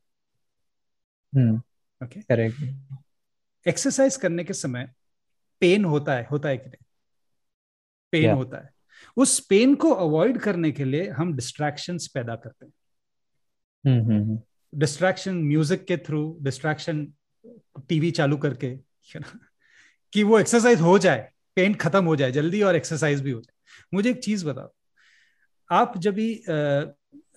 Hmm. 1.36 1.56
okay. 2.04 2.22
Correct. 2.22 2.74
Exercise 3.68 4.16
करने 4.16 4.44
के 4.44 4.52
समय 4.52 4.92
pen 5.60 5.84
होता 5.84 6.14
है 6.14 6.26
होता 6.30 6.48
है 6.48 6.58
कि 6.58 6.68
नहीं? 6.68 6.84
Pain 8.12 8.24
yeah. 8.24 8.36
होता 8.36 8.56
है। 8.56 8.70
उस 9.16 9.40
पेन 9.40 9.74
को 9.74 9.90
अवॉइड 9.90 10.38
करने 10.38 10.72
के 10.72 10.84
लिए 10.84 11.10
हम 11.10 11.34
डिस्ट्रैक्शंस 11.34 12.06
पैदा 12.06 12.36
करते 12.36 12.66
हैं। 12.66 12.72
डिस्ट्रैक्शन 14.74 15.38
hmm, 15.38 15.48
म्यूज़िक 15.48 15.84
के 15.84 15.96
थ्रू 15.96 16.38
डिस्ट्रैक्शन 16.42 17.12
टीवी 17.88 18.10
चालू 18.10 18.36
करके 18.36 18.76
कि 20.12 20.22
वो 20.22 20.38
एक्सरसाइज 20.38 20.80
हो 20.80 20.98
जाए 20.98 21.32
पेन 21.54 21.74
खत्म 21.74 22.04
हो 22.04 22.16
जाए 22.16 22.32
जल्दी 22.32 22.62
और 22.62 22.76
एक्सरसाइज 22.76 23.20
भी 23.20 23.30
हो 23.30 23.40
जाए। 23.40 23.54
मुझे 23.94 24.10
एक 24.10 24.18
चीज़ 24.18 24.46
बताओ। 24.46 24.72
आप 25.70 25.98
जब 25.98 26.14
भी 26.14 26.44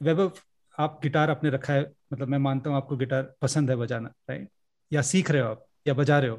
वैभव 0.02 0.32
आप 0.78 1.00
गिटार 1.04 1.30
आपने 1.30 1.50
रखा 1.50 1.74
है 1.74 1.82
मतलब 2.14 2.28
मैं 2.28 2.38
मानता 2.38 2.70
हूँ 2.70 2.78
आपको 2.78 2.96
गिटार 2.98 3.34
पसंद 3.42 3.70
है 3.70 3.76
बजाना 3.76 4.14
राइट 4.30 4.50
या 4.92 5.02
सीख 5.02 5.32
रहे 5.32 5.42
हो 5.42 5.48
आप 5.48 5.66
या 5.88 5.94
बजा 5.94 6.20
रहे 6.20 6.30
हो 6.30 6.38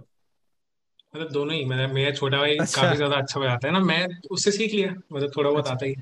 मतलब 1.16 1.30
दोनों 1.32 1.54
ही 1.54 1.64
मेरा 1.64 1.86
मेरा 1.88 2.10
छोटा 2.10 2.38
भाई 2.38 2.56
अच्छा। 2.56 2.82
काफ़ी 2.82 2.96
ज़्यादा 2.96 3.16
अच्छा 3.16 3.40
बजाता 3.40 3.66
है 3.68 3.72
ना 3.72 3.80
मैं 3.80 4.06
उससे 4.30 4.50
सीख 4.50 4.74
लिया 4.74 4.94
मतलब 5.12 5.32
थोड़ा 5.36 5.50
बहुत 5.50 5.64
अच्छा। 5.64 5.74
आता 5.74 5.86
ही 5.86 5.94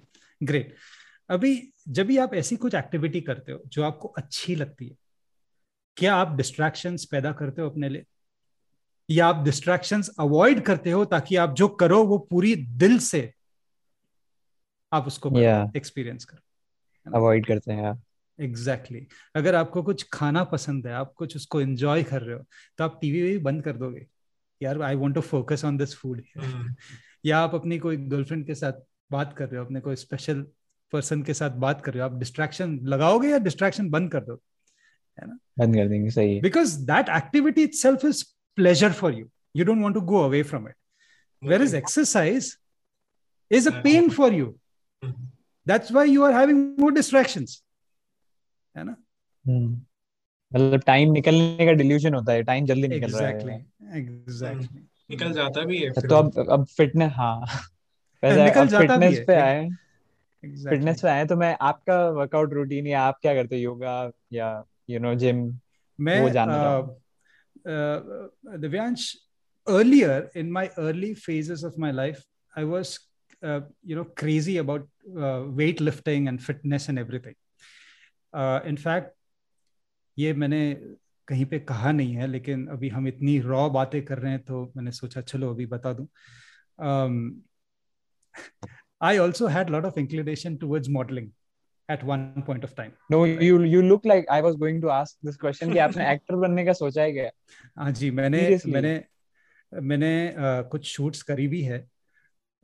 ग्रेट 0.43 0.75
अभी 1.31 1.73
जब 1.89 2.07
भी 2.07 2.17
आप 2.19 2.35
ऐसी 2.35 2.57
कुछ 2.57 2.75
एक्टिविटी 2.75 3.21
करते 3.21 3.53
हो 3.53 3.63
जो 3.67 3.83
आपको 3.83 4.09
अच्छी 4.09 4.55
लगती 4.55 4.89
है 4.89 4.97
क्या 5.97 6.15
आप 6.15 6.37
डिस्ट्रैक्शंस 6.37 7.05
पैदा 7.05 7.33
करते 7.33 7.63
हो 7.63 7.71
अपने 7.71 7.89
लिए 7.89 8.05
या 9.09 9.27
आप 9.27 9.43
डिस्ट्रैक्शंस 9.45 10.11
अवॉइड 10.19 10.65
करते 10.65 10.91
हो 10.91 11.05
ताकि 11.05 11.37
आप 11.37 11.55
जो 11.55 11.69
करो 11.69 12.05
वो 12.05 12.19
पूरी 12.19 12.55
दिल 12.57 12.99
से 12.99 13.33
आप 14.93 15.07
उसको 15.07 15.39
एक्सपीरियंस 15.77 16.23
yeah. 16.23 16.31
करो 16.31 16.50
अवॉइड 17.15 17.47
करते 17.47 17.73
हैं 17.73 18.03
एग्जैक्टली 18.41 18.99
exactly. 18.99 19.37
अगर 19.37 19.55
आपको 19.55 19.83
कुछ 19.83 20.07
खाना 20.13 20.45
पसंद 20.45 20.87
है 20.87 20.93
आप 20.93 21.13
कुछ 21.17 21.37
उसको 21.37 21.61
एंजॉय 21.61 22.03
कर 22.03 22.23
रहे 22.23 22.37
हो 22.37 22.45
तो 22.79 22.85
आप 22.85 22.99
टीवी 23.03 23.23
भी 23.23 23.39
बंद 23.39 23.63
कर 23.63 23.77
दोगे। 23.77 24.07
यार 24.63 24.83
I 24.83 24.95
want 24.95 25.15
to 25.15 25.21
focus 25.21 25.65
on 25.65 25.77
this 25.77 25.95
food 25.95 26.23
या 27.27 27.39
आप 27.39 27.55
अपनी 27.55 27.79
कोई 27.79 27.97
गर्लफ्रेंड 27.97 28.47
के 28.47 28.55
साथ 28.55 28.73
बात 29.11 29.37
कर 29.37 29.49
रहे 29.49 29.59
हो 29.59 29.65
अपने 29.65 29.81
कोई 29.81 29.97
स्पेशल 29.97 30.47
पर्सन 30.93 31.23
के 31.23 31.35
साथ 31.35 31.51
बात 31.51 31.85
कर 31.85 31.95
रहे 31.95 32.03
हो 32.03 32.11
आप 32.11 32.19
डिस्ट्रैक्शन 32.19 32.81
लगाओगे 32.83 33.29
या 33.29 33.39
डिस्ट्रैक्शन 33.39 33.91
बंद 33.91 34.13
कर 34.13 34.21
दो 34.21 34.43
है 35.21 35.27
ना? 35.27 35.39
बंद 35.59 35.75
कर 35.75 35.89
देंगे 35.89 36.11
सही 36.11 36.41
because 36.41 36.79
that 36.79 37.09
activity 37.09 37.63
itself 37.63 38.05
is 38.05 38.25
pleasure 38.57 38.93
for 38.93 39.15
you 39.15 39.31
you 39.57 39.65
don't 39.65 39.83
want 39.83 39.95
to 39.95 40.01
go 40.01 40.25
away 40.25 40.43
from 40.43 40.69
it 40.69 40.75
where 41.45 41.63
is 41.63 41.77
exercise 41.77 42.57
is 43.53 43.67
a 43.67 43.73
pain 43.73 44.11
for 44.11 44.31
you. 44.31 44.51
That's 45.71 45.91
why 45.91 46.05
you 46.13 46.25
are 46.29 46.33
having 46.33 46.83
more 46.83 46.93
distractions. 46.99 47.63
है 48.77 48.85
ना? 48.85 48.97
मतलब 50.55 50.81
time 50.81 51.13
निकलने 51.13 51.67
का 51.67 51.73
delusion 51.73 52.15
होता 52.15 52.33
है 52.33 52.43
time 52.43 52.67
जल्दी 52.67 52.89
निकल 52.89 53.07
exactly, 53.07 53.47
रहा 53.47 53.55
है। 53.55 53.99
एग्जैक्टली 53.99 54.81
निकल 55.11 55.33
जाता 55.33 55.65
भी 55.65 55.79
है 55.79 55.91
तो 55.91 56.17
अब 56.17 56.49
अब 56.51 56.67
फिटनेस 56.67 57.13
हाँ। 57.13 57.41
वैसे 58.25 58.45
निकल 58.45 58.69
जाता 58.69 58.87
फिटनेस 58.87 59.25
पे 59.27 59.35
आए। 59.35 59.69
फिटनेस 60.45 61.03
पे 61.03 61.09
आए 61.09 61.27
तो 61.27 61.37
मैं 61.37 61.57
आपका 61.61 62.09
वर्कआउट 62.11 62.53
रूटीन 62.53 62.87
या 62.87 63.03
आप 63.03 63.19
क्या 63.23 63.35
करते 63.35 63.57
हो? 63.57 63.63
योगा 63.63 64.11
या 64.33 64.65
यू 64.91 65.01
नो 65.01 65.15
जिम 65.15 65.59
मैं 66.01 66.21
वो 66.21 66.31
जानना 66.31 66.81
Divyansh 68.57 69.17
earlier 69.69 70.15
in 70.37 70.47
my 70.57 70.65
early 70.79 71.15
phases 71.15 71.63
of 71.69 71.75
my 71.83 71.91
life 71.97 72.21
i 72.57 72.63
was 72.65 73.10
uh, 73.43 73.61
you 73.83 73.97
know 73.97 74.05
crazy 74.05 74.57
about 74.59 74.89
uh, 75.17 75.41
weightlifting 75.61 76.29
and 76.29 76.43
fitness 76.43 76.89
and 76.89 76.99
everything 76.99 77.35
uh, 78.35 78.61
in 78.65 78.77
fact 78.77 79.17
ये 80.19 80.33
मैंने 80.33 80.63
कहीं 81.29 81.45
पे 81.47 81.59
कहा 81.59 81.93
नहीं 81.93 82.15
है 82.15 82.27
लेकिन 82.27 82.67
अभी 82.67 82.89
हम 82.89 83.07
इतनी 83.09 83.39
रॉ 83.41 83.69
बातें 83.71 84.03
कर 84.05 84.19
रहे 84.19 84.33
हैं 84.33 84.43
तो 84.45 84.73
मैंने 84.77 84.93
सोचा 84.93 85.21
चलो 85.21 85.51
अभी 85.51 85.67
बता 85.67 85.93
दूँ 85.93 86.09
I 89.03 89.19
also 89.19 89.47
had 89.47 89.71
lot 89.71 89.85
of 89.85 89.99
inclination 89.99 90.57
towards 90.57 90.89
modelling 90.89 91.31
at 91.89 92.03
one 92.09 92.43
point 92.47 92.65
of 92.67 92.75
time 92.75 92.91
no 93.13 93.19
you 93.27 93.55
you 93.69 93.79
look 93.83 94.05
like 94.11 94.29
i 94.35 94.41
was 94.47 94.59
going 94.59 94.77
to 94.83 94.91
ask 94.97 95.29
this 95.29 95.39
question 95.45 95.73
कि 95.73 95.79
आपने 95.79 96.11
एक्टर 96.13 96.37
बनने 96.37 96.65
का 96.65 96.73
सोचा 96.73 97.03
है 97.03 97.13
क्या 97.13 97.31
हाँ 97.79 97.91
जी 97.93 98.11
मैंने 98.11 98.43
Seriously? 98.43 98.73
मैंने 98.73 98.93
मैंने 99.73 100.13
uh, 100.33 100.69
कुछ 100.71 100.87
शूट्स 100.87 101.23
करी 101.23 101.47
भी 101.49 101.63
है 101.63 101.87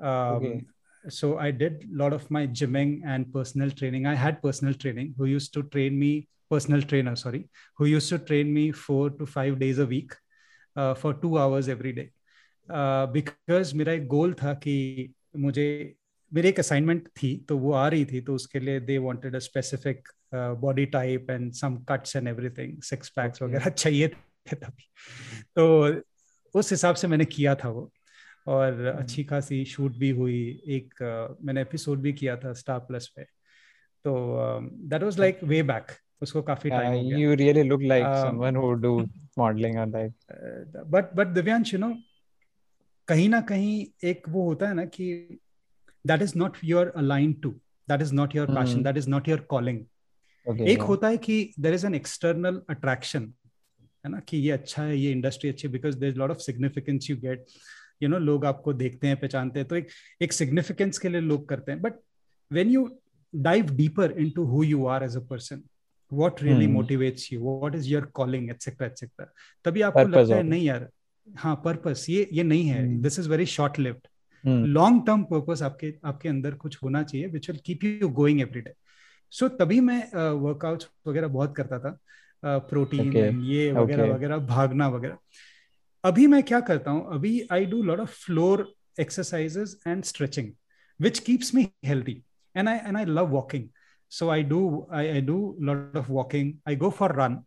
um, 0.00 0.36
okay. 0.36 0.64
so 1.08 1.38
i 1.38 1.50
did 1.50 1.84
a 1.84 1.96
lot 1.96 2.12
of 2.12 2.30
my 2.30 2.46
gymming 2.46 3.00
and 3.04 3.32
personal 3.32 3.70
training 3.70 4.06
i 4.06 4.14
had 4.14 4.42
personal 4.42 4.74
training 4.74 5.14
who 5.16 5.26
used 5.26 5.52
to 5.52 5.62
train 5.64 5.98
me 5.98 6.28
personal 6.50 6.82
trainer 6.82 7.16
sorry 7.16 7.48
who 7.76 7.86
used 7.86 8.08
to 8.08 8.18
train 8.18 8.52
me 8.52 8.70
4 8.72 9.10
to 9.10 9.26
5 9.26 9.58
days 9.58 9.78
a 9.78 9.86
week 9.86 10.12
uh, 10.76 10.94
for 10.94 11.14
2 11.14 11.38
hours 11.38 11.68
every 11.68 11.92
day 11.92 12.10
uh, 12.68 13.06
because 13.06 13.74
मेरा 13.74 13.92
एक 13.92 14.06
गोल 14.06 14.34
था 14.42 14.54
कि 14.54 15.14
मुझे 15.36 15.94
मेरी 16.34 16.48
एक 16.48 16.58
assignment 16.60 17.08
थी 17.22 17.36
तो 17.48 17.58
वो 17.58 17.72
आ 17.72 17.86
रही 17.88 18.04
थी 18.04 18.20
तो 18.20 18.34
उसके 18.34 18.60
लिए 18.60 18.80
they 18.80 18.98
wanted 18.98 19.34
a 19.34 19.38
specific 19.38 20.08
body 20.34 20.86
type 20.86 21.30
and 21.30 21.52
some 21.52 21.76
cuts 21.88 22.16
and 22.16 22.28
everything 22.28 22.82
six 22.82 23.08
packs 23.08 23.42
वगैरह 23.42 23.70
चाहिए 23.70 24.08
थे 24.08 24.56
तभी 24.56 24.88
तो 25.56 26.02
उस 26.58 26.70
हिसाब 26.70 26.94
से 26.94 27.08
मैंने 27.08 27.24
किया 27.24 27.54
था 27.54 27.68
वो 27.68 27.90
और. 28.46 28.84
अच्छी 28.86 29.24
खासी 29.24 29.64
शूट 29.64 29.96
भी 29.98 30.10
हुई 30.10 30.40
एक 30.76 31.02
मैंने 31.44 31.62
एपिसोड 31.62 32.00
भी 32.00 32.12
किया 32.12 32.36
था 32.36 32.52
स्टार 32.52 32.78
प्लस 32.78 33.06
पे। 33.16 33.22
तो 34.04 34.14
that 34.88 35.02
was 35.02 35.18
like 35.18 35.44
way 35.44 35.62
back 35.62 35.92
उसको 36.22 36.42
काफ़ी 36.42 36.70
टाइम 36.70 36.92
हो 36.92 37.02
गया। 37.02 37.18
You 37.18 37.34
really 37.34 37.62
look 37.62 37.82
like 37.82 38.04
someone 38.06 38.56
who 38.56 38.72
do 38.82 38.98
modelling 39.38 39.78
और 39.78 39.88
like 39.88 40.12
but 40.86 41.14
but 41.14 41.26
Divyansh 41.34 41.72
you 41.74 41.80
know 41.80 41.94
कहीं 43.08 43.28
ना 43.28 43.40
कहीं 43.40 43.86
एक 44.04 44.28
वो 44.28 44.42
होता 44.42 44.68
है 44.68 44.74
ना 44.74 44.84
कि 44.84 45.38
that 46.04 46.22
is 46.22 46.32
not 46.38 46.56
your 46.64 46.86
align 46.96 47.32
to 47.32 47.50
that 47.88 48.00
is 48.02 48.14
not 48.14 48.36
your 48.36 48.54
passion 48.54 48.82
that 48.82 48.96
is 48.96 49.10
not 49.10 49.28
your 49.28 49.40
calling 49.50 49.84
okay, 50.46 50.60
एक 50.60 50.76
yeah. 50.76 50.88
होता 50.88 51.08
है 51.08 51.16
कि 51.16 51.52
there 51.60 51.74
is 51.74 51.86
an 51.86 51.94
external 51.94 52.60
attraction 52.70 53.32
है 54.04 54.10
ना 54.10 54.20
कि 54.20 54.36
ये 54.36 54.50
अच्छा 54.50 54.82
है 54.82 54.98
ये 54.98 55.12
इंडस्ट्री 55.12 55.50
अच्छी 55.50 55.68
है 55.68 55.72
because 55.72 55.98
there 55.98 56.08
is 56.08 56.16
lot 56.16 56.30
of 56.30 56.38
significance 56.38 57.10
you 57.10 57.16
get 57.16 57.44
you 58.02 58.08
know 58.08 58.18
लोग 58.18 58.44
आपको 58.46 58.72
देखते 58.72 59.06
हैं 59.06 59.16
पहचानते 59.20 59.60
हैं 59.60 59.68
तो 59.68 59.76
एक 59.76 59.88
एक 60.22 60.32
सिग्निफिकेंस 60.32 60.98
के 60.98 61.08
लिए 61.08 61.20
लोग 61.20 61.48
करते 61.48 61.72
हैं। 61.72 61.82
But 61.82 61.94
when 62.50 62.70
you 62.70 62.88
dive 63.34 63.70
deeper 63.78 64.06
into 64.22 64.42
who 64.50 64.60
you 64.64 64.84
are 64.90 64.98
as 65.04 65.14
a 65.18 65.20
person 65.30 65.58
what 66.10 66.38
really 66.42 66.66
hmm. 66.66 66.76
motivates 66.76 67.24
you 67.32 67.40
what 67.46 67.74
is 67.78 67.88
your 67.92 68.02
calling 68.18 68.44
etc 68.52 68.86
etc 68.88 69.26
तभी 69.64 69.82
आपको 69.82 70.00
Purpose 70.00 70.16
लगता 70.16 70.36
है 70.36 70.42
नहीं 70.42 70.64
यार 70.64 70.88
हाँ 71.26 71.54
पर्पस 71.64 72.06
ये 72.08 72.28
ये 72.32 72.42
नहीं 72.42 72.64
है। 72.64 73.00
This 73.02 73.18
is 73.18 73.28
very 73.30 73.46
short 73.46 73.78
lift 73.78 74.08
long 74.46 75.02
term 75.06 75.22
purpose 75.22 75.62
आपके 75.62 75.92
आपके 76.04 76.28
अंदर 76.28 76.54
कुछ 76.54 76.78
होना 76.82 77.02
चाहिए 77.02 77.26
which 77.26 77.50
will 77.50 77.60
keep 77.64 77.84
you 77.84 78.08
going 78.20 78.40
every 78.40 78.60
day 78.60 78.72
so 79.30 79.48
तभी 79.48 79.80
मैं 79.80 80.00
वर्कआउट 80.42 80.82
uh, 80.82 80.88
वगैरह 81.06 81.28
बहुत 81.28 81.56
करता 81.56 81.78
था। 81.78 81.98
Protein 82.44 83.10
uh, 83.10 83.16
okay. 83.16 83.42
ये 83.44 83.72
वगैरह 83.72 84.04
okay. 84.04 84.14
वगैरह 84.14 84.38
भागना 84.46 84.88
वगैरह। 84.88 85.18
अभी 86.06 86.26
मैं 86.26 86.42
क्या 86.42 86.60
करता 86.60 86.90
हूँ 86.90 87.14
अभी 87.14 87.40
I 87.52 87.64
do 87.66 87.82
lot 87.82 88.00
of 88.00 88.14
floor 88.24 88.68
exercises 89.00 89.76
and 89.86 90.04
stretching 90.04 90.52
which 91.00 91.18
keeps 91.18 91.54
me 91.54 91.68
healthy 91.84 92.22
and 92.54 92.68
I 92.68 92.76
and 92.76 92.96
I 92.96 93.04
love 93.04 93.28
walking 93.30 93.68
so 94.12 94.30
i 94.30 94.42
do 94.42 94.86
I, 94.90 95.10
I 95.10 95.20
do 95.20 95.56
a 95.60 95.64
lot 95.64 95.96
of 95.96 96.08
walking. 96.08 96.60
I 96.64 96.74
go 96.76 96.90
for 96.92 97.12
run. 97.12 97.38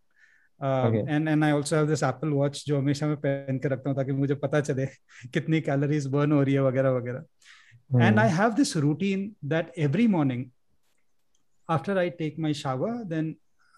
And 0.61 1.27
and 1.27 1.43
I 1.43 1.51
also 1.51 1.75
have 1.75 1.87
this 1.87 2.01
Apple 2.03 2.29
watch 2.29 2.63
जो 2.67 2.77
हमेशा 2.77 3.07
मैं 3.07 3.15
पहन 3.17 3.57
के 3.57 3.67
रखता 3.69 3.89
हूँ 3.89 3.97
ताकि 3.97 4.11
मुझे 4.11 4.35
पता 4.35 4.59
चले 4.61 4.85
कितनी 5.33 5.61
कैलोरीज 5.61 6.07
बर्न 6.15 6.31
हो 6.31 6.41
रही 6.41 6.53
है 6.53 6.61
वगैरह 6.61 6.89
वगैरह. 6.89 8.05
And 8.05 8.19
I 8.19 8.29
have 8.29 8.51
this 8.53 8.75
routine 8.77 9.23
that 9.45 9.71
every 9.77 10.07
morning 10.07 10.43
after 11.69 11.97
I 11.97 12.09
take 12.17 12.39
my 12.39 12.53
shower 12.63 13.03
then 13.13 13.33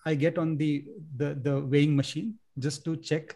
I 0.06 0.16
get 0.18 0.40
on 0.40 0.56
the 0.58 1.32
the 1.46 1.56
weighing 1.72 1.96
machine 1.98 2.34
just 2.58 2.86
to 2.86 2.96
check 3.12 3.34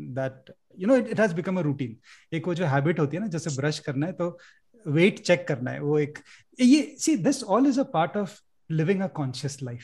that 0.00 0.52
you 0.78 0.86
know 0.86 0.96
it 0.96 1.20
has 1.20 1.34
become 1.34 1.58
a 1.58 1.60
routine 1.60 1.96
एक 2.36 2.46
वो 2.48 2.54
जो 2.54 2.66
habit 2.66 3.00
होती 3.00 3.16
है 3.16 3.22
ना 3.22 3.28
जैसे 3.28 3.50
brush 3.56 3.78
करना 3.78 4.06
है 4.06 4.12
तो 4.12 4.38
वेट 4.86 5.18
चेक 5.18 5.46
करना 5.48 5.70
है 5.70 5.80
वो 5.80 5.98
एक 5.98 6.18
ये 6.60 6.96
see 6.98 7.16
this 7.16 7.42
all 7.44 7.66
is 7.66 7.80
a 7.80 7.84
part 7.92 8.16
of 8.16 8.40
living 8.70 9.00
a 9.00 9.06
conscious 9.06 9.62
life 9.62 9.82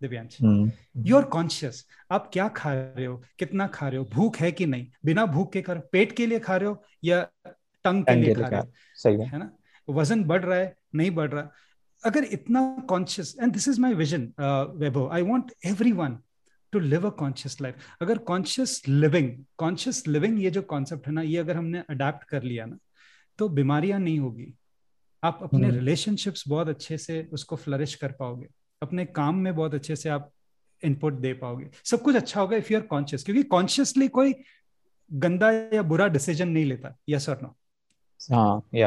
Divyansh 0.00 0.36
you 1.06 1.16
are 1.16 1.22
conscious 1.22 1.84
आप 2.10 2.30
क्या 2.32 2.48
खा 2.48 2.72
रहे 2.72 3.06
हो 3.06 3.22
कितना 3.38 3.66
खा 3.66 3.88
रहे 3.88 3.98
हो 3.98 4.04
भूख 4.04 4.36
है 4.36 4.52
कि 4.52 4.66
नहीं? 4.66 4.86
बिना 5.04 5.26
भूख 5.26 5.52
के 5.52 5.62
कर 5.62 5.78
पेट 5.92 6.12
के 6.12 6.26
लिए 6.26 6.38
खा 6.38 6.56
रहे 6.56 6.68
हो 6.68 6.82
या 7.04 7.22
टंग 7.84 8.04
के 8.04 8.14
लिए 8.14 8.34
खा 8.34 8.48
रहे 8.48 8.60
हो? 8.60 8.72
सही 8.94 9.16
है। 9.16 9.38
ना? 9.38 9.50
वज़न 9.88 10.24
बढ़ 10.24 10.44
रहा 10.44 10.58
है 10.58 10.76
नहीं 10.94 11.10
बढ़ 11.10 11.30
रहा। 11.30 11.50
अगर 12.04 12.24
इतना 12.24 12.84
conscious 12.88 13.34
and 13.42 13.52
this 13.52 13.68
is 13.68 13.80
my 13.80 13.94
vision 13.94 14.32
Vaibhav 14.78 15.08
I 15.12 15.22
want 15.22 15.52
every 15.66 15.92
one 15.92 16.18
to 16.72 16.78
live 16.80 17.06
a 17.06 17.10
conscious 17.10 17.60
life 17.60 17.74
अगर 18.00 18.18
कॉन्शियस 18.18 18.82
लिविंग 18.88 19.30
कॉन्शियस 19.58 20.06
लिविंग 20.08 20.42
ये 20.42 20.50
जो 20.50 20.62
कॉन्सेप्ट 20.62 21.06
है 21.06 21.12
ना 21.12 21.22
ये 21.22 21.38
अगर 21.38 21.56
हमने 21.56 21.82
अडेप्ट 21.90 22.24
कर 22.24 22.42
लिया 22.42 22.66
ना 22.66 22.78
तो 23.38 23.48
बीमारियाँ 23.48 23.98
नहीं 24.00 24.18
होगी। 24.18 24.52
आप 25.22 25.38
अपने 25.42 25.70
रिलेशनशिप्स 25.70 26.44
हम्म। 26.46 26.54
बहुत 26.54 26.68
अच्छे 26.68 26.98
से 26.98 27.28
उसको 27.32 27.56
फ्लरिश 27.56 27.94
कर 27.94 28.12
पाओगे। 28.12 28.46
अपने 28.82 29.04
काम 29.04 29.36
में 29.36 29.54
बहुत 29.54 29.74
अच्छे 29.74 29.96
से 29.96 30.08
आप 30.08 30.30
इनपुट 30.82 31.14
दे 31.14 31.32
पाओगे। 31.34 31.68
सब 31.84 32.02
कुछ 32.02 32.16
अच्छा 32.16 32.40
होगा 32.40 32.56
इफ़ 32.56 32.72
यू 32.72 32.78
आर 32.78 32.86
कॉन्शियस 32.86 33.24
क्योंकि 33.24 33.42
कॉन्शियसली 33.42 34.08
कोई 34.08 34.34
गंदा 35.10 35.50
या 35.50 35.82
बुरा 35.82 36.06
डिसीज़न 36.08 36.48
नहीं 36.48 36.64
लेता 36.64 36.96
यस 37.08 37.28
और 37.28 37.40
नो 37.42 37.56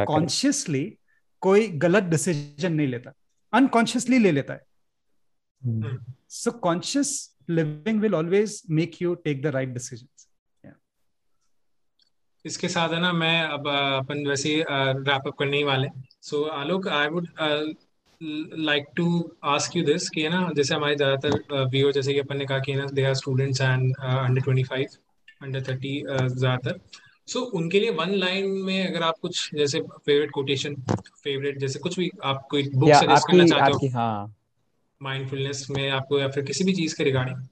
कॉन्शियसली 0.05 0.83
कोई 1.41 1.67
गलत 1.67 2.03
डिसीज़न 2.03 2.73
नहीं 2.73 2.87
लेता। 2.87 3.13
अनकॉन्शियसली 3.53 4.19
ले 4.19 4.31
लेता 4.31 4.53
है। 4.53 4.65
So 6.29 6.51
conscious 6.51 7.34
living 7.49 8.01
will 8.01 8.15
always 8.15 8.61
make 8.71 9.01
you 9.01 9.15
take 9.15 9.41
the 9.41 9.55
right 9.55 9.69
decision 9.69 10.07
इसके 12.45 12.67
साथ 12.67 12.89
है 12.89 12.99
ना 13.01 13.11
मैं 13.13 13.41
अब 13.43 13.67
अपन 13.67 14.27
वैसे 14.27 14.49
रैप 14.69 15.27
अप 15.27 15.35
करने 15.39 15.57
ही 15.57 15.63
वाले 15.63 15.87
so 16.21 16.43
Alok 16.53 16.87
I 16.87 17.07
would 17.07 17.27
like 18.59 18.85
to 18.95 19.07
ask 19.43 19.75
you 19.77 19.83
this 19.83 20.09
कि 20.09 20.21
है 20.21 20.29
ना 20.29 20.49
जैसे 20.55 20.75
हमारे 20.75 20.95
ज़्यादातर 20.95 21.63
व्यू 21.71 21.91
जैसे 21.91 22.13
कि 22.13 22.19
अपन 22.19 22.37
ने 22.37 22.45
कहा 22.45 22.59
कि 22.59 22.71
है 22.71 22.77
ना 22.77 22.85
they 22.93 23.03
are 23.03 23.13
students 23.13 23.61
and 23.61 23.95
under 23.95 24.41
twenty 24.41 24.63
five 24.63 24.87
under 25.41 25.61
thirty 25.61 25.99
ज़्यादातर। 26.07 26.79
सो 27.27 27.41
उनके 27.57 27.79
लिए 27.79 27.89
वन 27.91 28.13
लाइन 28.15 28.51
में 28.65 28.87
अगर 28.87 29.03
आप 29.03 29.15
कुछ 29.21 29.49
जैसे 29.55 29.79
फेवरेट 29.81 30.31
कोटेशन 30.31 30.75
फेवरेट 31.23 31.57
जैसे 31.59 31.79
कुछ 31.79 31.99
भी 31.99 32.09
आप 32.23 32.47
कोई 32.51 32.69
बुक 32.75 32.93
सजेस्ट 32.93 33.27
करना 33.27 33.45
चाहते 33.45 33.71
हो। 33.71 33.89
हाँ। 33.93 34.35
माइंडफुलनेस 35.01 35.67
में 35.69 35.89
आपको 35.89 36.19
या 36.19 36.29
फिर 36.29 36.43
किसी 36.43 36.63
भी 36.63 36.73
चीज़ 36.73 36.95
के 36.95 37.03
रिगार्डिंग 37.03 37.47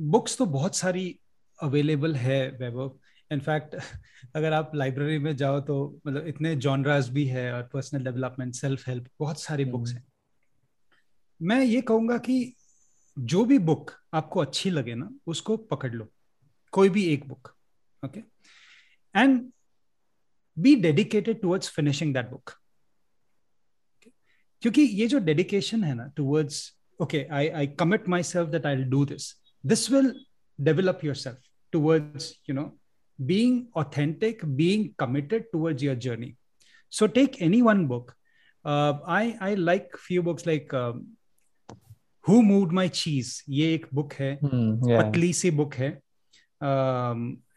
बुक्स 0.00 0.38
तो 0.38 0.46
बहुत 0.46 0.76
सारी 0.76 1.18
अवेलेबल 1.62 2.14
है 2.14 2.50
वैभव. 2.50 2.98
इनफैक्ट 3.32 3.74
अगर 4.36 4.52
आप 4.52 4.72
लाइब्रेरी 4.74 5.18
में 5.18 5.36
जाओ 5.36 5.60
तो 5.60 6.00
मतलब 6.06 6.26
इतने 6.26 6.56
जॉनराज 6.56 7.08
भी 7.08 7.24
है 7.24 7.52
और 7.52 7.62
पर्सनल 7.62 8.04
डेवलपमेंट 8.04 8.54
सेल्फ 8.54 8.88
हेल्प 8.88 9.08
बहुत 9.20 9.40
सारी 9.40 9.64
बुक्स 9.64 9.90
हम्म। 9.90 10.00
हैं. 10.00 10.06
मैं 11.42 11.64
ये 11.64 11.80
कहूँगा 11.80 12.18
कि 12.18 12.54
जो 13.18 13.44
भी 13.44 13.58
बुक 13.58 13.90
आपको 14.14 14.40
अच्छी 14.40 14.70
लगे 14.70 14.94
ना 14.94 15.10
उसको 15.26 15.56
पकड़ 15.56 15.92
लो. 15.92 16.08
कोई 16.72 16.88
भी 16.88 17.04
एक 17.04 17.28
book 17.28 17.54
okay 18.04 18.20
and 19.14 19.52
be 20.58 20.74
dedicated 20.76 21.40
towards 21.42 21.70
finishing 21.70 22.14
that 22.14 22.30
book 22.30 22.50
क्योंकि 24.64 24.82
ये 24.82 25.06
जो 25.06 25.18
डेडिकेशन 25.18 25.84
है 25.84 25.94
ना 25.94 26.06
towards 26.16 26.60
okay 27.02 27.22
I 27.32 27.48
I 27.48 27.66
commit 27.80 28.08
myself 28.22 28.48
that 28.48 28.66
I 28.66 28.76
do 28.92 29.04
this 29.04 29.28
this 29.64 29.90
will 29.90 30.12
develop 30.58 31.00
yourself 31.14 31.50
towards 31.72 32.32
you 32.50 32.54
know 32.56 32.64
being 33.18 33.62
authentic 33.76 34.44
being 34.60 34.88
committed 34.98 35.50
towards 35.52 35.82
your 35.82 35.96
journey 36.06 36.34
so 36.92 37.06
take 37.18 37.42
any 37.42 37.62
one 37.62 37.86
book 37.86 38.12
I 38.64 39.32
I 39.42 39.56
like 39.56 39.96
few 40.06 40.22
books 40.22 40.46
like 40.46 40.74
who 42.28 42.40
move 42.42 42.70
my 42.72 42.88
cheese 42.88 43.42
ये 43.50 43.74
एक 43.74 43.86
book 43.94 44.12
है. 44.12 44.38
Hmm, 44.40 44.78
पतली 44.90 45.32
सी 45.32 45.50
book 45.50 45.74
है. 45.74 45.90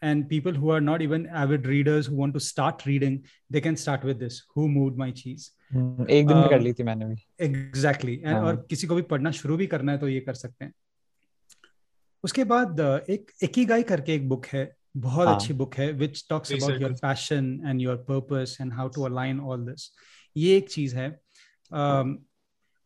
And 0.02 0.28
people 0.28 0.52
who 0.52 0.70
are 0.70 0.80
not 0.80 1.02
even 1.02 1.26
avid 1.42 1.66
readers 1.66 2.06
who 2.06 2.16
want 2.16 2.34
to 2.34 2.40
start 2.40 2.84
reading 2.86 3.16
they 3.52 3.60
can 3.60 3.76
start 3.76 4.04
with 4.08 4.20
this 4.24 4.36
who 4.54 4.68
moved 4.68 4.96
my 4.96 5.10
cheese? 5.12 5.46
एक 6.10 6.26
दिन 6.26 6.36
में 6.36 6.48
कर 6.48 6.60
ली 6.60 6.72
थी 6.72 6.82
मैंने 6.82 7.04
भी। 7.04 7.16
Exactly 7.40 8.16
exactly. 8.16 8.44
और 8.44 8.66
किसी 8.70 8.86
को 8.86 8.94
भी 8.94 9.02
पढ़ना 9.02 9.30
शुरू 9.30 9.56
भी 9.56 9.66
करना 9.66 9.92
है 9.92 9.98
तो 9.98 10.08
ये 10.08 10.20
कर 10.20 10.34
सकते 10.34 10.64
हैं। 10.64 10.72
उसके 12.24 12.44
बाद 12.44 12.80
एक 13.10 13.30
इकिगाई 13.42 13.82
करके 13.82 14.14
एक 14.14 14.28
बुक 14.28 14.46
है 14.46 14.76
बहुत 14.96 15.26
हाँ. 15.26 15.34
अच्छी 15.34 15.54
बुक 15.54 15.74
है 15.74 15.92
which 15.92 16.26
talks 16.30 16.52
about 16.52 16.80
your 16.80 16.92
passion 16.92 17.60
and 17.66 17.80
your 17.80 17.96
purpose 18.08 18.56
and 18.60 18.72
how 18.72 18.88
to 18.88 19.02
align 19.02 19.40
all 19.40 19.66
this 19.66 19.90
ये 20.36 20.56
एक 20.56 20.70
चीज़ 20.70 20.96
है। 20.96 21.20
Um, 21.74 22.16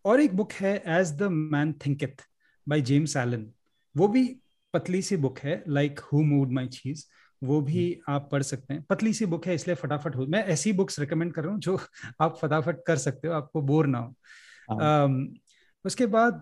और 0.05 0.21
एक 0.21 0.37
बुक 0.37 0.53
है 0.53 0.83
as 0.87 1.13
the 1.13 1.23
man 1.23 1.73
thinketh 1.87 2.23
by 2.69 2.81
James 2.81 3.17
Allen 3.17 3.47
वो 3.97 4.09
भी 4.09 4.25
पतली 4.73 5.03
सी 5.03 5.17
बुक 5.17 5.39
है 5.39 5.63
like 5.69 6.01
who 6.01 6.23
moved 6.23 6.53
my 6.53 6.69
cheese 6.69 7.05
वो 7.43 7.61
भी 7.61 7.91
hmm. 7.95 8.15
आप 8.15 8.29
पढ़ 8.33 8.43
सकते 8.43 8.75
हैं। 8.75 8.83
पतली 8.83 9.13
सी 9.13 9.27
बुक 9.27 9.47
है 9.47 9.55
इसलिए 9.55 9.75
फटाफट 9.75 10.17
हो 10.17 10.27
मैं 10.27 10.45
ऐसी 10.45 10.73
बुक्स 10.73 10.99
रिकमेंड 10.99 11.33
कर 11.33 11.43
रहा 11.43 11.53
हूँ 11.53 11.61
जो 11.61 11.79
आप 12.21 12.39
फटाफट 12.43 12.85
कर 12.87 12.97
सकते 12.97 13.29
हो 13.29 13.35
आपको 13.35 13.63
बोर 13.63 13.87
ना 13.87 13.99
हो। 13.99 14.15
हाँ. 14.71 15.07
um, 15.07 15.27
उसके 15.85 16.07
बाद 16.07 16.41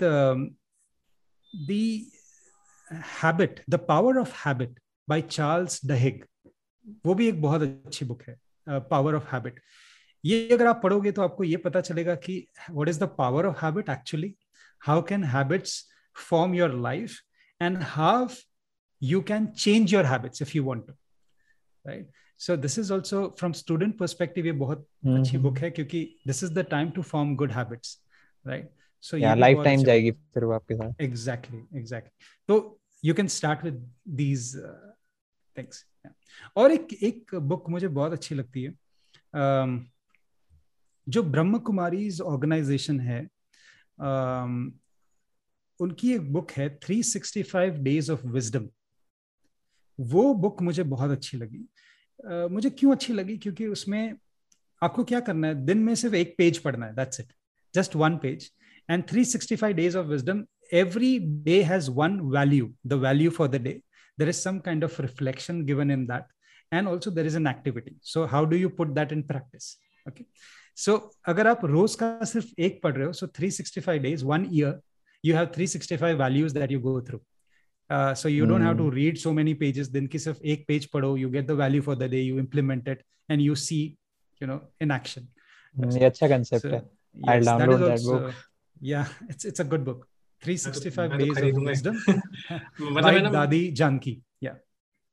the 1.56 2.12
habit 3.22 3.62
the 3.70 3.74
power 3.88 4.18
of 4.18 4.48
habit 4.48 4.80
by 5.08 5.20
Charles 5.20 5.80
Duhigg 5.86 6.24
वो 7.06 7.14
भी 7.14 7.28
एक 7.28 7.42
बहुत 7.42 7.62
अच्छी 7.62 8.04
बुक 8.04 8.22
है 8.22 8.38
पावर 8.66 9.14
ऑफ़ 9.14 9.34
हैबिट 9.34 9.60
ये 10.24 10.48
अगर 10.52 10.66
आप 10.66 10.80
पढ़ोगे 10.82 11.12
तो 11.12 11.22
आपको 11.22 11.44
ये 11.44 11.56
पता 11.56 11.80
चलेगा 11.80 12.14
कि 12.14 12.46
what 12.70 12.88
is 12.88 13.00
the 13.00 13.08
power 13.18 13.46
of 13.46 13.64
habit 13.64 13.88
actually 13.88 14.34
how 14.82 15.02
can 15.02 15.24
habits 15.24 15.84
form 16.30 16.54
your 16.54 16.74
life 16.74 17.20
and 17.62 17.82
how 17.82 18.26
you 19.00 19.22
can 19.22 19.52
change 19.54 19.92
your 19.92 20.04
habits 20.04 20.40
if 20.40 20.54
you 20.54 20.62
want 20.62 20.86
to 20.86 20.94
right 21.84 22.06
so 22.36 22.56
this 22.56 22.76
is 22.78 22.90
also 22.90 23.30
from 23.30 23.54
student 23.54 23.96
perspective 23.98 24.46
ये 24.46 24.52
बहुत 24.52 24.86
mm-hmm. 25.04 25.20
अच्छी 25.20 25.38
book 25.38 25.58
है 25.58 25.70
क्योंकि 25.70 26.02
this 26.26 26.42
is 26.42 26.52
the 26.58 26.64
time 26.64 26.92
to 26.98 27.04
form 27.12 27.36
good 27.36 27.50
habits 27.50 27.96
right 28.44 28.68
so 29.00 29.16
yeah 29.16 29.36
lifetime 29.64 29.84
जाएगी 29.84 30.10
फिर 30.34 30.44
वो 30.44 30.52
आपके 30.52 30.74
साथ 30.74 31.04
exactly 31.06 31.62
exactly 31.82 32.12
तो 32.48 32.58
you 33.04 33.14
can 33.20 33.32
start 33.36 33.64
with 33.68 33.80
these 34.20 34.46
uh, 34.56 34.92
things 35.56 35.84
yeah. 36.04 36.14
और 36.56 36.72
एक 36.72 36.92
एक 37.02 37.34
बुक 37.52 37.70
मुझे 37.70 37.88
बहुत 37.88 38.12
अच्छी 38.12 38.34
लगती 38.34 38.62
है 38.62 38.74
um, 39.34 39.80
जो 41.08 41.22
ब्रह्म 41.22 41.58
कुमारी 41.58 42.08
ऑर्गेनाइजेशन 42.20 43.00
है 43.00 43.26
um, 43.98 44.70
उनकी 45.80 46.12
एक 46.14 46.32
बुक 46.32 46.50
है 46.50 46.78
365 46.80 47.78
डेज़ 47.78 48.12
ऑफ़ 48.12 48.26
विजडम 48.26 48.68
वो 49.98 50.34
बुक 50.34 50.62
मुझे 50.62 50.82
बहुत 50.82 51.10
अच्छी 51.10 51.36
लगी। 51.36 51.68
uh, 52.32 52.50
मुझे 52.50 52.70
क्यों 52.70 52.92
अच्छी 52.92 53.12
लगी? 53.12 53.36
क्योंकि 53.38 53.66
उसमें 53.66 54.14
आपको 54.82 55.04
क्या 55.04 55.20
करना 55.20 55.48
है? 55.48 55.64
दिन 55.64 55.78
में 55.78 55.94
सिर्फ़ 55.94 56.14
एक 56.14 56.34
पेज 56.38 56.58
पढ़ना 56.58 56.86
है 56.86 56.94
that's 56.94 57.20
it 57.20 57.32
just 57.74 57.96
one 57.96 58.16
page 58.16 58.50
and 58.90 59.04
365 59.04 59.72
days 59.72 59.96
of 59.96 60.06
wisdom 60.06 60.44
every 60.72 61.18
day 61.18 61.62
has 61.62 61.90
one 61.90 62.20
value 62.20 62.74
the 62.86 62.92
value 62.92 63.30
for 63.30 63.48
the 63.48 63.56
day 63.56 63.80
there 64.18 64.28
is 64.28 64.36
some 64.36 64.58
kind 64.58 64.84
of 64.84 65.02
reflection 65.02 65.64
given 65.64 65.90
in 65.90 66.06
that 66.06 66.24
and 66.74 66.88
also 66.88 67.10
there 67.10 67.26
is 67.26 67.36
an 67.36 67.46
activity 67.46 67.96
so 68.02 68.24
how 68.24 68.44
do 68.44 68.56
you 68.56 68.68
put 68.68 68.88
that 68.88 69.12
in 69.12 69.22
practice 69.22 69.76
okay 70.08 70.24
so 70.76 70.96
अगर 71.24 71.46
आप 71.46 71.64
रोज 71.64 71.94
का 71.94 72.24
सिर्फ़ 72.24 72.48
एक 72.58 72.80
पढ़ 72.82 72.96
रहे 72.96 73.06
हो 73.06 73.12
so 73.12 73.26
three 73.26 73.50
sixty 73.50 73.80
five 73.80 74.02
days 74.02 74.24
one 74.24 74.46
year 74.52 74.80
you 75.21 75.35
have 75.35 75.53
365 75.53 76.17
values 76.17 76.53
that 76.53 76.71
you 76.71 76.79
go 76.79 76.99
through. 76.99 77.21
Uh, 77.89 78.13
so 78.15 78.27
you 78.27 78.45
mm. 78.45 78.49
don't 78.49 78.61
have 78.61 78.77
to 78.77 78.83
hmm. 78.83 78.95
read 78.95 79.17
so 79.19 79.31
many 79.31 79.53
pages. 79.53 79.89
Then 79.89 80.07
ki 80.07 80.17
sirf 80.17 80.39
ek 80.43 80.65
page 80.67 80.89
padho, 80.89 81.19
you 81.19 81.29
get 81.29 81.45
the 81.45 81.55
value 81.55 81.83
for 81.87 81.95
the 81.95 82.07
day, 82.07 82.21
you 82.21 82.39
implement 82.39 82.87
it, 82.87 83.03
and 83.29 83.41
you 83.41 83.55
see, 83.55 83.97
you 84.41 84.47
know, 84.47 84.61
in 84.79 84.91
action. 84.91 85.27
ये 85.77 86.05
अच्छा 86.05 86.29
concept 86.29 86.61
so, 86.61 86.69
है. 86.69 86.81
Yes, 86.81 87.29
I'll 87.29 87.59
download 87.59 87.79
that, 87.79 87.91
also, 87.91 88.19
that 88.19 88.25
book. 88.25 88.35
Yeah, 88.81 89.07
it's 89.29 89.45
it's 89.45 89.59
a 89.59 89.63
good 89.63 89.85
book. 89.85 90.07
365 90.41 91.17
days 91.17 91.37
of 91.37 91.61
wisdom 91.63 91.95
by 92.97 93.19
दादी 93.31 93.61
जानकी 93.81 94.17
या 94.43 94.55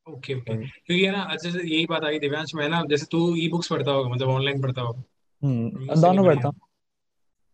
okay 0.06 0.34
okay 0.34 0.56
क्योंकि 0.56 1.04
है 1.04 1.12
ना 1.12 1.22
अच्छा 1.34 1.48
यही 1.48 1.86
बात 1.90 2.04
आई 2.04 2.18
दिव्यांश 2.18 2.54
मैं 2.54 2.68
ना 2.68 2.82
जैसे 2.90 3.06
तू 3.12 3.20
ई 3.36 3.48
बुक्स 3.48 3.68
पढ़ता 3.70 3.90
होगा 3.90 4.10
मतलब 4.10 4.28
ऑनलाइन 4.28 4.60
पढ़ता 4.62 4.82
होगा 4.82 5.02
हम्म 5.42 6.00
दोनों 6.00 6.24
पढ़ता 6.24 6.48
हूँ 6.48 6.60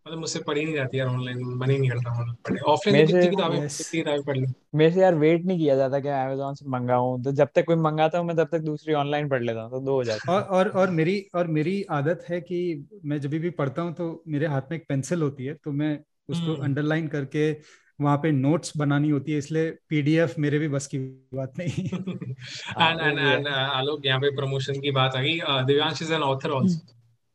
मतलब 0.06 0.20
मुझसे 0.20 0.40
पढ़ी 0.40 0.64
नहीं 0.64 0.74
जाती 0.76 1.00
यार 1.00 1.08
ऑनलाइन 1.08 1.44
मन 1.58 1.70
ही 1.70 1.78
नहीं 1.78 1.90
करता 1.90 2.12
ऑनलाइन 2.12 2.58
ऑफलाइन 2.68 3.06
कितनी 3.08 3.28
किताबें 3.28 3.60
कितनी 3.60 4.00
किताबें 4.00 4.24
पढ़ 4.24 4.38
लूँ? 4.38 4.48
मेरे 4.76 4.92
से 4.92 5.02
यार 5.02 5.16
वेट 5.16 5.46
नहीं 5.46 5.58
किया 5.58 5.76
जाता 5.76 6.00
कि 6.00 6.08
अमेज़न 6.10 6.54
से 6.54 6.66
मंगाऊं। 6.70 7.22
तो 7.24 7.32
जब 7.32 7.50
तक 7.56 7.66
कोई 7.66 7.76
मंगाता 7.78 8.18
हूँ 8.18 8.28
मैं 8.28 8.36
तब 8.38 8.48
तक 8.52 8.62
दूसरी 8.62 8.94
ऑनलाइन 8.94 9.30
पढ़ 9.30 9.44
लेता 9.44 9.62
हूँ 9.62 9.72
तो 9.72 9.80
दो 9.80 9.94
हो 9.94 10.04
जाती 10.04 10.32
और 10.32 10.42
और 10.58 10.70
और 10.82 10.90
मेरी 10.92 11.16
और 11.36 11.48
मेरी 11.50 11.82
आदत 11.92 12.26
है 12.30 12.40
कि 12.42 12.60
मैं 13.06 13.20
जब 13.22 13.38
भी 13.38 13.50
पढ़ता 13.62 13.82
हूँ 13.82 13.94
तो 13.94 14.24
मेरे 14.28 14.48
हाथ 14.48 14.72
में 14.72 14.78
एक 14.78 14.86
पेंसिल 14.90 15.22
होती 15.22 15.46
है 15.46 15.54
तो 15.64 15.72
मैं 15.74 15.98
उसको 16.30 16.62
अंडरलाइन 16.64 17.02
हम्म। 17.02 17.12
करके 17.12 17.52
वहाँ 18.00 18.18
पे 18.18 18.32
नोट्स 18.32 18.78
बनानी 18.78 19.10
होती 19.10 19.32
है 19.32 19.38
इसलिए 19.38 19.70
पीडीएफ 19.90 20.34
मेरे 20.40 20.60
भी 20.60 20.68
बस 20.68 20.88
की 20.88 20.98
बात 21.36 21.54
नहीं। 21.60 21.84
एंड 21.84 23.00
एंड 23.00 23.20
एंड 23.20 23.48
आलोक 23.48 24.06
यहाँ 24.06 24.20
पे 24.20 24.30
प्रमोशन 24.36 24.80
की 24.82 24.92
बात 24.92 25.16
आ 25.16 25.22
गई। 25.22 25.40
Divyansh 25.66 26.02
is 26.02 26.14
an 26.14 26.22
author 26.24 26.52
also 26.52 26.80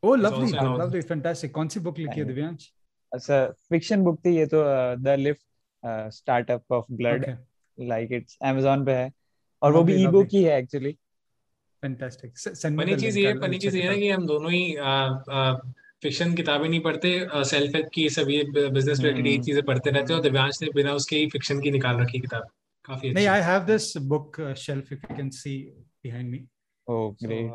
oh 0.03 0.15
lovely 0.15 0.51
lovely 0.53 1.01
fantastic 1.03 1.55
कौन 1.55 1.69
सी 1.69 1.81
बुक 1.81 1.99
लिखी 1.99 2.21
है 2.21 2.27
दिव्यांश 2.27 2.71
अच्छा 3.13 3.45
फिक्शन 3.71 4.03
बुक 4.05 4.19
थी 4.25 4.37
ये 4.37 4.47
तो 4.47 4.63
the 5.03 5.15
lift 5.19 5.43
startup 6.15 6.73
of 6.73 6.93
blood 6.93 7.27
like 7.79 8.13
it's 8.13 8.39
Amazon 8.45 8.85
पे 8.87 8.93
है 8.93 9.11
और 9.63 9.73
वो 9.73 9.83
भी 9.83 10.03
ई 10.03 10.07
बुक 10.09 10.29
ही 10.33 10.43
है 10.43 10.59
एक्चुअली 10.59 10.93
फैंटास्टिक 11.83 12.39
फनी 12.79 12.97
चीज़ 12.97 13.19
ये 13.19 13.33
फनी 13.41 13.59
चीज़ 13.59 13.77
ये 13.77 13.89
है 13.89 13.99
कि 13.99 14.09
हम 14.11 14.27
दोनों 14.27 14.53
ही 14.53 14.63
फिक्शन 16.03 16.35
किताबें 16.35 16.69
नहीं 16.69 16.81
पढ़ते 16.81 17.11
सेल्फ 17.45 17.75
हेल्प 17.75 17.89
की 17.95 18.09
सब 18.11 18.31
ये 18.31 18.43
बिज़नेस 18.51 19.01
रिलेटेड 19.01 19.27
ये 19.27 19.39
चीज़ें 19.39 19.63
पढ़ते 19.65 19.91
रहते 19.91 20.13
हैं 20.13 20.19
और 20.19 20.23
दिव्यांश 20.23 20.63
ने 20.63 20.69
बिना 20.75 20.93
उसके 20.93 21.17
ही 21.17 21.29
फिक्शन 21.31 21.61
की 21.61 21.71
निकाल 21.71 22.01
रखी 22.01 22.21
किताब 22.21 22.49
काफ़ी 22.85 23.11
नहीं 23.11 23.27
I 23.27 23.41
have 23.43 23.65
this 23.65 23.97
book 24.13 24.41
shelf 24.59 24.93
if 24.93 25.07
you 25.11 25.17
can 25.17 25.31
see 25.39 25.57
behind 26.03 26.31
me 26.31 26.45
oh 26.87 27.11
great 27.23 27.51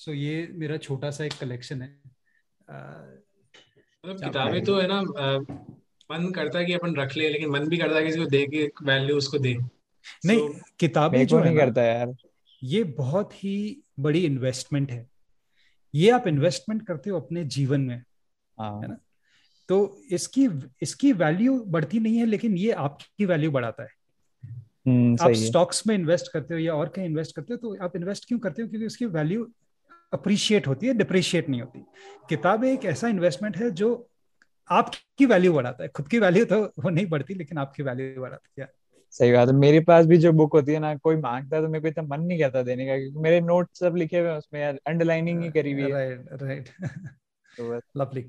so 0.00 0.12
ये 0.12 0.48
मेरा 0.52 0.76
छोटा 0.76 1.10
सा 1.10 1.24
एक 1.24 1.32
कलेक्शन 1.40 1.82
है। 1.82 1.88
मतलब 4.04 4.22
किताबें 4.24 4.62
तो 4.64 4.78
है 4.80 4.86
ना 4.88 5.00
मन 6.10 6.30
करता 6.32 6.58
है 6.58 6.64
कि 6.64 6.72
अपन 6.72 6.94
रख 6.96 7.16
ले 7.16 7.28
लेकिन 7.28 7.50
मन 7.50 7.68
भी 7.68 7.78
करता 7.78 7.96
है 7.96 8.04
किसी 8.04 8.18
को 8.18 8.26
दे 8.26 8.46
के 8.46 8.64
वैल्यू 8.82 9.16
उसको 9.16 9.38
दे। 9.38 9.54
नहीं 10.26 10.38
so, 10.38 10.54
किताबें 10.80 11.26
जो 11.26 11.40
नहीं 11.40 11.56
करता 11.56 11.82
यार। 11.82 12.14
ये 12.62 12.82
बहुत 12.84 13.34
ही 13.44 13.82
बड़ी 14.00 14.24
इन्वेस्टमेंट 14.26 14.90
है। 14.90 15.06
ये 15.94 16.10
आप 16.10 16.26
इन्वेस्टमेंट 16.28 16.86
करते 16.86 17.10
हो 17.10 17.20
अपने 17.20 17.44
जीवन 17.44 17.80
में 17.80 18.02
हाँ। 18.58 18.80
है 18.80 18.88
ना? 18.88 18.98
तो 19.68 20.02
इसकी 20.10 20.48
इसकी 20.82 21.12
वैल्यू 21.12 21.58
बढ़ती 21.68 21.98
नहीं 22.00 22.16
है 22.16 22.26
लेकिन 22.26 22.56
ये 22.56 22.72
आपकी 22.72 23.26
वैल्यू 23.26 23.50
बढ़ाता 23.50 23.82
है। 23.82 23.90
हम्म, 24.86 25.16
आप 25.20 25.32
स्टॉक्स 25.36 25.86
में 25.86 25.94
इन्वेस्ट 25.94 26.32
करते 26.32 26.54
हो 26.54 26.60
या 26.60 26.74
और 26.74 26.88
कहीं 26.88 27.06
इन्वेस्ट 27.06 27.36
करते 27.36 27.54
हो 27.54 27.58
तो 27.58 27.84
आप 27.84 27.96
इन्वेस्ट 27.96 28.28
क्यों 28.28 28.38
करते 28.38 28.62
हो? 28.62 28.68
क्योंकि 28.68 28.86
उसकी 28.86 29.06
वैल्यू 29.06 29.50
अप्रिशिएट 30.12 30.66
होती 30.66 30.86
है 30.86 30.94
डिप्रिशिएट 30.94 31.48
नहीं 31.48 31.60
होती। 31.60 31.84
किताब 32.28 32.64
एक 32.64 32.84
ऐसा 32.86 33.08
इन्वेस्टमेंट 33.08 33.56
है 33.56 33.70
जो 33.72 33.88
आपकी 34.68 35.26
वैल्यू 35.26 35.52
बढ़ाता 35.52 35.82
है। 35.82 35.88
खुद 35.88 36.08
की 36.08 36.18
वैल्यू 36.18 36.44
तो 36.44 36.60
वो 36.78 36.90
नहीं 36.90 37.06
बढ़ती 37.06 37.34
लेकिन 37.34 37.58
आपकी 37.58 37.82
वैल्यू 37.82 38.20
बढ़ाती 38.22 38.60
है। 38.60 38.68
सही 39.14 39.32
बात 39.32 39.48
है। 39.48 39.54
मेरे 39.56 39.80
पास 39.80 40.06
भी 40.06 40.16
जो 40.18 40.32
बुक 40.32 40.52
होती 40.52 40.72
है 40.72 40.78
ना 40.78 40.94
कोई 40.96 41.16
माँगता 41.18 41.56
है 41.56 41.62
तो 41.62 41.68
मेरे 41.68 41.82
को 41.82 41.88
इतना 41.88 42.04
मन 42.06 42.24
नहीं 42.24 42.38
करता 42.38 42.62
देने 42.62 42.86
का 42.86 42.96
क्योंकि 42.98 43.18
मेरे 43.18 43.40
नोट 43.40 43.68
सब 43.74 43.96
लिखे 43.96 44.18
हुए 44.18 44.28
हैं 44.30 44.36
उसमें 44.38 44.60
यार 44.60 44.78
अंडरलाइनिंग 44.86 45.42
ही 45.42 45.50
करी 45.50 45.72
हुई 45.72 45.82
है। 45.82 45.90
राइट 45.90 46.42
राइट 46.42 47.80
लवली 47.96 48.24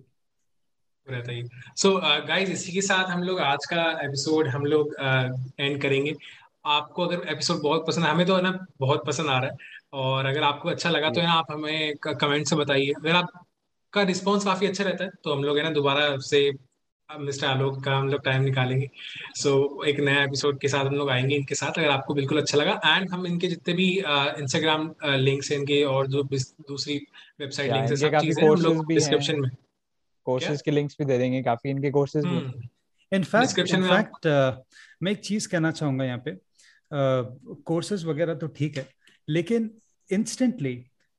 रहता 1.08 1.32
ही 1.32 1.44
सो 1.78 1.94
गाइस 2.28 2.50
इसी 2.50 2.72
के 2.72 2.82
साथ 2.82 3.10
हम 3.10 3.24
लोग 3.24 3.40
आज 3.42 3.66
का 3.66 3.84
एपिसोड 4.02 4.48
हम 4.48 4.66
लोग 4.66 4.96
एंड 5.00 5.76
uh, 5.76 5.82
करेंगे। 5.82 6.16
आपको 6.66 7.06
अगर 7.06 7.28
एपिसोड 7.30 7.62
बहुत 7.62 7.86
पसंद 7.88 8.06
हमें 8.06 8.26
तो 8.26 8.36
है 8.36 8.42
ना 8.42 8.52
बहुत 8.80 9.06
पसंद 9.08 9.30
आ 9.30 9.38
रहा 9.38 9.50
है। 9.50 9.58
और 9.94 10.26
अगर 10.26 10.44
आपको 10.44 10.70
अच्छा 10.70 10.89
लगा 10.89 11.10
तो 11.10 11.22
है 11.22 11.28
ना 11.28 11.34
आप 11.34 11.52
हमें 11.52 11.96
कमेंट 11.98 12.48
से 12.48 12.56
बताइए। 12.56 12.92
अगर 12.92 13.16
आपका 13.16 14.04
रिस्पॉन्स 14.04 14.46
काफ़ी 14.46 14.68
अच्छा 14.68 14.84
रहता 14.84 15.04
है 15.04 15.10
तो 15.24 15.34
हम 15.34 15.44
लोग 15.44 15.58
है 15.58 15.64
ना 15.64 15.70
दोबारा 15.72 16.18
से 16.26 16.52
मिस्टर 17.10 17.48
आलोक 17.48 17.84
का 17.84 17.96
हम 17.96 18.08
लोग 18.10 18.24
टाइम 18.26 18.44
निकालेंगे। 18.44 18.89
सो 19.36 19.50
so, 19.50 19.88
एक 19.88 20.00
नया 20.00 20.24
एपिसोड 20.24 20.60
के 20.60 20.68
साथ 20.68 20.86
हम 20.86 20.94
लोग 20.96 21.10
आएँगे 21.10 21.36
इनके 21.36 21.56
साथ 21.56 21.80
अगर 21.80 21.89
आपको 21.89 22.14
बिल्कुल 22.14 22.42
अच्छा 22.42 22.58
लगा। 22.58 22.80
एंड 22.86 23.10
हम 23.10 23.26
इनके 23.28 23.48
जितने 23.48 23.74
भी 23.74 23.88
इंस्टाग्राम 23.98 24.94
लिंक्स 25.06 25.52
हैं 25.52 25.58
इनके 25.60 25.84
और 25.86 26.08
जो 26.08 26.24
दूसरी 26.24 26.96
वेबसाइट 27.39 27.72
लिंक्स 27.74 27.92
है 27.92 27.98
सब 27.98 28.18
चीज़ें 28.20 28.44
हम 28.44 28.62
लोग 28.62 28.86
डिस्क्रिप्शन 28.88 29.39
में। 29.39 29.50
कोर्सेज 30.26 30.62
के 30.62 30.72
लिंक्स 30.72 30.96
भी 31.00 31.06
दे 31.06 31.18
देंगे 31.18 31.42
काफ़ी 31.44 31.70
इनके 31.70 31.92
कोर्सेज 31.92 32.26
भी 32.26 32.38
इनफैक्ट 33.12 33.60
हम्म। 33.60 33.76
इनफैक्ट 33.76 34.28
मैं 35.04 35.12
एक 35.12 35.20
चीज़ 35.22 35.48
कहना 35.50 35.72
चाहूँगा 35.74 36.06
यहाँ 36.06 36.22
पे। 36.26 36.38
कोर्सेज 37.66 38.06
वगैरह 38.06 38.36
तो 38.36 38.48
ठीक 38.50 38.78
है 38.78 38.88
लेकिन 39.28 39.70
इंस्टेंटली 40.11 40.75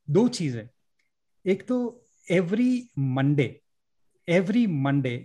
दो 0.08 0.28
चीजें 0.40 0.68
एक 1.46 1.68
तो 1.68 1.80
every 2.32 2.72
Monday 3.16 3.50
every 4.28 4.66
Monday 4.86 5.18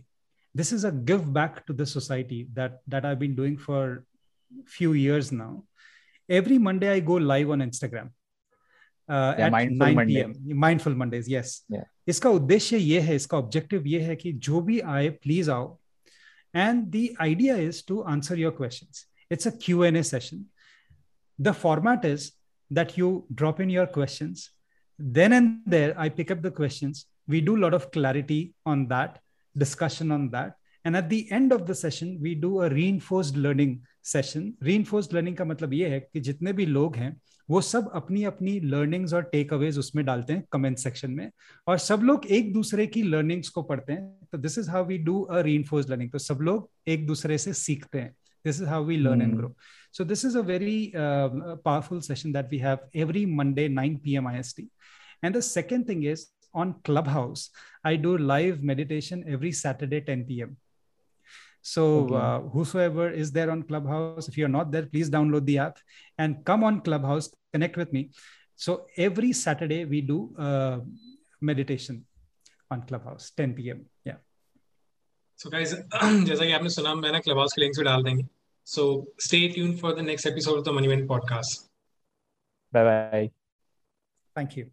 this 0.54 0.70
is 0.72 0.84
a 0.84 0.92
give 0.92 1.32
back 1.32 1.64
to 1.66 1.72
the 1.72 1.84
society 1.86 2.38
that 2.54 2.80
that 2.86 3.04
i've 3.04 3.18
been 3.18 3.36
doing 3.36 3.56
for 3.56 4.04
few 4.72 4.92
years 4.92 5.30
now 5.32 5.52
every 6.28 6.58
monday 6.58 6.90
i 6.94 7.00
go 7.00 7.14
live 7.30 7.52
on 7.54 7.62
instagram 7.62 8.10
uh, 9.08 9.34
yeah, 9.38 9.46
at 9.46 9.52
9 9.52 9.94
Monday. 9.94 10.14
pm 10.14 10.34
mindful 10.64 10.94
mondays 10.94 11.30
yes 11.36 11.54
yeah. 11.68 11.88
इसका 12.08 12.30
उद्देश्य 12.30 12.76
ये 12.76 13.00
है 13.00 13.14
इसका 13.16 13.38
objective 13.38 13.86
ये 13.86 14.00
है 14.00 14.14
कि 14.16 14.32
जो 14.46 14.60
भी 14.60 14.78
आए 14.92 15.08
प्लीज 15.22 15.50
आओ 15.50 15.66
and 16.54 16.84
the 16.92 17.08
idea 17.20 17.56
is 17.56 17.84
to 17.88 18.00
answer 18.12 18.38
your 18.38 18.52
questions 18.56 19.06
it's 19.32 19.46
a 19.46 19.50
Q 19.64 19.84
and 19.84 19.96
A 19.96 20.02
session 20.02 20.44
the 21.38 21.52
format 21.60 22.04
is 22.04 22.32
that 22.71 22.97
you 22.97 23.25
drop 23.33 23.59
in 23.59 23.69
your 23.69 23.87
questions 23.87 24.51
then 24.99 25.33
and 25.33 25.59
there 25.65 25.93
i 25.97 26.09
pick 26.09 26.31
up 26.31 26.41
the 26.41 26.51
questions 26.51 27.05
we 27.27 27.41
do 27.41 27.55
a 27.55 27.61
lot 27.65 27.73
of 27.73 27.91
clarity 27.91 28.53
on 28.65 28.87
that 28.87 29.19
discussion 29.55 30.11
on 30.11 30.29
that 30.29 30.55
and 30.85 30.95
at 30.95 31.09
the 31.09 31.29
end 31.31 31.51
of 31.51 31.65
the 31.67 31.75
session 31.75 32.17
we 32.21 32.33
do 32.35 32.61
a 32.61 32.69
reinforced 32.69 33.35
learning 33.35 33.77
session 34.05 34.53
reinforced 34.63 35.13
learning 35.13 35.35
का 35.37 35.45
मतलब 35.45 35.73
ये 35.73 35.87
है 35.89 35.99
कि 35.99 36.19
जितने 36.19 36.53
भी 36.53 36.65
लोग 36.65 36.95
हैं 36.95 37.15
वो 37.49 37.61
सब 37.61 37.89
अपनी 37.95 38.23
अपनी 38.23 38.59
लर्निंग्स 38.59 39.13
और 39.13 39.23
टेक 39.31 39.53
अवेज 39.53 39.77
उसमें 39.79 40.05
डालते 40.05 40.33
हैं 40.33 40.43
कमेंट 40.51 40.77
सेक्शन 40.77 41.11
में 41.11 41.29
और 41.67 41.77
सब 41.77 42.01
लोग 42.03 42.25
एक 42.37 42.53
दूसरे 42.53 42.87
की 42.87 43.03
लर्निंग्स 43.03 43.49
को 43.49 43.61
पढ़ते 43.63 43.93
हैं 43.93 44.27
तो 44.31 44.37
this 44.37 44.57
is 44.57 44.69
how 44.69 44.85
we 44.85 44.97
do 44.97 45.21
a 45.21 45.41
reinforce 45.41 45.89
learning 45.89 46.11
तो 46.11 46.17
सब 46.17 46.41
लोग 46.41 46.69
एक 46.87 47.05
दूसरे 47.07 47.37
से 47.37 47.53
सीखते 47.53 47.99
हैं 47.99 48.15
this 48.46 48.60
is 48.60 48.68
how 48.68 48.82
we 48.82 48.98
learn 48.98 49.20
mm. 49.20 49.24
and 49.24 49.36
grow 49.38 49.54
so 49.90 50.04
this 50.04 50.24
is 50.24 50.34
a 50.34 50.42
very 50.42 50.94
uh, 50.94 51.56
powerful 51.64 52.00
session 52.00 52.32
that 52.32 52.48
we 52.50 52.58
have 52.58 52.80
every 52.94 53.24
monday 53.26 53.68
9 53.68 54.00
p.m 54.04 54.26
ist 54.42 54.60
and 55.22 55.34
the 55.34 55.42
second 55.42 55.86
thing 55.86 56.02
is 56.02 56.28
on 56.54 56.74
Clubhouse. 56.84 57.50
I 57.84 57.96
do 57.96 58.18
live 58.18 58.62
meditation 58.62 59.24
every 59.26 59.52
Saturday, 59.52 60.00
10 60.00 60.24
p.m. 60.24 60.56
So, 61.62 62.00
okay. 62.00 62.14
uh, 62.16 62.40
whosoever 62.40 63.10
is 63.10 63.30
there 63.30 63.50
on 63.50 63.62
Clubhouse, 63.62 64.28
if 64.28 64.36
you're 64.36 64.48
not 64.48 64.72
there, 64.72 64.86
please 64.86 65.08
download 65.08 65.44
the 65.46 65.58
app 65.58 65.78
and 66.18 66.44
come 66.44 66.64
on 66.64 66.80
Clubhouse, 66.80 67.30
connect 67.52 67.76
with 67.76 67.92
me. 67.92 68.10
So, 68.56 68.86
every 68.96 69.32
Saturday, 69.32 69.84
we 69.84 70.00
do 70.00 70.34
uh, 70.38 70.80
meditation 71.40 72.04
on 72.70 72.82
Clubhouse, 72.82 73.30
10 73.36 73.54
p.m. 73.54 73.86
Yeah. 74.04 74.16
So, 75.36 75.50
guys, 75.50 75.74
जैसा 75.74 76.44
कि 76.44 76.52
आपने 76.52 76.68
सुना 76.70 76.94
मैंने 76.94 77.20
Clubhouse 77.20 77.52
के 77.52 77.60
links 77.60 77.78
भी 77.78 77.84
डाल 77.84 78.02
देंगे. 78.02 78.24
so, 78.67 79.07
stay 79.17 79.47
tuned 79.47 79.79
for 79.79 79.93
the 79.93 80.01
next 80.03 80.25
episode 80.25 80.57
of 80.57 80.65
the 80.65 80.73
Money 80.73 80.89
podcast. 80.89 81.69
Bye 82.69 82.83
bye. 82.83 83.31
Thank 84.35 84.57
you. 84.57 84.71